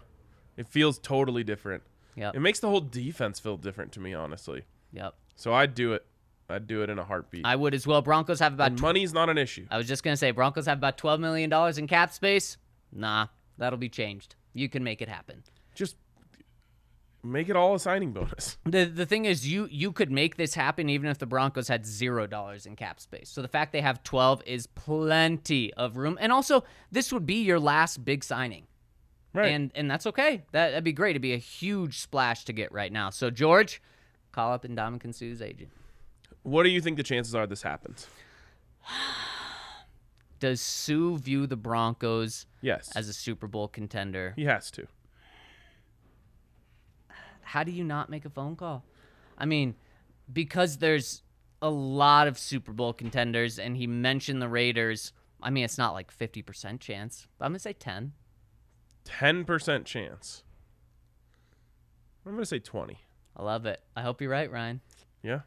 it 0.58 0.68
feels 0.68 1.00
totally 1.00 1.44
different. 1.44 1.84
Yeah, 2.16 2.32
It 2.34 2.40
makes 2.42 2.60
the 2.60 2.68
whole 2.70 2.82
defense 2.82 3.40
feel 3.40 3.56
different 3.56 3.94
to 3.94 4.02
me, 4.02 4.14
honestly. 4.14 4.64
Yep. 4.92 5.16
So 5.38 5.54
I'd 5.54 5.74
do 5.74 5.94
it. 5.94 6.06
I'd 6.50 6.68
do 6.68 6.84
it 6.84 6.90
in 6.90 7.00
a 7.00 7.06
heartbeat. 7.06 7.46
I 7.46 7.56
would 7.56 7.74
as 7.74 7.88
well. 7.88 8.02
Broncos 8.02 8.40
have 8.42 8.54
about 8.54 8.68
and 8.72 8.78
tw- 8.78 8.82
money's 8.82 9.14
not 9.14 9.30
an 9.30 9.38
issue. 9.38 9.66
I 9.72 9.78
was 9.78 9.88
just 9.88 10.04
gonna 10.04 10.18
say 10.18 10.32
Broncos 10.32 10.66
have 10.66 10.78
about 10.78 10.98
twelve 10.98 11.20
million 11.22 11.50
dollars 11.50 11.78
in 11.78 11.88
cap 11.88 12.12
space. 12.12 12.58
Nah, 12.92 13.28
that'll 13.58 13.80
be 13.80 13.88
changed. 13.90 14.36
You 14.54 14.68
can 14.68 14.84
make 14.84 15.02
it 15.02 15.08
happen. 15.08 15.44
Just 15.74 15.96
make 17.24 17.50
it 17.50 17.56
all 17.56 17.76
a 17.76 17.80
signing 17.80 18.12
bonus. 18.14 18.58
The 18.66 18.86
the 18.86 19.06
thing 19.06 19.26
is 19.26 19.48
you 19.48 19.68
you 19.72 19.92
could 19.92 20.12
make 20.12 20.38
this 20.38 20.54
happen 20.54 20.90
even 20.90 21.10
if 21.10 21.18
the 21.20 21.26
Broncos 21.26 21.68
had 21.68 21.86
zero 21.86 22.28
dollars 22.28 22.66
in 22.66 22.76
cap 22.76 23.00
space. 23.00 23.30
So 23.30 23.42
the 23.42 23.48
fact 23.48 23.72
they 23.74 23.82
have 23.82 24.04
twelve 24.04 24.42
is 24.46 24.68
plenty 24.68 25.74
of 25.76 25.98
room. 25.98 26.18
And 26.22 26.32
also 26.32 26.64
this 26.92 27.12
would 27.14 27.26
be 27.26 27.42
your 27.44 27.60
last 27.60 28.04
big 28.06 28.24
signing. 28.24 28.68
Right. 29.34 29.52
And 29.54 29.72
and 29.76 29.90
that's 29.90 30.06
okay. 30.08 30.44
That 30.52 30.70
that'd 30.72 30.84
be 30.84 30.94
great. 30.94 31.12
It'd 31.12 31.22
be 31.22 31.34
a 31.34 31.38
huge 31.38 32.00
splash 32.00 32.46
to 32.46 32.54
get 32.54 32.72
right 32.72 32.92
now. 32.92 33.10
So 33.12 33.30
George, 33.30 33.82
call 34.32 34.52
up 34.54 34.64
Ndamukong 34.64 35.14
Suh's 35.16 35.42
agent. 35.42 35.70
what 36.44 36.64
do 36.64 36.70
you 36.70 36.82
think 36.82 36.98
the 36.98 37.04
chances 37.04 37.34
are 37.36 37.48
this 37.48 37.62
happens? 37.62 38.08
Does 40.40 40.60
Suh 40.60 41.16
view 41.18 41.46
the 41.46 41.56
Broncos 41.56 42.48
Yes. 42.62 42.92
as 42.96 43.08
a 43.08 43.14
Super 43.14 43.48
Bowl 43.48 43.68
contender? 43.68 44.34
he 44.36 44.46
has 44.46 44.72
to. 44.72 44.88
How 47.52 47.66
do 47.66 47.72
you 47.72 47.84
not 47.84 48.10
make 48.10 48.24
a 48.24 48.30
phone 48.30 48.56
call? 48.56 48.86
I 49.38 49.46
mean, 49.46 49.76
because 50.32 50.78
there's 50.78 51.22
a 51.62 51.70
lot 51.70 52.30
of 52.30 52.40
Super 52.40 52.72
Bowl 52.72 52.94
contenders, 52.94 53.60
and 53.60 53.76
he 53.76 53.88
mentioned 53.88 54.42
the 54.42 54.48
Raiders. 54.48 55.12
I 55.44 55.50
mean, 55.50 55.66
it's 55.66 55.78
not 55.78 55.94
like 55.94 56.16
50% 56.18 56.80
chance, 56.80 57.28
but 57.38 57.46
I'm 57.46 57.52
going 57.52 57.58
to 57.58 57.60
say 57.60 57.74
10. 57.74 58.14
10% 59.06 59.84
chance. 59.84 60.44
I'm 62.26 62.32
going 62.32 62.42
to 62.42 62.46
say 62.46 62.60
20. 62.60 62.98
I 63.36 63.44
love 63.44 63.66
it. 63.66 63.82
I 63.98 64.02
hope 64.02 64.22
you're 64.22 64.32
right, 64.32 64.50
Ryan. 64.50 64.80
Yeah. 65.22 65.42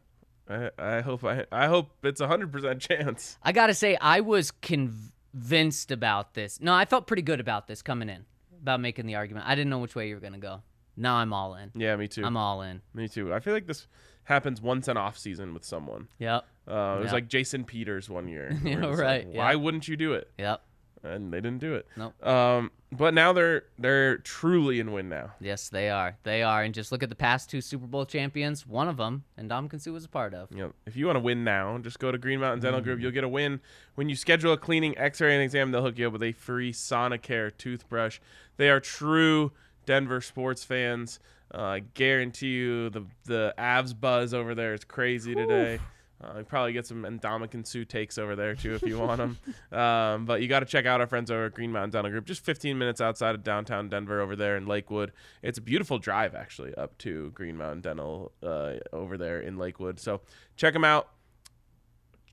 I, 0.46 0.70
I 0.78 1.00
hope 1.00 1.24
I 1.24 1.46
I 1.50 1.68
hope 1.68 1.88
it's 2.02 2.20
a 2.20 2.26
100% 2.26 2.80
chance. 2.80 3.38
I 3.42 3.52
got 3.52 3.68
to 3.68 3.74
say, 3.74 3.96
I 3.98 4.20
was 4.20 4.50
convinced 4.50 5.90
about 5.90 6.34
this. 6.34 6.60
No, 6.60 6.74
I 6.74 6.84
felt 6.84 7.06
pretty 7.06 7.22
good 7.22 7.40
about 7.40 7.66
this 7.66 7.80
coming 7.80 8.10
in, 8.10 8.26
about 8.60 8.80
making 8.80 9.06
the 9.06 9.14
argument. 9.14 9.46
I 9.48 9.54
didn't 9.54 9.70
know 9.70 9.78
which 9.78 9.94
way 9.94 10.08
you 10.08 10.16
were 10.16 10.20
going 10.20 10.34
to 10.34 10.38
go. 10.38 10.60
Now 10.96 11.16
I'm 11.16 11.32
all 11.32 11.54
in. 11.54 11.70
Yeah, 11.74 11.96
me 11.96 12.08
too. 12.08 12.24
I'm 12.24 12.36
all 12.36 12.62
in. 12.62 12.80
me 12.94 13.08
too. 13.08 13.32
I 13.34 13.40
feel 13.40 13.52
like 13.54 13.66
this 13.66 13.86
happens 14.24 14.60
once 14.62 14.88
an 14.88 14.96
off 14.96 15.18
season 15.18 15.52
with 15.54 15.64
someone. 15.64 16.08
Yep. 16.18 16.44
Uh, 16.66 16.72
it 16.72 17.00
was 17.00 17.06
Yeah. 17.06 17.12
like 17.12 17.28
Jason 17.28 17.64
Peters 17.64 18.08
one 18.08 18.28
year. 18.28 18.56
Yeah, 18.64 18.80
We're 18.82 18.90
like, 18.90 18.98
right, 18.98 19.26
Why 19.26 19.50
yeah. 19.52 19.56
wouldn't 19.56 19.86
you 19.88 19.96
do 19.96 20.14
it? 20.14 20.30
Yep. 20.38 20.62
And 21.02 21.30
they 21.30 21.42
didn't 21.42 21.58
do 21.60 21.74
it. 21.74 21.86
Nope. 21.98 22.26
Um, 22.26 22.70
but 22.90 23.12
now 23.12 23.34
they're 23.34 23.64
they're 23.78 24.16
truly 24.18 24.80
in 24.80 24.90
win 24.92 25.10
now. 25.10 25.32
Yes, 25.38 25.68
they 25.68 25.90
are. 25.90 26.16
They 26.22 26.42
are. 26.42 26.62
And 26.62 26.72
just 26.72 26.92
look 26.92 27.02
at 27.02 27.10
the 27.10 27.14
past 27.14 27.50
two 27.50 27.60
Super 27.60 27.86
Bowl 27.86 28.06
champions. 28.06 28.66
One 28.66 28.88
of 28.88 28.96
them, 28.96 29.24
Ndamukong 29.38 29.82
Suh 29.82 29.92
was 29.92 30.06
a 30.06 30.08
part 30.08 30.32
of. 30.32 30.50
Know, 30.50 30.72
if 30.86 30.96
you 30.96 31.04
want 31.04 31.16
to 31.16 31.20
win 31.20 31.44
now, 31.44 31.76
just 31.76 31.98
go 31.98 32.10
to 32.10 32.16
Green 32.16 32.40
Mountain 32.40 32.60
Dental 32.60 32.80
Mm. 32.80 32.84
Group. 32.84 33.00
You'll 33.00 33.10
get 33.10 33.24
a 33.24 33.28
win 33.28 33.60
when 33.96 34.08
you 34.08 34.16
schedule 34.16 34.54
a 34.54 34.56
cleaning, 34.56 34.96
X-ray, 34.96 35.34
and 35.34 35.42
exam. 35.42 35.72
They'll 35.72 35.82
hook 35.82 35.98
you 35.98 36.06
up 36.06 36.14
with 36.14 36.22
a 36.22 36.32
free 36.32 36.72
Sonicare 36.72 37.54
toothbrush. 37.58 38.18
They 38.56 38.70
are 38.70 38.80
true 38.80 39.52
Denver 39.86 40.20
sports 40.20 40.64
fans. 40.64 41.20
Uh, 41.52 41.62
I 41.62 41.78
guarantee 41.80 42.48
you, 42.48 42.90
the 42.90 43.04
the 43.24 43.54
Avs 43.58 43.98
buzz 43.98 44.34
over 44.34 44.54
there 44.54 44.74
is 44.74 44.84
crazy 44.84 45.34
today. 45.34 45.78
Uh, 46.22 46.38
you 46.38 46.44
probably 46.44 46.72
get 46.72 46.86
some 46.86 47.02
Ndamukong 47.02 47.66
Suh 47.66 47.84
takes 47.84 48.18
over 48.18 48.34
there 48.34 48.54
too 48.54 48.74
if 48.74 48.82
you 48.82 48.98
want 48.98 49.18
them. 49.18 49.38
Um, 49.76 50.24
but 50.24 50.40
you 50.40 50.46
got 50.46 50.60
to 50.60 50.66
check 50.66 50.86
out 50.86 51.00
our 51.00 51.06
friends 51.08 51.32
over 51.32 51.46
at 51.46 51.54
Green 51.54 51.72
Mountain 51.72 51.90
Dental 51.90 52.10
Group. 52.10 52.26
Just 52.26 52.44
15 52.44 52.78
minutes 52.78 53.00
outside 53.00 53.34
of 53.34 53.42
downtown 53.42 53.88
Denver 53.88 54.20
over 54.20 54.36
there 54.36 54.56
in 54.56 54.66
Lakewood. 54.66 55.10
It's 55.42 55.58
a 55.58 55.60
beautiful 55.60 55.98
drive 55.98 56.34
actually 56.36 56.72
up 56.76 56.96
to 56.98 57.32
Green 57.32 57.56
Mountain 57.56 57.80
Dental 57.80 58.30
uh, 58.40 58.74
over 58.92 59.18
there 59.18 59.40
in 59.40 59.58
Lakewood. 59.58 59.98
So 59.98 60.20
check 60.56 60.72
them 60.72 60.84
out. 60.84 61.08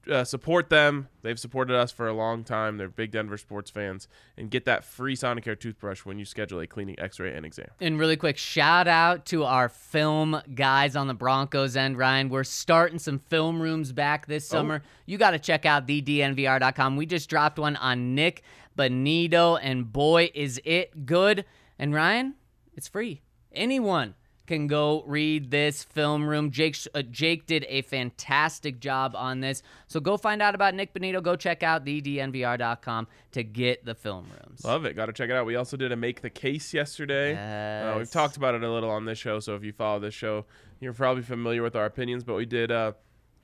Uh, 0.09 0.23
support 0.23 0.69
them. 0.69 1.07
They've 1.21 1.39
supported 1.39 1.75
us 1.75 1.91
for 1.91 2.07
a 2.07 2.13
long 2.13 2.43
time. 2.43 2.77
They're 2.77 2.89
big 2.89 3.11
Denver 3.11 3.37
sports 3.37 3.69
fans. 3.69 4.07
And 4.35 4.49
get 4.49 4.65
that 4.65 4.83
free 4.83 5.15
Sonicare 5.15 5.59
toothbrush 5.59 6.05
when 6.05 6.17
you 6.17 6.25
schedule 6.25 6.59
a 6.59 6.67
cleaning, 6.67 6.99
X-ray, 6.99 7.35
and 7.35 7.45
exam. 7.45 7.69
And 7.79 7.99
really 7.99 8.17
quick, 8.17 8.37
shout 8.37 8.87
out 8.87 9.25
to 9.27 9.43
our 9.43 9.69
film 9.69 10.41
guys 10.55 10.95
on 10.95 11.07
the 11.07 11.13
Broncos 11.13 11.75
end, 11.75 11.97
Ryan. 11.97 12.29
We're 12.29 12.43
starting 12.43 12.97
some 12.97 13.19
film 13.19 13.61
rooms 13.61 13.91
back 13.91 14.25
this 14.25 14.47
summer. 14.47 14.81
You 15.05 15.19
got 15.19 15.31
to 15.31 15.39
check 15.39 15.65
out 15.65 15.87
thednvr.com. 15.87 16.95
We 16.95 17.05
just 17.05 17.29
dropped 17.29 17.59
one 17.59 17.75
on 17.75 18.15
Nik 18.15 18.41
Bonitto, 18.77 19.59
and 19.61 19.91
boy, 19.91 20.31
is 20.33 20.59
it 20.65 21.05
good. 21.05 21.45
And 21.77 21.93
Ryan, 21.93 22.35
it's 22.75 22.87
free. 22.87 23.21
Anyone 23.51 24.15
can 24.51 24.67
go 24.67 25.01
read 25.07 25.49
this 25.49 25.81
film 25.81 26.27
room. 26.27 26.51
Jake 26.51 26.75
uh, 26.93 27.01
Jake 27.03 27.45
did 27.45 27.65
a 27.69 27.83
fantastic 27.83 28.81
job 28.81 29.15
on 29.15 29.39
this. 29.39 29.63
So 29.87 30.01
go 30.01 30.17
find 30.17 30.41
out 30.41 30.55
about 30.55 30.75
Nik 30.75 30.93
Bonitto. 30.93 31.23
Go 31.23 31.37
check 31.37 31.63
out 31.63 31.85
thednvr.com 31.85 33.07
to 33.31 33.43
get 33.43 33.85
the 33.85 33.95
film 33.95 34.25
rooms. 34.29 34.65
Love 34.65 34.83
it. 34.83 34.93
Got 34.97 35.05
to 35.05 35.13
check 35.13 35.29
it 35.29 35.37
out. 35.37 35.45
We 35.45 35.55
also 35.55 35.77
did 35.77 35.93
a 35.93 35.95
make 35.95 36.19
the 36.19 36.29
case 36.29 36.73
yesterday. 36.73 37.33
Uh, 37.33 37.97
we've 37.97 38.11
talked 38.11 38.35
about 38.35 38.53
it 38.53 38.61
a 38.61 38.69
little 38.69 38.89
on 38.89 39.05
this 39.05 39.17
show, 39.17 39.39
so 39.39 39.55
if 39.55 39.63
you 39.63 39.71
follow 39.71 39.99
this 39.99 40.13
show, 40.13 40.45
you're 40.81 40.91
probably 40.91 41.23
familiar 41.23 41.63
with 41.63 41.77
our 41.77 41.85
opinions. 41.85 42.25
But 42.25 42.35
we 42.35 42.45
did 42.45 42.73
uh, 42.73 42.91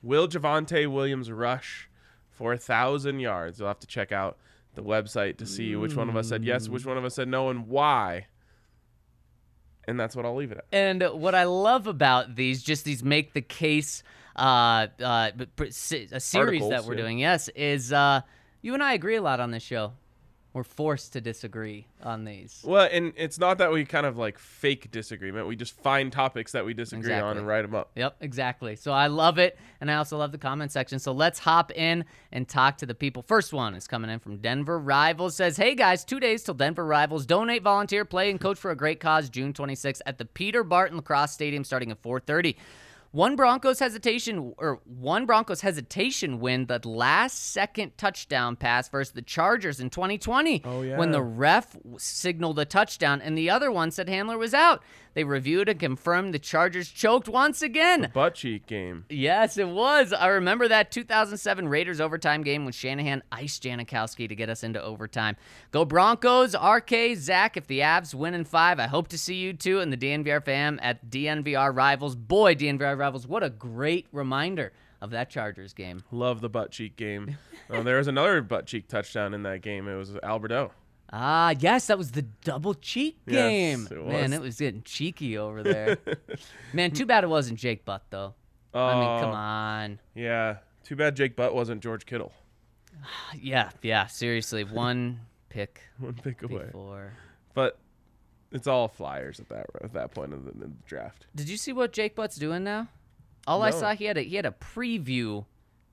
Will 0.02 0.28
Javonte 0.28 0.92
Williams 0.92 1.32
rush 1.32 1.88
for 2.28 2.52
a 2.52 2.58
thousand 2.58 3.20
yards. 3.20 3.60
You'll 3.60 3.68
have 3.68 3.80
to 3.80 3.86
check 3.86 4.12
out 4.12 4.36
the 4.74 4.82
website 4.82 5.38
to 5.38 5.46
see 5.46 5.74
which 5.74 5.96
one 5.96 6.10
of 6.10 6.16
us 6.16 6.28
said 6.28 6.44
yes, 6.44 6.68
which 6.68 6.84
one 6.84 6.98
of 6.98 7.04
us 7.06 7.14
said 7.14 7.28
no, 7.28 7.48
and 7.48 7.66
why. 7.66 8.26
And 9.88 9.98
that's 9.98 10.14
what 10.14 10.26
I'll 10.26 10.36
leave 10.36 10.52
it 10.52 10.58
at. 10.58 10.66
And 10.70 11.02
what 11.02 11.34
I 11.34 11.44
love 11.44 11.86
about 11.86 12.36
these, 12.36 12.62
just 12.62 12.84
these 12.84 13.02
make 13.02 13.32
the 13.32 13.40
case, 13.40 14.02
uh, 14.36 14.88
uh, 15.02 15.30
b- 15.34 15.46
p- 15.56 15.70
se- 15.70 16.08
a 16.12 16.20
series 16.20 16.68
that 16.68 16.84
we're 16.84 16.92
yeah. 16.94 17.00
doing, 17.00 17.18
yes, 17.18 17.48
is 17.56 17.90
uh, 17.90 18.20
you 18.60 18.74
and 18.74 18.82
I 18.82 18.92
agree 18.92 19.16
a 19.16 19.22
lot 19.22 19.40
on 19.40 19.50
this 19.50 19.62
show. 19.62 19.94
We're 20.54 20.64
forced 20.64 21.12
to 21.12 21.20
disagree 21.20 21.86
on 22.02 22.24
these. 22.24 22.64
Well, 22.66 22.88
and 22.90 23.12
it's 23.16 23.38
not 23.38 23.58
that 23.58 23.70
we 23.70 23.84
kind 23.84 24.06
of 24.06 24.16
like 24.16 24.38
fake 24.38 24.90
disagreement. 24.90 25.46
We 25.46 25.56
just 25.56 25.78
find 25.78 26.10
topics 26.10 26.52
that 26.52 26.64
we 26.64 26.72
disagree 26.72 27.12
on 27.12 27.36
and 27.36 27.46
write 27.46 27.62
them 27.62 27.74
up. 27.74 27.90
Yep, 27.96 28.16
exactly. 28.20 28.74
So 28.74 28.90
I 28.90 29.08
love 29.08 29.38
it, 29.38 29.58
and 29.80 29.90
I 29.90 29.96
also 29.96 30.16
love 30.16 30.32
the 30.32 30.38
comment 30.38 30.72
section. 30.72 30.98
So 30.98 31.12
let's 31.12 31.38
hop 31.38 31.70
in 31.72 32.06
and 32.32 32.48
talk 32.48 32.78
to 32.78 32.86
the 32.86 32.94
people. 32.94 33.22
First 33.22 33.52
one 33.52 33.74
is 33.74 33.86
coming 33.86 34.10
in 34.10 34.20
from 34.20 34.38
Denver 34.38 34.78
Rivals. 34.78 35.36
Says, 35.36 35.58
"Hey 35.58 35.74
guys, 35.74 36.02
two 36.02 36.18
days 36.18 36.42
till 36.42 36.54
Denver 36.54 36.86
Rivals. 36.86 37.26
Donate, 37.26 37.62
volunteer, 37.62 38.06
play, 38.06 38.30
and 38.30 38.40
coach 38.40 38.58
for 38.58 38.70
a 38.70 38.76
great 38.76 39.00
cause. 39.00 39.28
June 39.28 39.52
26th 39.52 40.00
at 40.06 40.16
the 40.16 40.24
Peter 40.24 40.64
Barton 40.64 40.96
Lacrosse 40.96 41.32
Stadium, 41.32 41.62
starting 41.62 41.90
at 41.90 42.02
4:30." 42.02 42.56
One 43.10 43.36
Broncos 43.36 43.78
hesitation 43.78 44.52
or 44.58 44.80
one 44.84 45.24
Broncos 45.24 45.62
hesitation 45.62 46.40
win 46.40 46.66
the 46.66 46.80
last 46.86 47.52
second 47.52 47.96
touchdown 47.96 48.54
pass 48.54 48.88
versus 48.90 49.14
the 49.14 49.22
Chargers 49.22 49.80
in 49.80 49.88
2020 49.88 50.62
Oh, 50.64 50.82
yeah. 50.82 50.98
when 50.98 51.10
the 51.10 51.22
ref 51.22 51.74
signaled 51.96 52.58
a 52.58 52.66
touchdown 52.66 53.22
and 53.22 53.36
the 53.36 53.48
other 53.48 53.72
one 53.72 53.90
said 53.90 54.08
Handler 54.10 54.36
was 54.36 54.52
out. 54.52 54.82
They 55.14 55.24
reviewed 55.24 55.68
and 55.68 55.78
confirmed 55.80 56.32
the 56.34 56.38
Chargers 56.38 56.88
choked 56.90 57.28
once 57.28 57.62
again. 57.62 58.10
Butt 58.14 58.34
cheek 58.34 58.66
game. 58.66 59.04
Yes, 59.08 59.58
it 59.58 59.68
was. 59.68 60.12
I 60.12 60.28
remember 60.28 60.68
that 60.68 60.90
2007 60.90 61.68
Raiders 61.68 62.00
overtime 62.00 62.42
game 62.42 62.64
when 62.64 62.72
Shanahan 62.72 63.22
iced 63.32 63.62
Janikowski 63.62 64.28
to 64.28 64.34
get 64.34 64.48
us 64.48 64.62
into 64.62 64.82
overtime. 64.82 65.36
Go 65.70 65.84
Broncos, 65.84 66.54
RK, 66.54 67.16
Zac. 67.16 67.56
If 67.56 67.66
the 67.66 67.80
Avs 67.80 68.14
win 68.14 68.34
in 68.34 68.44
five, 68.44 68.78
I 68.78 68.86
hope 68.86 69.08
to 69.08 69.18
see 69.18 69.36
you 69.36 69.52
too 69.52 69.80
and 69.80 69.92
the 69.92 69.96
DNVR 69.96 70.44
fam 70.44 70.78
at 70.82 71.10
DNVR 71.10 71.74
Rivals. 71.74 72.14
Boy, 72.16 72.54
DNVR 72.54 72.98
Rivals, 72.98 73.26
what 73.26 73.42
a 73.42 73.50
great 73.50 74.06
reminder 74.12 74.72
of 75.00 75.10
that 75.10 75.30
Chargers 75.30 75.72
game. 75.72 76.02
Love 76.10 76.40
the 76.40 76.48
butt 76.48 76.70
cheek 76.70 76.96
game. 76.96 77.36
uh, 77.70 77.82
there 77.82 77.98
was 77.98 78.08
another 78.08 78.42
butt 78.42 78.66
cheek 78.66 78.88
touchdown 78.88 79.34
in 79.34 79.42
that 79.44 79.62
game. 79.62 79.86
It 79.88 79.96
was 79.96 80.16
Albert 80.22 80.52
O. 80.52 80.72
Ah, 81.12 81.54
yes, 81.58 81.86
that 81.86 81.96
was 81.96 82.10
the 82.12 82.22
double 82.22 82.74
cheek 82.74 83.18
Yes, 83.26 83.34
game. 83.34 83.88
it 83.90 84.06
Man, 84.06 84.32
it 84.32 84.40
was 84.40 84.56
getting 84.58 84.82
cheeky 84.82 85.38
over 85.38 85.62
there. 85.62 85.96
Man, 86.74 86.90
too 86.90 87.06
bad 87.06 87.24
it 87.24 87.28
wasn't 87.28 87.58
Jake 87.58 87.84
Butt 87.84 88.02
though. 88.10 88.34
I 88.74 88.94
mean, 88.94 89.20
come 89.20 89.30
Oh, 89.30 89.34
on. 89.34 90.00
Yeah. 90.14 90.56
Too 90.84 90.96
bad 90.96 91.16
Jake 91.16 91.34
Butt 91.36 91.54
wasn't 91.54 91.82
George 91.82 92.04
Kittle. 92.06 92.32
Yeah, 93.40 93.70
yeah, 93.82 94.06
seriously, 94.06 94.64
one 94.64 95.20
pick 95.48 95.80
One 95.98 96.14
pick 96.14 96.42
away. 96.42 96.66
before. 96.66 97.14
But 97.54 97.78
it's 98.52 98.66
all 98.66 98.88
flyers 98.88 99.40
at 99.40 99.48
that 99.50 99.66
at 99.82 99.92
that 99.94 100.10
point 100.12 100.32
in 100.32 100.44
the, 100.44 100.50
in 100.52 100.60
the 100.60 100.70
draft. 100.86 101.26
Did 101.34 101.48
you 101.48 101.56
see 101.56 101.72
what 101.72 101.92
Jake 101.92 102.14
Butt's 102.16 102.36
doing 102.36 102.64
now? 102.64 102.88
All 103.46 103.62
I 103.62 103.70
saw 103.70 103.94
he 103.94 104.04
had 104.04 104.18
a 104.18 104.22
he 104.22 104.36
had 104.36 104.44
a 104.46 104.50
preview 104.50 105.44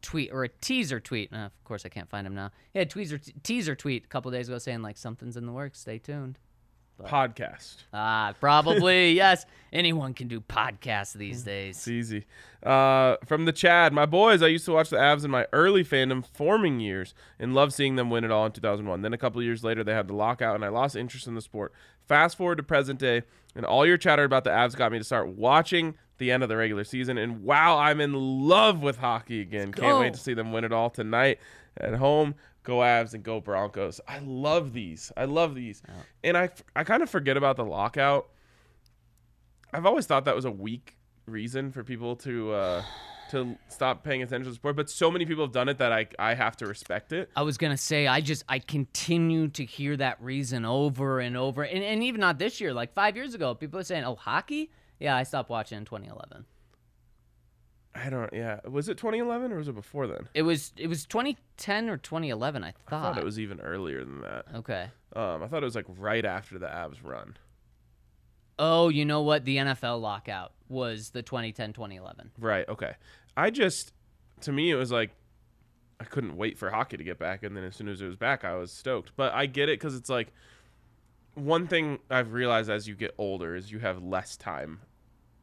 tweet 0.05 0.31
or 0.31 0.43
a 0.43 0.49
teaser 0.49 0.99
tweet. 0.99 1.33
Uh, 1.33 1.37
of 1.47 1.63
course, 1.63 1.85
I 1.85 1.89
can't 1.89 2.09
find 2.09 2.25
him 2.25 2.35
now. 2.35 2.51
He 2.73 2.79
had 2.79 2.87
a 2.87 2.91
teaser 2.91 3.19
teaser 3.43 3.75
tweet 3.75 4.05
a 4.05 4.07
couple 4.07 4.31
days 4.31 4.47
ago 4.47 4.57
saying 4.57 4.81
like 4.81 4.97
something's 4.97 5.35
in 5.35 5.45
the 5.45 5.51
works. 5.51 5.79
Stay 5.79 5.97
tuned. 5.99 6.37
Podcast. 7.03 7.75
Ah, 7.93 8.33
probably 8.39 9.11
yes. 9.15 9.45
Anyone 9.73 10.13
can 10.13 10.29
do 10.29 10.39
podcasts 10.39 11.11
these 11.13 11.39
It's 11.39 11.43
days. 11.43 11.87
easy. 11.89 12.25
Uh, 12.63 13.17
from 13.25 13.43
the 13.43 13.51
Chad, 13.51 13.91
my 13.91 14.05
boys. 14.05 14.41
I 14.41 14.47
used 14.47 14.63
to 14.65 14.71
watch 14.71 14.89
the 14.89 14.95
Avs 14.95 15.25
in 15.25 15.31
my 15.31 15.45
early 15.51 15.83
fandom 15.83 16.25
forming 16.25 16.79
years 16.79 17.13
and 17.37 17.53
loved 17.53 17.73
seeing 17.73 17.97
them 17.97 18.09
win 18.09 18.23
it 18.23 18.31
all 18.31 18.45
in 18.45 18.53
2001. 18.53 19.01
Then 19.01 19.11
a 19.11 19.17
couple 19.17 19.43
years 19.43 19.61
later, 19.61 19.83
they 19.83 19.93
had 19.93 20.07
the 20.07 20.15
lockout, 20.15 20.55
and 20.55 20.63
I 20.63 20.69
lost 20.69 20.95
interest 20.95 21.27
in 21.27 21.35
the 21.35 21.41
sport. 21.41 21.73
Fast 22.07 22.37
forward 22.37 22.55
to 22.57 22.63
present 22.63 22.99
day, 22.99 23.23
and 23.55 23.65
all 23.65 23.85
your 23.85 23.97
chatter 23.97 24.23
about 24.23 24.45
the 24.45 24.51
Avs 24.51 24.75
got 24.77 24.93
me 24.93 24.97
to 24.97 25.03
start 25.03 25.27
watching 25.27 25.95
the 26.17 26.31
end 26.31 26.43
of 26.43 26.49
the 26.49 26.57
regular 26.57 26.83
season. 26.83 27.17
And 27.17 27.43
wow, 27.43 27.77
I'm 27.77 28.01
in 28.01 28.13
love 28.13 28.81
with 28.81 28.97
hockey 28.97 29.41
again. 29.41 29.71
Can't 29.71 29.99
wait 29.99 30.13
to 30.13 30.19
see 30.19 30.33
them 30.33 30.51
win 30.51 30.63
it 30.63 30.71
all 30.71 30.89
tonight 30.89 31.39
at 31.77 31.95
home. 31.95 32.35
Go 32.63 32.77
Avs 32.77 33.13
and 33.13 33.23
go 33.23 33.39
Broncos. 33.39 34.01
I 34.07 34.19
love 34.19 34.73
these. 34.73 35.11
I 35.15 35.25
love 35.25 35.53
these. 35.53 35.83
And 36.23 36.35
I, 36.35 36.49
I 36.75 36.83
kind 36.83 37.03
of 37.03 37.09
forget 37.09 37.37
about 37.37 37.57
the 37.57 37.65
lockout. 37.65 38.27
I've 39.71 39.85
always 39.85 40.05
thought 40.05 40.25
that 40.25 40.35
was 40.35 40.45
a 40.45 40.51
weak 40.51 40.97
reason 41.27 41.71
for 41.71 41.83
people 41.83 42.15
to 42.17 42.53
uh, 42.53 42.83
to 43.31 43.57
stop 43.67 44.03
paying 44.03 44.21
attention 44.21 44.45
to 44.45 44.49
the 44.51 44.55
sport, 44.55 44.75
but 44.75 44.89
so 44.89 45.11
many 45.11 45.25
people 45.25 45.43
have 45.43 45.51
done 45.51 45.69
it 45.69 45.77
that 45.79 45.91
I 45.91 46.07
I 46.17 46.33
have 46.33 46.55
to 46.57 46.65
respect 46.65 47.11
it. 47.11 47.29
I 47.35 47.41
was 47.41 47.57
gonna 47.57 47.77
say 47.77 48.07
I 48.07 48.21
just 48.21 48.43
I 48.47 48.59
continue 48.59 49.47
to 49.49 49.65
hear 49.65 49.97
that 49.97 50.21
reason 50.21 50.65
over 50.65 51.19
and 51.19 51.35
over, 51.35 51.63
and, 51.63 51.83
and 51.83 52.03
even 52.03 52.21
not 52.21 52.39
this 52.39 52.61
year. 52.61 52.73
Like 52.73 52.93
five 52.93 53.15
years 53.15 53.33
ago, 53.33 53.53
people 53.53 53.79
are 53.79 53.83
saying, 53.83 54.05
"Oh, 54.05 54.15
hockey." 54.15 54.71
Yeah, 54.99 55.15
I 55.15 55.23
stopped 55.23 55.49
watching 55.49 55.77
in 55.77 55.85
2011. 55.85 56.45
I 57.97 58.09
don't. 58.09 58.31
Yeah, 58.33 58.59
was 58.69 58.89
it 58.89 58.97
2011 58.97 59.53
or 59.53 59.57
was 59.57 59.67
it 59.69 59.75
before 59.75 60.05
then? 60.07 60.27
It 60.33 60.41
was 60.41 60.73
it 60.75 60.87
was 60.87 61.05
2010 61.05 61.89
or 61.89 61.97
2011, 61.97 62.63
I 62.63 62.67
I 62.67 62.71
thought. 62.89 63.13
thought 63.15 63.17
it 63.17 63.23
was 63.25 63.39
even 63.39 63.61
earlier 63.61 64.03
than 64.03 64.21
that. 64.21 64.45
okay. 64.55 64.87
Um, 65.15 65.41
I 65.43 65.47
thought 65.47 65.63
it 65.63 65.65
was 65.65 65.75
like 65.75 65.85
right 65.97 66.25
after 66.25 66.59
the 66.59 66.67
Avs 66.67 66.97
run. 67.03 67.37
Oh, 68.59 68.89
you 68.89 69.05
know 69.05 69.21
what? 69.21 69.45
The 69.45 69.57
NFL 69.57 70.01
lockout 70.01 70.51
was 70.69 71.09
the 71.11 71.21
2010-2011. 71.23 72.29
Right. 72.39 72.67
Okay. 72.69 72.93
I 73.35 73.49
just, 73.49 73.91
to 74.41 74.51
me, 74.51 74.71
it 74.71 74.75
was 74.75 74.91
like 74.91 75.11
I 75.99 76.03
couldn't 76.03 76.35
wait 76.35 76.57
for 76.57 76.69
hockey 76.69 76.97
to 76.97 77.03
get 77.03 77.17
back, 77.19 77.43
and 77.43 77.55
then 77.55 77.63
as 77.63 77.75
soon 77.75 77.87
as 77.87 78.01
it 78.01 78.05
was 78.05 78.15
back, 78.17 78.43
I 78.43 78.55
was 78.55 78.71
stoked. 78.71 79.11
But 79.15 79.33
I 79.33 79.45
get 79.45 79.69
it 79.69 79.79
because 79.79 79.95
it's 79.95 80.09
like 80.09 80.33
one 81.35 81.67
thing 81.67 81.99
I've 82.09 82.33
realized 82.33 82.69
as 82.69 82.87
you 82.87 82.95
get 82.95 83.13
older 83.17 83.55
is 83.55 83.71
you 83.71 83.79
have 83.79 84.01
less 84.03 84.35
time 84.37 84.79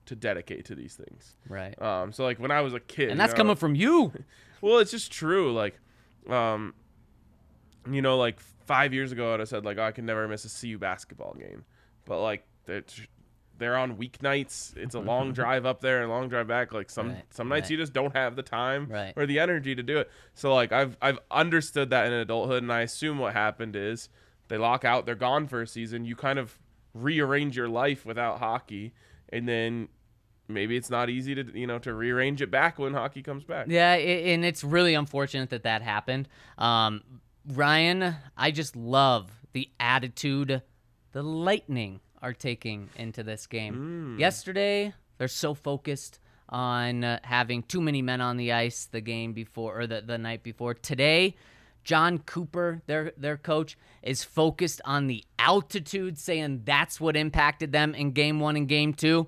to 0.06 0.16
dedicate 0.16 0.64
to 0.66 0.74
these 0.74 0.94
things. 0.94 1.36
Right. 1.48 1.80
Um, 1.80 2.12
so 2.12 2.24
like 2.24 2.38
when 2.40 2.50
I 2.50 2.60
was 2.60 2.74
a 2.74 2.80
kid, 2.80 3.04
And 3.10 3.12
you 3.12 3.16
that's 3.18 3.32
know, 3.32 3.36
coming 3.38 3.56
from 3.56 3.74
you. 3.74 4.12
Well, 4.62 4.78
it's 4.78 4.92
just 4.92 5.10
true. 5.10 5.52
Like, 5.52 5.80
um, 6.30 6.72
you 7.90 8.00
know, 8.00 8.16
like 8.16 8.38
five 8.38 8.94
years 8.94 9.10
ago, 9.10 9.34
I'd 9.34 9.40
have 9.40 9.48
said 9.48 9.64
like, 9.64 9.76
oh, 9.78 9.82
I 9.82 9.90
can 9.90 10.06
never 10.06 10.28
miss 10.28 10.44
a 10.44 10.60
CU 10.60 10.78
basketball 10.78 11.34
game, 11.34 11.64
but 12.04 12.20
like, 12.22 12.44
that 12.66 12.94
they're 13.58 13.76
on 13.76 13.96
weeknights. 13.96 14.76
It's 14.76 14.94
a 14.94 15.00
long 15.00 15.32
drive 15.40 15.66
up 15.66 15.80
there 15.80 16.00
and 16.00 16.08
a 16.08 16.14
long 16.14 16.28
drive 16.28 16.46
back. 16.46 16.72
Like 16.72 16.90
some 16.90 17.08
Right, 17.08 17.24
some 17.30 17.48
nights 17.48 17.64
right. 17.64 17.70
you 17.72 17.76
just 17.76 17.92
don't 17.92 18.14
have 18.14 18.36
the 18.36 18.44
time 18.44 18.86
Right. 18.88 19.12
or 19.16 19.26
the 19.26 19.40
energy 19.40 19.74
to 19.74 19.82
do 19.82 19.98
it. 19.98 20.08
So 20.34 20.54
like 20.54 20.70
I've 20.70 20.96
I've 21.02 21.18
understood 21.28 21.90
that 21.90 22.06
in 22.06 22.12
adulthood, 22.12 22.62
and 22.62 22.72
I 22.72 22.82
assume 22.82 23.18
what 23.18 23.32
happened 23.32 23.74
is 23.74 24.08
they 24.52 24.58
lock 24.58 24.84
out, 24.84 25.06
they're 25.06 25.14
gone 25.14 25.48
for 25.48 25.62
a 25.62 25.66
season. 25.66 26.04
You 26.04 26.14
kind 26.14 26.38
of 26.38 26.58
rearrange 26.92 27.56
your 27.56 27.70
life 27.70 28.04
without 28.04 28.38
hockey, 28.38 28.92
and 29.30 29.48
then 29.48 29.88
maybe 30.46 30.76
it's 30.76 30.90
not 30.90 31.08
easy 31.08 31.34
to 31.34 31.58
you 31.58 31.66
know 31.66 31.78
to 31.78 31.94
rearrange 31.94 32.42
it 32.42 32.50
back 32.50 32.78
when 32.78 32.92
hockey 32.92 33.22
comes 33.22 33.44
back. 33.44 33.68
Yeah, 33.70 33.94
and 33.94 34.44
it's 34.44 34.62
really 34.62 34.92
unfortunate 34.92 35.48
that 35.48 35.62
that 35.62 35.80
happened. 35.80 36.28
Um, 36.58 37.00
Ryan, 37.48 38.14
I 38.36 38.50
just 38.50 38.76
love 38.76 39.30
the 39.54 39.70
attitude 39.80 40.60
the 41.12 41.22
Lightning 41.22 42.00
are 42.20 42.34
taking 42.34 42.90
into 42.96 43.22
this 43.22 43.46
game. 43.46 44.16
Yesterday, 44.18 44.92
they're 45.16 45.28
so 45.28 45.54
focused 45.54 46.18
on 46.50 47.04
uh, 47.04 47.20
having 47.22 47.62
too 47.62 47.80
many 47.80 48.02
men 48.02 48.20
on 48.20 48.36
the 48.36 48.52
ice 48.52 48.84
the 48.84 49.00
game 49.00 49.32
before 49.32 49.80
or 49.80 49.86
the, 49.86 50.02
the 50.02 50.18
night 50.18 50.42
before. 50.42 50.74
Today, 50.74 51.36
Jon 51.84 52.18
Cooper, 52.18 52.82
their 52.86 53.12
their 53.16 53.36
coach, 53.36 53.76
is 54.02 54.22
focused 54.24 54.80
on 54.84 55.06
the 55.06 55.24
altitude, 55.38 56.18
saying 56.18 56.62
that's 56.64 57.00
what 57.00 57.16
impacted 57.16 57.72
them 57.72 57.94
in 57.94 58.12
game 58.12 58.40
one 58.40 58.56
and 58.56 58.68
game 58.68 58.94
two. 58.94 59.26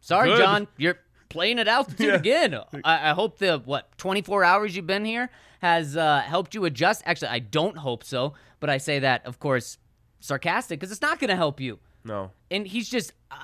Sorry, 0.00 0.30
Good. 0.30 0.38
John, 0.38 0.68
you're 0.76 0.98
playing 1.28 1.58
at 1.58 1.66
altitude 1.68 2.06
Yeah. 2.06 2.14
again. 2.14 2.54
I, 2.84 3.10
I 3.10 3.14
hope 3.14 3.38
the 3.38 3.60
what 3.64 3.96
24 3.98 4.44
hours 4.44 4.76
you've 4.76 4.86
been 4.86 5.04
here 5.04 5.30
has 5.60 5.96
uh, 5.96 6.20
helped 6.20 6.54
you 6.54 6.64
adjust. 6.66 7.02
Actually, 7.06 7.28
I 7.28 7.38
don't 7.38 7.76
hope 7.78 8.04
so, 8.04 8.34
but 8.60 8.68
I 8.70 8.78
say 8.78 8.98
that, 9.00 9.24
of 9.26 9.38
course, 9.38 9.78
sarcastic 10.20 10.78
because 10.78 10.92
it's 10.92 11.02
not 11.02 11.18
going 11.18 11.30
to 11.30 11.36
help 11.36 11.60
you. 11.60 11.78
No. 12.04 12.30
And 12.50 12.66
he's 12.66 12.88
just 12.88 13.12
uh, 13.30 13.36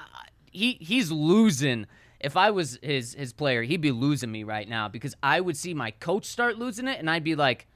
he 0.53 0.75
he's 0.81 1.11
losing. 1.11 1.87
If 2.21 2.37
I 2.37 2.51
was 2.51 2.79
his 2.83 3.15
his 3.15 3.33
player, 3.33 3.63
he'd 3.63 3.81
be 3.81 3.93
losing 3.93 4.31
me 4.31 4.45
right 4.45 4.69
now 4.69 4.89
because 4.89 5.15
I 5.23 5.41
would 5.41 5.57
see 5.57 5.73
my 5.73 5.91
coach 5.93 6.27
start 6.27 6.59
losing 6.59 6.87
it, 6.87 6.99
and 6.99 7.09
I'd 7.09 7.25
be 7.25 7.35
like, 7.35 7.67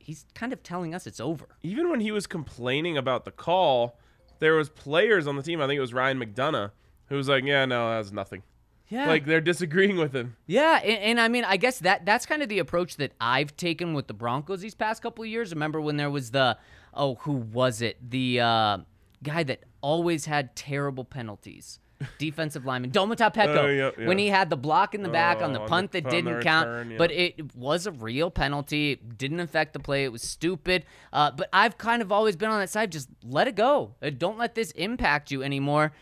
he's 0.00 0.26
kind 0.34 0.52
of 0.52 0.62
telling 0.62 0.94
us 0.94 1.06
it's 1.06 1.20
over. 1.20 1.46
even 1.62 1.90
when 1.90 2.00
he 2.00 2.10
was 2.10 2.26
complaining 2.26 2.96
about 2.96 3.24
the 3.24 3.30
call, 3.30 3.98
there 4.38 4.54
was 4.54 4.68
players 4.68 5.26
on 5.26 5.36
the 5.36 5.42
team. 5.42 5.60
I 5.60 5.66
think 5.66 5.78
it 5.78 5.82
was 5.82 5.94
Ryan 5.94 6.18
McDonagh 6.18 6.70
who 7.10 7.16
was 7.16 7.28
like, 7.28 7.44
"Yeah, 7.44 7.66
no, 7.66 7.90
that 7.90 7.98
was 7.98 8.12
nothing." 8.12 8.42
Yeah, 8.88 9.06
Like 9.06 9.24
they're 9.24 9.40
disagreeing 9.40 9.98
with 9.98 10.12
him. 10.16 10.36
Yeah, 10.48 10.80
and, 10.82 10.98
and 10.98 11.20
I 11.20 11.28
mean, 11.28 11.44
I 11.44 11.56
guess 11.58 11.78
that 11.80 12.04
that's 12.04 12.26
kind 12.26 12.42
of 12.42 12.48
the 12.48 12.58
approach 12.58 12.96
that 12.96 13.12
I've 13.20 13.56
taken 13.56 13.94
with 13.94 14.08
the 14.08 14.14
Broncos 14.14 14.62
these 14.62 14.74
past 14.74 15.00
couple 15.00 15.22
of 15.22 15.30
years. 15.30 15.52
Remember 15.52 15.80
when 15.80 15.96
there 15.96 16.10
was 16.10 16.32
the 16.32 16.58
oh, 16.94 17.14
who 17.16 17.32
was 17.34 17.82
it? 17.82 17.98
The 18.10 18.40
uh, 18.40 18.78
guy 19.22 19.44
that 19.44 19.64
always 19.80 20.24
had 20.24 20.56
terrible 20.56 21.04
penalties. 21.04 21.78
Defensive 22.18 22.64
lineman 22.64 22.90
Domata 22.90 23.32
Peko. 23.32 23.56
Oh, 23.56 23.66
yeah, 23.66 23.90
yeah. 23.98 24.06
When 24.08 24.16
he 24.18 24.28
had 24.28 24.48
the 24.48 24.56
block 24.56 24.94
in 24.94 25.02
the 25.02 25.08
back 25.10 25.42
on 25.42 25.52
the 25.52 25.58
Oh, 25.58 25.62
on 25.62 25.66
the- 25.66 25.70
punt 25.70 25.92
that 25.92 26.08
didn't 26.08 26.40
count, 26.42 26.90
yeah. 26.92 26.96
but 26.96 27.10
it 27.12 27.54
was 27.54 27.86
a 27.86 27.92
real 27.92 28.30
penalty. 28.30 28.92
It 28.92 29.18
didn't 29.18 29.40
affect 29.40 29.74
the 29.74 29.80
play. 29.80 30.04
It 30.04 30.12
was 30.12 30.22
stupid. 30.22 30.84
Uh, 31.12 31.30
but 31.30 31.48
I've 31.52 31.76
kind 31.76 32.00
of 32.00 32.10
always 32.10 32.36
been 32.36 32.48
on 32.50 32.58
that 32.60 32.70
side. 32.70 32.90
Just 32.90 33.08
let 33.22 33.48
it 33.48 33.54
go. 33.54 33.94
Uh, 34.02 34.10
Don't 34.10 34.38
let 34.38 34.54
this 34.54 34.70
impact 34.72 35.30
you 35.30 35.42
anymore. 35.42 35.92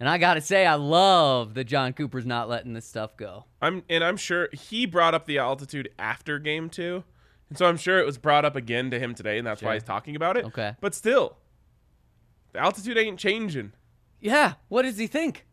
And 0.00 0.08
I 0.08 0.18
gotta 0.18 0.40
say, 0.40 0.66
I 0.66 0.74
love 0.74 1.54
that 1.54 1.64
Jon 1.64 1.92
Cooper's 1.92 2.26
not 2.26 2.48
letting 2.48 2.72
this 2.72 2.84
stuff 2.84 3.16
go. 3.16 3.44
I'm 3.62 3.84
and 3.88 4.02
I'm 4.02 4.16
sure 4.16 4.48
he 4.52 4.86
brought 4.86 5.14
up 5.14 5.24
the 5.26 5.38
altitude 5.38 5.88
after 6.00 6.40
game 6.40 6.68
two, 6.68 7.04
and 7.48 7.56
so 7.56 7.66
I'm 7.66 7.76
sure 7.76 8.00
it 8.00 8.04
was 8.04 8.18
brought 8.18 8.44
up 8.44 8.56
again 8.56 8.90
to 8.90 8.98
him 8.98 9.14
today, 9.14 9.38
and 9.38 9.46
that's 9.46 9.62
why 9.62 9.74
he's 9.74 9.84
talking 9.84 10.16
about 10.16 10.36
it. 10.36 10.46
Okay. 10.46 10.74
But 10.80 10.96
still, 10.96 11.36
the 12.52 12.58
altitude 12.58 12.98
ain't 12.98 13.20
changing. 13.20 13.72
Yeah. 14.24 14.54
What 14.68 14.82
does 14.82 14.98
he 14.98 15.06
think? 15.06 15.46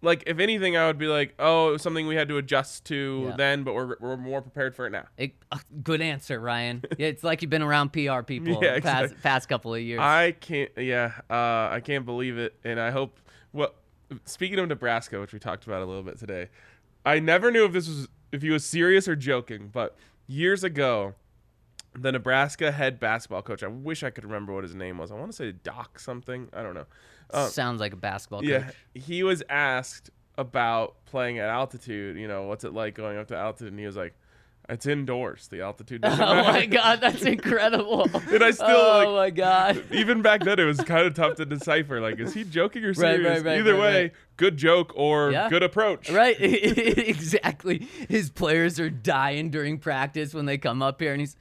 Like 0.00 0.22
if 0.26 0.38
anything, 0.38 0.76
I 0.76 0.86
would 0.86 0.96
be 0.98 1.08
like, 1.08 1.34
"Oh, 1.40 1.70
it 1.70 1.72
was 1.72 1.82
something 1.82 2.06
we 2.06 2.14
had 2.14 2.28
to 2.28 2.36
adjust 2.38 2.84
to 2.86 3.24
Yeah. 3.30 3.36
then, 3.36 3.64
but 3.64 3.74
we're 3.74 3.96
we're 3.98 4.16
more 4.16 4.40
prepared 4.40 4.76
for 4.76 4.86
it 4.86 4.90
now." 4.90 5.06
It, 5.16 5.32
uh, 5.50 5.58
good 5.82 6.00
answer, 6.00 6.38
Ryan. 6.40 6.84
Yeah, 6.98 7.08
it's 7.08 7.24
like 7.24 7.42
you've 7.42 7.50
been 7.50 7.62
around 7.62 7.92
PR 7.92 8.22
people 8.22 8.62
Yeah, 8.62 8.76
the 8.76 8.80
past, 8.80 9.04
exactly. 9.06 9.18
past 9.22 9.48
couple 9.48 9.74
of 9.74 9.80
years. 9.80 9.98
I 10.00 10.32
can't. 10.40 10.70
Yeah, 10.76 11.12
uh, 11.28 11.68
I 11.72 11.80
can't 11.84 12.06
believe 12.06 12.38
it, 12.38 12.54
and 12.64 12.78
I 12.80 12.90
hope. 12.92 13.18
Well, 13.52 13.74
speaking 14.24 14.60
of 14.60 14.68
Nebraska, 14.68 15.18
which 15.20 15.32
we 15.32 15.40
talked 15.40 15.66
about 15.66 15.82
a 15.82 15.84
little 15.86 16.04
bit 16.04 16.16
today, 16.18 16.48
I 17.04 17.18
never 17.18 17.50
knew 17.50 17.64
if 17.64 17.72
this 17.72 17.88
was 17.88 18.06
if 18.30 18.40
he 18.42 18.50
was 18.50 18.64
serious 18.64 19.08
or 19.08 19.16
joking. 19.16 19.68
But 19.72 19.96
years 20.28 20.62
ago, 20.62 21.14
the 21.98 22.12
Nebraska 22.12 22.70
head 22.70 23.00
basketball 23.00 23.42
coach. 23.42 23.64
I 23.64 23.66
wish 23.68 24.04
I 24.04 24.10
could 24.10 24.22
remember 24.24 24.52
what 24.52 24.62
his 24.62 24.76
name 24.76 24.98
was. 24.98 25.10
I 25.10 25.14
want 25.16 25.32
to 25.32 25.36
say 25.36 25.50
Doc 25.50 25.98
something. 25.98 26.48
I 26.52 26.62
don't 26.62 26.74
know. 26.74 26.86
Uh, 27.30 27.46
Sounds 27.48 27.80
like 27.80 27.92
a 27.92 27.96
basketball 27.96 28.40
coach. 28.40 28.48
yeah, 28.48 28.70
he 28.94 29.22
was 29.22 29.42
asked 29.48 30.10
about 30.36 30.94
playing 31.06 31.38
at 31.38 31.48
altitude. 31.48 32.16
You 32.16 32.28
know, 32.28 32.44
what's 32.44 32.64
it 32.64 32.72
like 32.72 32.94
going 32.94 33.18
up 33.18 33.28
to 33.28 33.36
altitude? 33.36 33.68
And 33.72 33.78
he 33.80 33.86
was 33.86 33.96
like, 33.96 34.14
"It's 34.68 34.86
indoors. 34.86 35.48
The 35.48 35.60
altitude." 35.62 36.00
Oh 36.04 36.42
my 36.44 36.66
god, 36.66 37.00
that's 37.00 37.22
incredible. 37.22 38.08
And 38.32 38.42
I 38.44 38.50
still, 38.52 38.66
Oh 38.68 39.12
like- 39.14 39.34
my 39.36 39.42
god. 39.42 39.84
even 39.92 40.22
back 40.22 40.42
then 40.44 40.58
it 40.58 40.64
was 40.64 40.78
kind 40.80 41.06
of 41.06 41.14
tough 41.14 41.36
to 41.36 41.44
decipher 41.46 42.00
like 42.00 42.18
is 42.20 42.32
he 42.34 42.44
joking 42.44 42.84
or 42.84 42.94
serious 42.94 43.26
right, 43.26 43.44
right, 43.44 43.58
either 43.58 43.72
right, 43.74 43.80
way 43.80 44.02
right. 44.02 44.12
good 44.36 44.56
joke 44.56 44.92
or 44.94 45.30
Yeah. 45.32 45.48
good 45.50 45.62
approach 45.62 46.10
Right, 46.10 46.36
exactly. 46.40 47.88
His 48.08 48.30
players 48.30 48.78
are 48.80 48.90
dying 48.90 49.50
during 49.50 49.78
practice 49.78 50.34
when 50.34 50.46
they 50.46 50.58
come 50.58 50.82
up 50.82 51.00
here, 51.00 51.12
and 51.12 51.20
he's 51.20 51.36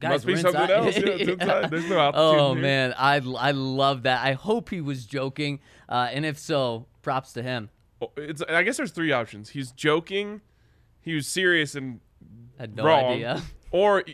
guys. 0.00 0.10
Must 0.10 0.26
be 0.26 0.36
something 0.36 0.60
inside." 0.62 0.70
else. 0.70 0.96
Yeah, 0.96 1.32
inside. 1.32 1.70
There's 1.70 1.88
no 1.88 1.98
altitude 1.98 2.40
Oh 2.40 2.54
man, 2.54 2.94
I 2.96 3.16
I 3.16 3.50
love 3.52 4.02
that. 4.04 4.24
I 4.24 4.32
hope 4.32 4.70
he 4.70 4.80
was 4.80 5.06
joking, 5.06 5.60
uh, 5.88 6.08
and 6.12 6.24
if 6.26 6.38
so, 6.38 6.86
props 7.02 7.32
to 7.34 7.42
him. 7.42 7.70
Oh, 8.02 8.10
it's 8.16 8.40
i 8.48 8.62
guess 8.62 8.78
there's 8.78 8.92
three 8.92 9.12
options 9.12 9.50
he's 9.50 9.72
joking 9.72 10.40
he 11.02 11.14
was 11.14 11.26
serious 11.26 11.74
and 11.74 12.00
Had 12.58 12.74
no 12.74 12.84
wrong 12.84 13.04
idea. 13.12 13.42
or 13.72 14.04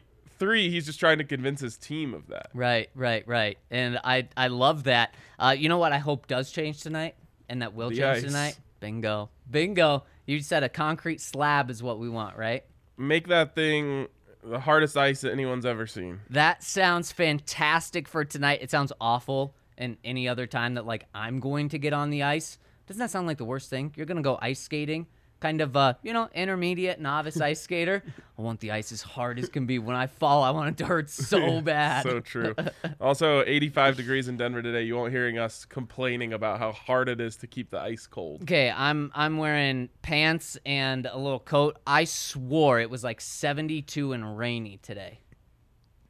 three 0.41 0.71
he's 0.71 0.87
just 0.87 0.99
trying 0.99 1.19
to 1.19 1.25
convince 1.25 1.61
his 1.61 1.77
team 1.77 2.13
of 2.13 2.27
that 2.27 2.49
Right, 2.53 2.91
right, 2.97 3.23
right. 3.29 3.59
And 3.71 4.01
I 4.03 4.27
I 4.37 4.49
love 4.49 4.85
that. 4.85 5.15
Uh, 5.39 5.55
you 5.57 5.69
know 5.69 5.79
what 5.79 5.93
I 5.93 5.99
hope 5.99 6.27
does 6.27 6.51
change 6.51 6.81
tonight 6.83 7.15
and 7.49 7.63
that 7.63 7.75
will 7.75 7.91
The 7.91 7.99
change 7.99 8.17
ice. 8.19 8.23
tonight? 8.25 8.59
Bingo. 8.81 9.31
Bingo. 9.49 10.03
You 10.27 10.41
said 10.41 10.65
a 10.65 10.69
concrete 10.69 11.21
slab 11.21 11.71
is 11.71 11.81
what 11.81 12.01
we 12.01 12.09
want, 12.09 12.37
right? 12.37 12.65
make 12.99 13.29
that 13.29 13.55
thing 13.55 14.09
the 14.47 14.61
hardest 14.61 14.97
ice 14.97 15.23
that 15.23 15.33
anyone's 15.33 15.67
ever 15.67 15.87
seen 15.87 16.21
That 16.31 16.63
sounds 16.63 17.13
fantastic 17.13 18.09
for 18.09 18.25
tonight. 18.25 18.61
It 18.63 18.71
sounds 18.71 18.93
awful 19.01 19.55
and 19.77 19.97
any 20.05 20.29
other 20.29 20.47
time 20.47 20.75
that 20.75 20.87
like 20.87 21.07
I'm 21.15 21.41
going 21.41 21.69
to 21.71 21.79
get 21.79 21.93
on 21.93 22.11
the 22.11 22.23
ice. 22.23 22.59
Doesn't 22.87 23.01
that 23.01 23.11
sound 23.11 23.27
like 23.27 23.39
the 23.39 23.45
worst 23.45 23.69
thing? 23.69 23.93
You're 23.97 24.07
to 24.17 24.23
go 24.23 24.39
ice 24.41 24.61
skating, 24.61 25.07
kind 25.41 25.61
of 25.61 25.77
uh, 25.77 25.95
you 26.03 26.13
know, 26.13 26.29
intermediate 26.35 27.01
novice 27.01 27.41
ice 27.41 27.61
skater. 27.61 28.03
I 28.39 28.43
want 28.43 28.61
the 28.61 28.73
ice 28.73 28.93
as 28.93 29.03
hard 29.03 29.39
as 29.39 29.49
can 29.49 29.67
be. 29.67 29.79
When 29.79 29.97
I 29.97 30.07
fall, 30.07 30.43
I 30.43 30.51
want 30.51 30.69
it 30.71 30.77
to 30.79 30.87
hurt 30.87 31.09
so 31.11 31.61
bad. 31.63 32.03
so 32.05 32.21
true 32.21 32.55
also 33.01 33.43
85 33.47 33.97
degrees 33.97 34.29
in 34.29 34.37
denver 34.37 34.61
today 34.63 34.83
you 34.83 34.95
won't 34.97 35.11
hearing 35.13 35.39
us 35.39 35.65
complaining 35.65 36.33
about 36.33 36.59
how 36.59 36.73
hard 36.73 37.09
it 37.09 37.21
is 37.21 37.37
to 37.37 37.47
keep 37.47 37.71
the 37.71 37.79
ice 37.81 38.07
cold 38.07 38.43
Okay, 38.43 38.71
I'm 38.71 39.11
I'm 39.15 39.39
wearing 39.39 39.89
pants 40.03 40.59
and 40.67 41.07
a 41.07 41.17
little 41.19 41.39
coat. 41.41 41.79
I 41.87 42.05
swore 42.05 42.81
it 42.81 42.91
was 42.91 43.03
like 43.05 43.21
72 43.21 44.13
and 44.13 44.37
rainy 44.39 44.79
today. 44.83 45.21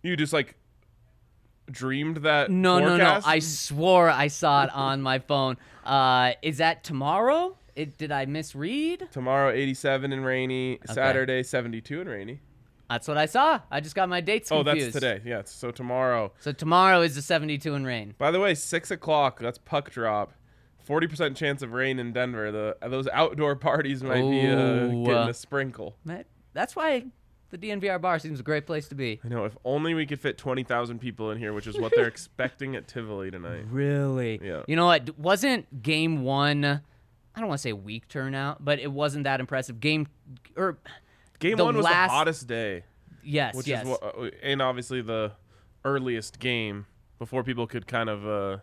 you 0.03 0.17
just 0.17 0.33
like 0.33 0.57
dreamed 1.71 2.19
that 2.19 2.51
No, 2.51 2.79
no, 2.79 2.97
no. 2.97 3.21
I 3.25 3.41
swore 3.41 4.09
I 4.09 4.29
saw 4.29 4.65
it 4.65 4.71
on 4.75 5.03
my 5.03 5.19
phone. 5.19 5.57
Uh, 5.85 6.33
is 6.43 6.59
that 6.59 6.85
tomorrow? 6.85 7.57
It, 7.77 7.99
did 7.99 8.11
I 8.11 8.25
misread? 8.27 9.09
Tomorrow, 9.13 9.51
87 9.53 10.13
and 10.13 10.25
rainy. 10.25 10.79
Saturday, 10.87 11.43
72 11.43 12.01
and 12.01 12.09
rainy. 12.11 12.41
That's 12.89 13.07
what 13.09 13.19
I 13.19 13.27
saw. 13.27 13.61
I 13.71 13.81
just 13.81 13.95
got 13.95 14.09
my 14.09 14.21
dates 14.21 14.51
Oh, 14.51 14.63
confused. 14.65 14.95
that's 14.95 15.05
today. 15.05 15.21
Yeah. 15.29 15.43
So 15.45 15.71
tomorrow. 15.71 16.33
So 16.41 16.53
tomorrow 16.53 17.03
is 17.03 17.15
the 17.17 17.23
72 17.23 17.75
and 17.75 17.85
rain. 17.85 18.15
By 18.17 18.31
the 18.31 18.41
way, 18.41 18.55
six 18.55 18.91
o'clock. 18.91 19.41
That's 19.41 19.59
puck 19.59 19.91
drop. 19.91 20.33
Forty 20.85 21.09
percent 21.09 21.37
chance 21.37 21.63
of 21.63 21.73
rain 21.73 21.99
in 21.99 22.13
Denver. 22.13 22.53
The 22.53 22.77
those 22.89 23.09
outdoor 23.09 23.57
parties 23.57 24.05
might 24.05 24.23
be 24.23 24.47
uh, 24.47 24.87
getting 24.87 25.09
uh, 25.11 25.27
a 25.27 25.35
sprinkle. 25.35 25.97
That- 26.05 26.27
That's 26.53 26.77
why 26.77 27.07
the 27.51 27.59
DNVR 27.59 28.01
bar 28.01 28.21
seems 28.21 28.39
a 28.39 28.45
great 28.45 28.67
place 28.67 28.87
to 28.91 28.95
be. 28.95 29.21
I 29.25 29.29
know. 29.29 29.45
If 29.47 29.57
only 29.65 29.95
we 29.95 30.07
could 30.07 30.21
fit 30.21 30.39
twenty 30.39 30.63
thousand 30.63 31.01
people 31.01 31.33
in 31.33 31.39
here, 31.39 31.53
which 31.53 31.67
is 31.67 31.77
what 31.77 31.93
they're 31.97 32.07
expecting 32.17 32.77
at 32.77 32.87
Tivoli 32.87 33.33
tonight. 33.33 33.65
Really? 33.69 34.39
Yeah. 34.41 34.63
You 34.69 34.77
know 34.77 34.87
what? 34.87 35.19
Wasn't 35.19 35.83
game 35.83 36.23
one? 36.23 36.83
I 37.37 37.41
don't 37.41 37.49
want 37.49 37.59
to 37.59 37.63
say 37.63 37.75
weak 37.75 38.09
turnout, 38.09 38.65
but 38.65 38.79
it 38.79 38.91
wasn't 38.91 39.25
that 39.25 39.41
impressive. 39.41 39.79
Game 39.79 40.07
or 40.57 40.79
Game 41.39 41.57
The 41.59 41.65
one 41.65 41.77
was 41.77 41.85
last- 41.85 42.09
the 42.09 42.15
hottest 42.15 42.47
day, 42.47 42.85
yes, 43.23 43.55
which 43.55 43.67
yes. 43.67 43.83
is 43.85 43.89
what, 43.91 44.03
uh, 44.03 44.31
and 44.43 44.63
obviously 44.63 45.03
the 45.03 45.33
earliest 45.85 46.39
game 46.39 46.87
before 47.19 47.45
people 47.45 47.67
could 47.67 47.87
kind 47.87 48.09
of, 48.09 48.27
uh, 48.27 48.59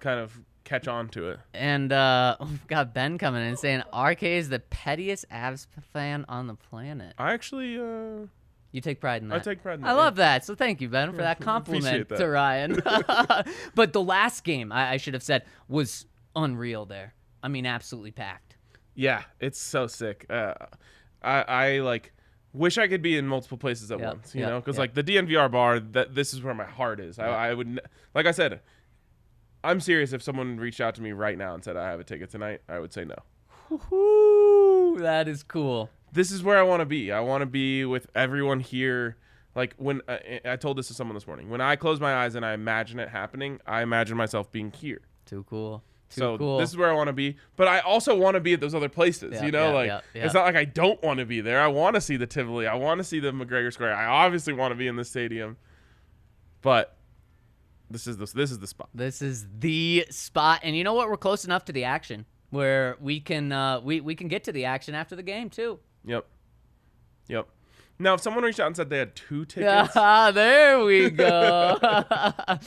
kind 0.00 0.18
of 0.20 0.40
catch 0.64 0.88
on 0.88 1.08
to 1.10 1.28
it. 1.30 1.40
And 1.52 1.92
uh, 1.92 2.36
we've 2.40 2.66
got 2.66 2.94
Ben 2.94 3.18
coming 3.18 3.46
in 3.46 3.56
saying 3.58 3.82
RK 3.94 4.22
is 4.22 4.48
the 4.48 4.58
pettiest 4.58 5.28
Avs 5.30 5.66
fan 5.92 6.24
on 6.28 6.46
the 6.46 6.54
planet. 6.54 7.14
I 7.18 7.32
actually, 7.34 7.78
uh, 7.78 8.26
You 8.72 8.80
take 8.80 9.00
pride 9.00 9.20
in 9.22 9.28
that. 9.28 9.36
I 9.36 9.38
take 9.40 9.62
pride 9.62 9.74
in 9.74 9.80
that. 9.82 9.90
I 9.90 9.92
love 9.92 10.16
that. 10.16 10.44
So 10.46 10.54
thank 10.54 10.80
you, 10.80 10.88
Ben, 10.88 11.10
for 11.12 11.18
that 11.18 11.40
compliment 11.42 12.08
that. 12.08 12.18
to 12.18 12.26
Ryan. 12.26 12.80
but 13.74 13.92
the 13.92 14.02
last 14.02 14.44
game, 14.44 14.72
I, 14.72 14.92
I 14.92 14.96
should 14.96 15.14
have 15.14 15.22
said, 15.22 15.44
was 15.68 16.06
unreal 16.34 16.86
there. 16.86 17.12
I 17.42 17.48
mean, 17.48 17.66
absolutely 17.66 18.10
packed. 18.10 18.56
Yeah, 18.94 19.22
it's 19.40 19.60
so 19.60 19.86
sick. 19.86 20.26
Uh, 20.28 20.54
I 21.22 21.42
I 21.42 21.78
like 21.80 22.12
wish 22.52 22.78
I 22.78 22.88
could 22.88 23.02
be 23.02 23.16
in 23.16 23.26
multiple 23.26 23.58
places 23.58 23.90
at 23.90 24.00
Yep, 24.00 24.08
once. 24.14 24.34
You 24.34 24.40
yep, 24.42 24.50
know, 24.50 24.60
because 24.60 24.76
yep. 24.76 24.80
like 24.80 24.94
the 24.94 25.04
DNVR 25.04 25.50
bar, 25.50 25.80
that 25.80 26.14
this 26.14 26.34
is 26.34 26.42
where 26.42 26.54
my 26.54 26.64
heart 26.64 27.00
is. 27.00 27.18
I, 27.18 27.26
I 27.26 27.54
would, 27.54 27.80
like 28.14 28.26
I 28.26 28.32
said, 28.32 28.60
I'm 29.62 29.80
serious. 29.80 30.12
If 30.12 30.22
someone 30.22 30.56
reached 30.58 30.80
out 30.80 30.94
to 30.96 31.02
me 31.02 31.12
right 31.12 31.36
now 31.38 31.54
and 31.54 31.62
said 31.62 31.76
I 31.76 31.90
have 31.90 32.00
a 32.00 32.04
ticket 32.04 32.30
tonight, 32.30 32.62
I 32.68 32.78
would 32.78 32.92
say 32.92 33.04
no. 33.04 33.16
That 34.98 35.28
is 35.28 35.42
cool. 35.42 35.90
This 36.12 36.32
is 36.32 36.42
where 36.42 36.58
I 36.58 36.62
want 36.62 36.80
to 36.80 36.86
be. 36.86 37.12
I 37.12 37.20
want 37.20 37.42
to 37.42 37.46
be 37.46 37.84
with 37.84 38.08
everyone 38.14 38.60
here. 38.60 39.16
Like 39.54 39.74
when 39.76 40.02
uh, 40.08 40.18
I 40.44 40.56
told 40.56 40.78
this 40.78 40.88
to 40.88 40.94
someone 40.94 41.14
this 41.14 41.26
morning, 41.26 41.50
when 41.50 41.60
I 41.60 41.76
close 41.76 42.00
my 42.00 42.14
eyes 42.14 42.34
and 42.34 42.44
I 42.44 42.54
imagine 42.54 42.98
it 42.98 43.08
happening, 43.08 43.60
I 43.66 43.82
imagine 43.82 44.16
myself 44.16 44.50
being 44.50 44.70
here. 44.72 45.02
Too 45.26 45.44
cool. 45.48 45.82
Too 46.10 46.20
so 46.20 46.38
cool. 46.38 46.58
this 46.58 46.70
is 46.70 46.76
where 46.76 46.90
I 46.90 46.94
want 46.94 47.08
to 47.08 47.12
be, 47.12 47.36
but 47.56 47.68
I 47.68 47.80
also 47.80 48.16
want 48.16 48.34
to 48.34 48.40
be 48.40 48.54
at 48.54 48.60
those 48.60 48.74
other 48.74 48.88
places. 48.88 49.34
Yeah, 49.34 49.44
you 49.44 49.52
know, 49.52 49.68
yeah, 49.68 49.74
like 49.74 50.04
yeah, 50.14 50.24
it's 50.24 50.32
not 50.32 50.44
like 50.44 50.56
I 50.56 50.64
don't 50.64 51.02
want 51.02 51.18
to 51.18 51.26
be 51.26 51.40
there. 51.42 51.60
I 51.60 51.66
want 51.66 51.96
to 51.96 52.00
see 52.00 52.16
the 52.16 52.26
Tivoli. 52.26 52.66
I 52.66 52.74
want 52.74 52.98
to 52.98 53.04
see 53.04 53.20
the 53.20 53.30
McGregor 53.30 53.72
Square. 53.72 53.94
I 53.94 54.06
obviously 54.06 54.54
want 54.54 54.72
to 54.72 54.74
be 54.74 54.86
in 54.86 54.96
the 54.96 55.04
stadium, 55.04 55.58
but 56.62 56.96
this 57.90 58.06
is 58.06 58.16
the 58.16 58.26
this 58.34 58.50
is 58.50 58.58
the 58.58 58.66
spot. 58.66 58.88
This 58.94 59.20
is 59.20 59.46
the 59.58 60.06
spot, 60.10 60.60
and 60.62 60.74
you 60.76 60.82
know 60.84 60.94
what? 60.94 61.08
We're 61.10 61.16
close 61.18 61.44
enough 61.44 61.66
to 61.66 61.72
the 61.72 61.84
action 61.84 62.24
where 62.50 62.96
we 63.00 63.20
can 63.20 63.52
uh, 63.52 63.80
we 63.80 64.00
we 64.00 64.14
can 64.14 64.28
get 64.28 64.44
to 64.44 64.52
the 64.52 64.64
action 64.64 64.94
after 64.94 65.14
the 65.14 65.22
game 65.22 65.50
too. 65.50 65.78
Yep, 66.04 66.24
yep. 67.28 67.48
Now, 67.98 68.14
if 68.14 68.20
someone 68.20 68.44
reached 68.44 68.60
out 68.60 68.68
and 68.68 68.76
said 68.76 68.90
they 68.90 68.98
had 68.98 69.16
two 69.16 69.44
tickets, 69.44 69.92
Ah, 69.96 70.30
there 70.30 70.84
we 70.84 71.10
go. 71.10 71.76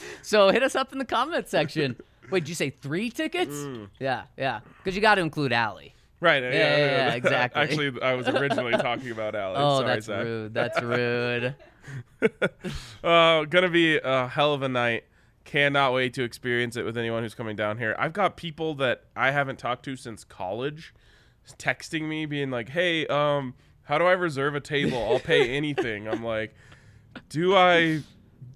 so 0.22 0.50
hit 0.50 0.62
us 0.62 0.76
up 0.76 0.92
in 0.92 1.00
the 1.00 1.06
comment 1.06 1.48
section. 1.48 1.96
Wait, 2.32 2.42
did 2.42 2.50
you 2.50 2.56
say 2.56 2.70
three 2.70 3.10
tickets? 3.10 3.54
Mm. 3.56 3.90
Yeah, 4.00 4.24
yeah. 4.38 4.62
Because 4.78 4.96
you 4.96 5.02
got 5.02 5.16
to 5.16 5.22
include 5.22 5.52
Allie. 5.54 5.94
right? 6.20 6.42
Yeah, 6.42 6.50
yeah, 6.52 6.78
yeah, 6.78 7.14
exactly. 7.14 7.62
Actually, 7.62 8.02
I 8.02 8.14
was 8.14 8.28
originally 8.28 8.74
talking 8.74 9.12
about 9.12 9.36
Alex. 9.36 9.60
Oh, 9.62 9.80
Sorry, 9.80 9.88
that's 9.94 10.06
Zac. 10.06 10.24
rude. 10.24 10.54
That's 10.54 10.82
rude. 10.82 11.56
Uh, 13.04 13.46
gonna 13.46 13.70
be 13.70 13.98
a 13.98 14.28
hell 14.28 14.54
of 14.54 14.62
a 14.62 14.70
night. 14.70 15.06
Cannot 15.44 15.94
wait 15.94 16.14
to 16.14 16.24
experience 16.24 16.78
it 16.78 16.84
with 16.86 16.96
anyone 16.98 17.24
who's 17.24 17.34
coming 17.34 17.56
down 17.56 17.80
here. 17.80 17.96
I've 17.98 18.14
got 18.14 18.38
people 18.38 18.76
that 18.76 19.04
I 19.16 19.32
haven't 19.32 19.58
talked 19.58 19.84
to 19.86 19.96
since 19.96 20.24
college 20.24 20.94
texting 21.58 22.04
me, 22.08 22.26
being 22.28 22.52
like, 22.52 22.70
"Hey, 22.70 23.08
um, 23.08 23.56
how 23.84 23.98
do 23.98 24.06
I 24.06 24.12
reserve 24.12 24.54
a 24.56 24.60
table? 24.62 25.04
I'll 25.04 25.20
pay 25.20 25.50
anything." 25.58 26.08
I'm 26.08 26.24
like, 26.24 26.54
"Do 27.30 27.56
I 27.56 28.02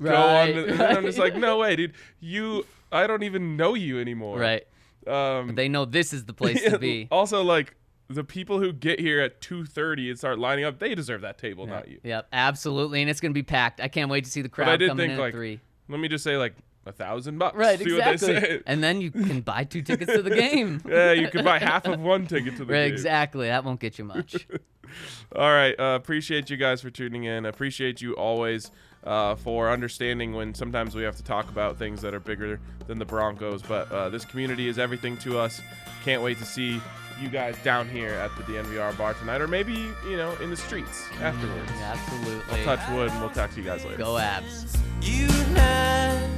go 0.01 0.15
on?" 0.15 0.55
Right, 0.55 0.67
To, 0.67 0.89
I'm 0.97 1.03
just 1.03 1.17
like, 1.17 1.35
"No 1.35 1.57
way, 1.57 1.75
dude. 1.75 1.93
You, 2.19 2.65
I 2.95 3.07
don't 3.07 3.23
even 3.23 3.57
know 3.57 3.73
you 3.75 3.99
anymore." 3.99 4.39
right. 4.39 4.63
Um, 5.07 5.53
They 5.53 5.69
know 5.69 5.85
this 5.85 6.13
is 6.13 6.25
the 6.25 6.33
place 6.33 6.63
to 6.63 6.79
be. 6.89 7.07
Also, 7.11 7.43
like 7.43 7.75
the 8.07 8.23
people 8.23 8.59
who 8.59 8.71
get 8.73 8.99
here 8.99 9.21
at 9.21 9.39
2:30 9.41 10.09
and 10.09 10.17
start 10.17 10.39
lining 10.39 10.65
up, 10.65 10.79
they 10.79 10.95
deserve 10.95 11.21
that 11.21 11.37
table, 11.37 11.67
not 11.67 11.87
you. 11.87 11.99
Yep, 12.03 12.27
absolutely. 12.33 13.01
And 13.01 13.09
it's 13.09 13.19
going 13.19 13.31
to 13.31 13.35
be 13.37 13.43
packed. 13.43 13.79
I 13.81 13.87
can't 13.87 14.09
wait 14.09 14.23
to 14.25 14.31
see 14.31 14.41
the 14.41 14.49
crowd 14.49 14.65
But 14.65 14.71
I 14.73 14.77
did 14.77 14.87
coming 14.89 15.03
think 15.09 15.13
in 15.13 15.19
like 15.19 15.33
3. 15.33 15.59
let 15.89 15.99
me 15.99 16.07
just 16.07 16.23
say 16.23 16.37
like 16.37 16.53
a 16.87 16.91
thousand 16.91 17.37
bucks. 17.39 17.55
Right, 17.57 17.79
See 17.79 17.93
what 17.93 18.05
they 18.05 18.17
say. 18.17 18.35
exactly. 18.37 18.61
And 18.67 18.83
then 18.83 19.01
you 19.01 19.09
can 19.11 19.41
buy 19.41 19.63
two 19.63 19.81
tickets 19.81 20.11
to 20.13 20.21
the 20.23 20.29
game. 20.35 20.81
yeah, 20.87 21.11
you 21.13 21.27
can 21.29 21.43
buy 21.43 21.57
half 21.59 21.85
of 21.87 21.99
one 21.99 22.25
ticket 22.27 22.57
to 22.57 22.65
the 22.65 22.73
Right, 22.73 22.83
game. 22.85 22.93
exactly. 22.93 23.47
That 23.47 23.63
won't 23.63 23.79
get 23.79 23.97
you 23.99 24.05
much. 24.05 24.47
All 25.35 25.51
right, 25.51 25.73
uh, 25.79 25.95
appreciate 25.99 26.49
you 26.51 26.57
guys 26.57 26.81
for 26.81 26.89
tuning 26.91 27.23
in. 27.23 27.45
Appreciate 27.45 28.01
you 28.01 28.13
always 28.13 28.69
uh, 29.05 29.35
for 29.35 29.69
understanding 29.69 30.33
when 30.33 30.53
sometimes 30.53 30.95
we 30.95 31.03
have 31.03 31.15
to 31.17 31.23
talk 31.23 31.49
about 31.49 31.77
things 31.77 32.01
that 32.01 32.13
are 32.13 32.19
bigger 32.19 32.59
than 32.87 32.99
the 32.99 33.05
Broncos. 33.05 33.61
But 33.61 33.91
uh, 33.91 34.09
this 34.09 34.25
community 34.25 34.67
is 34.67 34.79
everything 34.79 35.17
to 35.17 35.37
us. 35.39 35.61
Can't 36.03 36.21
wait 36.21 36.37
to 36.39 36.45
see 36.45 36.81
you 37.21 37.29
guys 37.29 37.55
down 37.63 37.87
here 37.87 38.09
at 38.09 38.35
the 38.35 38.43
DNVR 38.43 38.97
bar 38.97 39.13
tonight, 39.13 39.41
or 39.41 39.47
maybe 39.47 39.73
you 40.07 40.17
know 40.17 40.33
in 40.41 40.49
the 40.49 40.57
streets 40.57 41.05
afterwards. 41.21 41.71
absolutely. 41.81 42.63
Touch 42.63 42.79
wood, 42.91 43.09
and 43.11 43.19
we'll 43.21 43.29
talk 43.29 43.51
to 43.51 43.57
you 43.57 43.63
guys 43.65 43.83
later. 43.85 43.97
Go 43.97 44.13
Avs. 44.15 44.77
You 45.01 45.27
and 45.29 45.57
I 45.57 46.29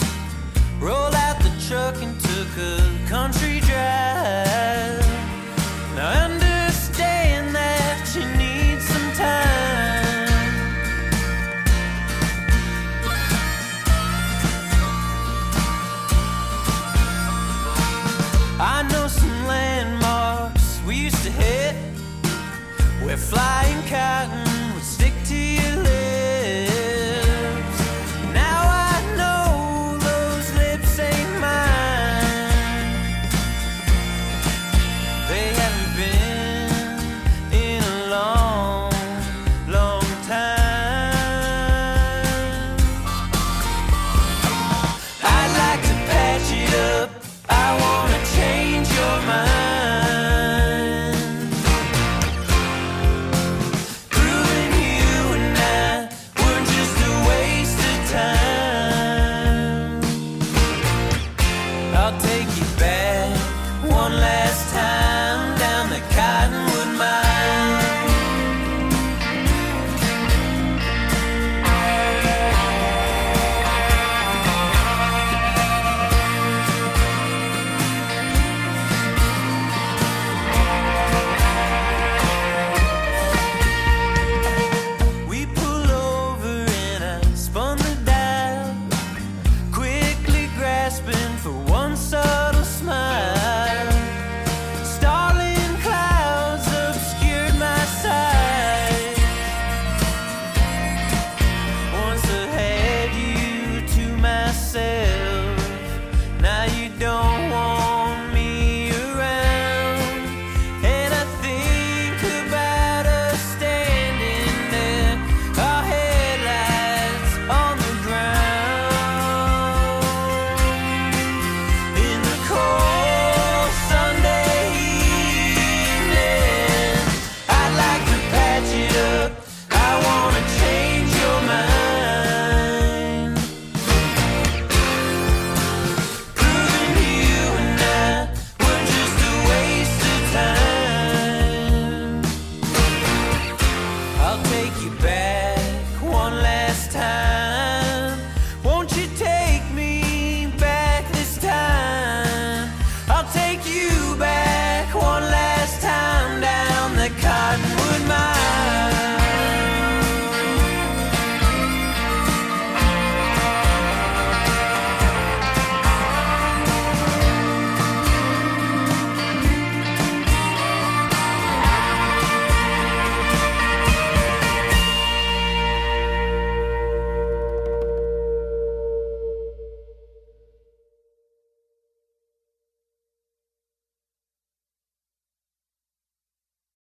rolled 0.79 1.15
out 1.15 1.39
the 1.41 1.51
truck 1.67 1.95
and 2.01 2.19
took 2.21 2.47
a 2.57 3.09
country 3.09 3.59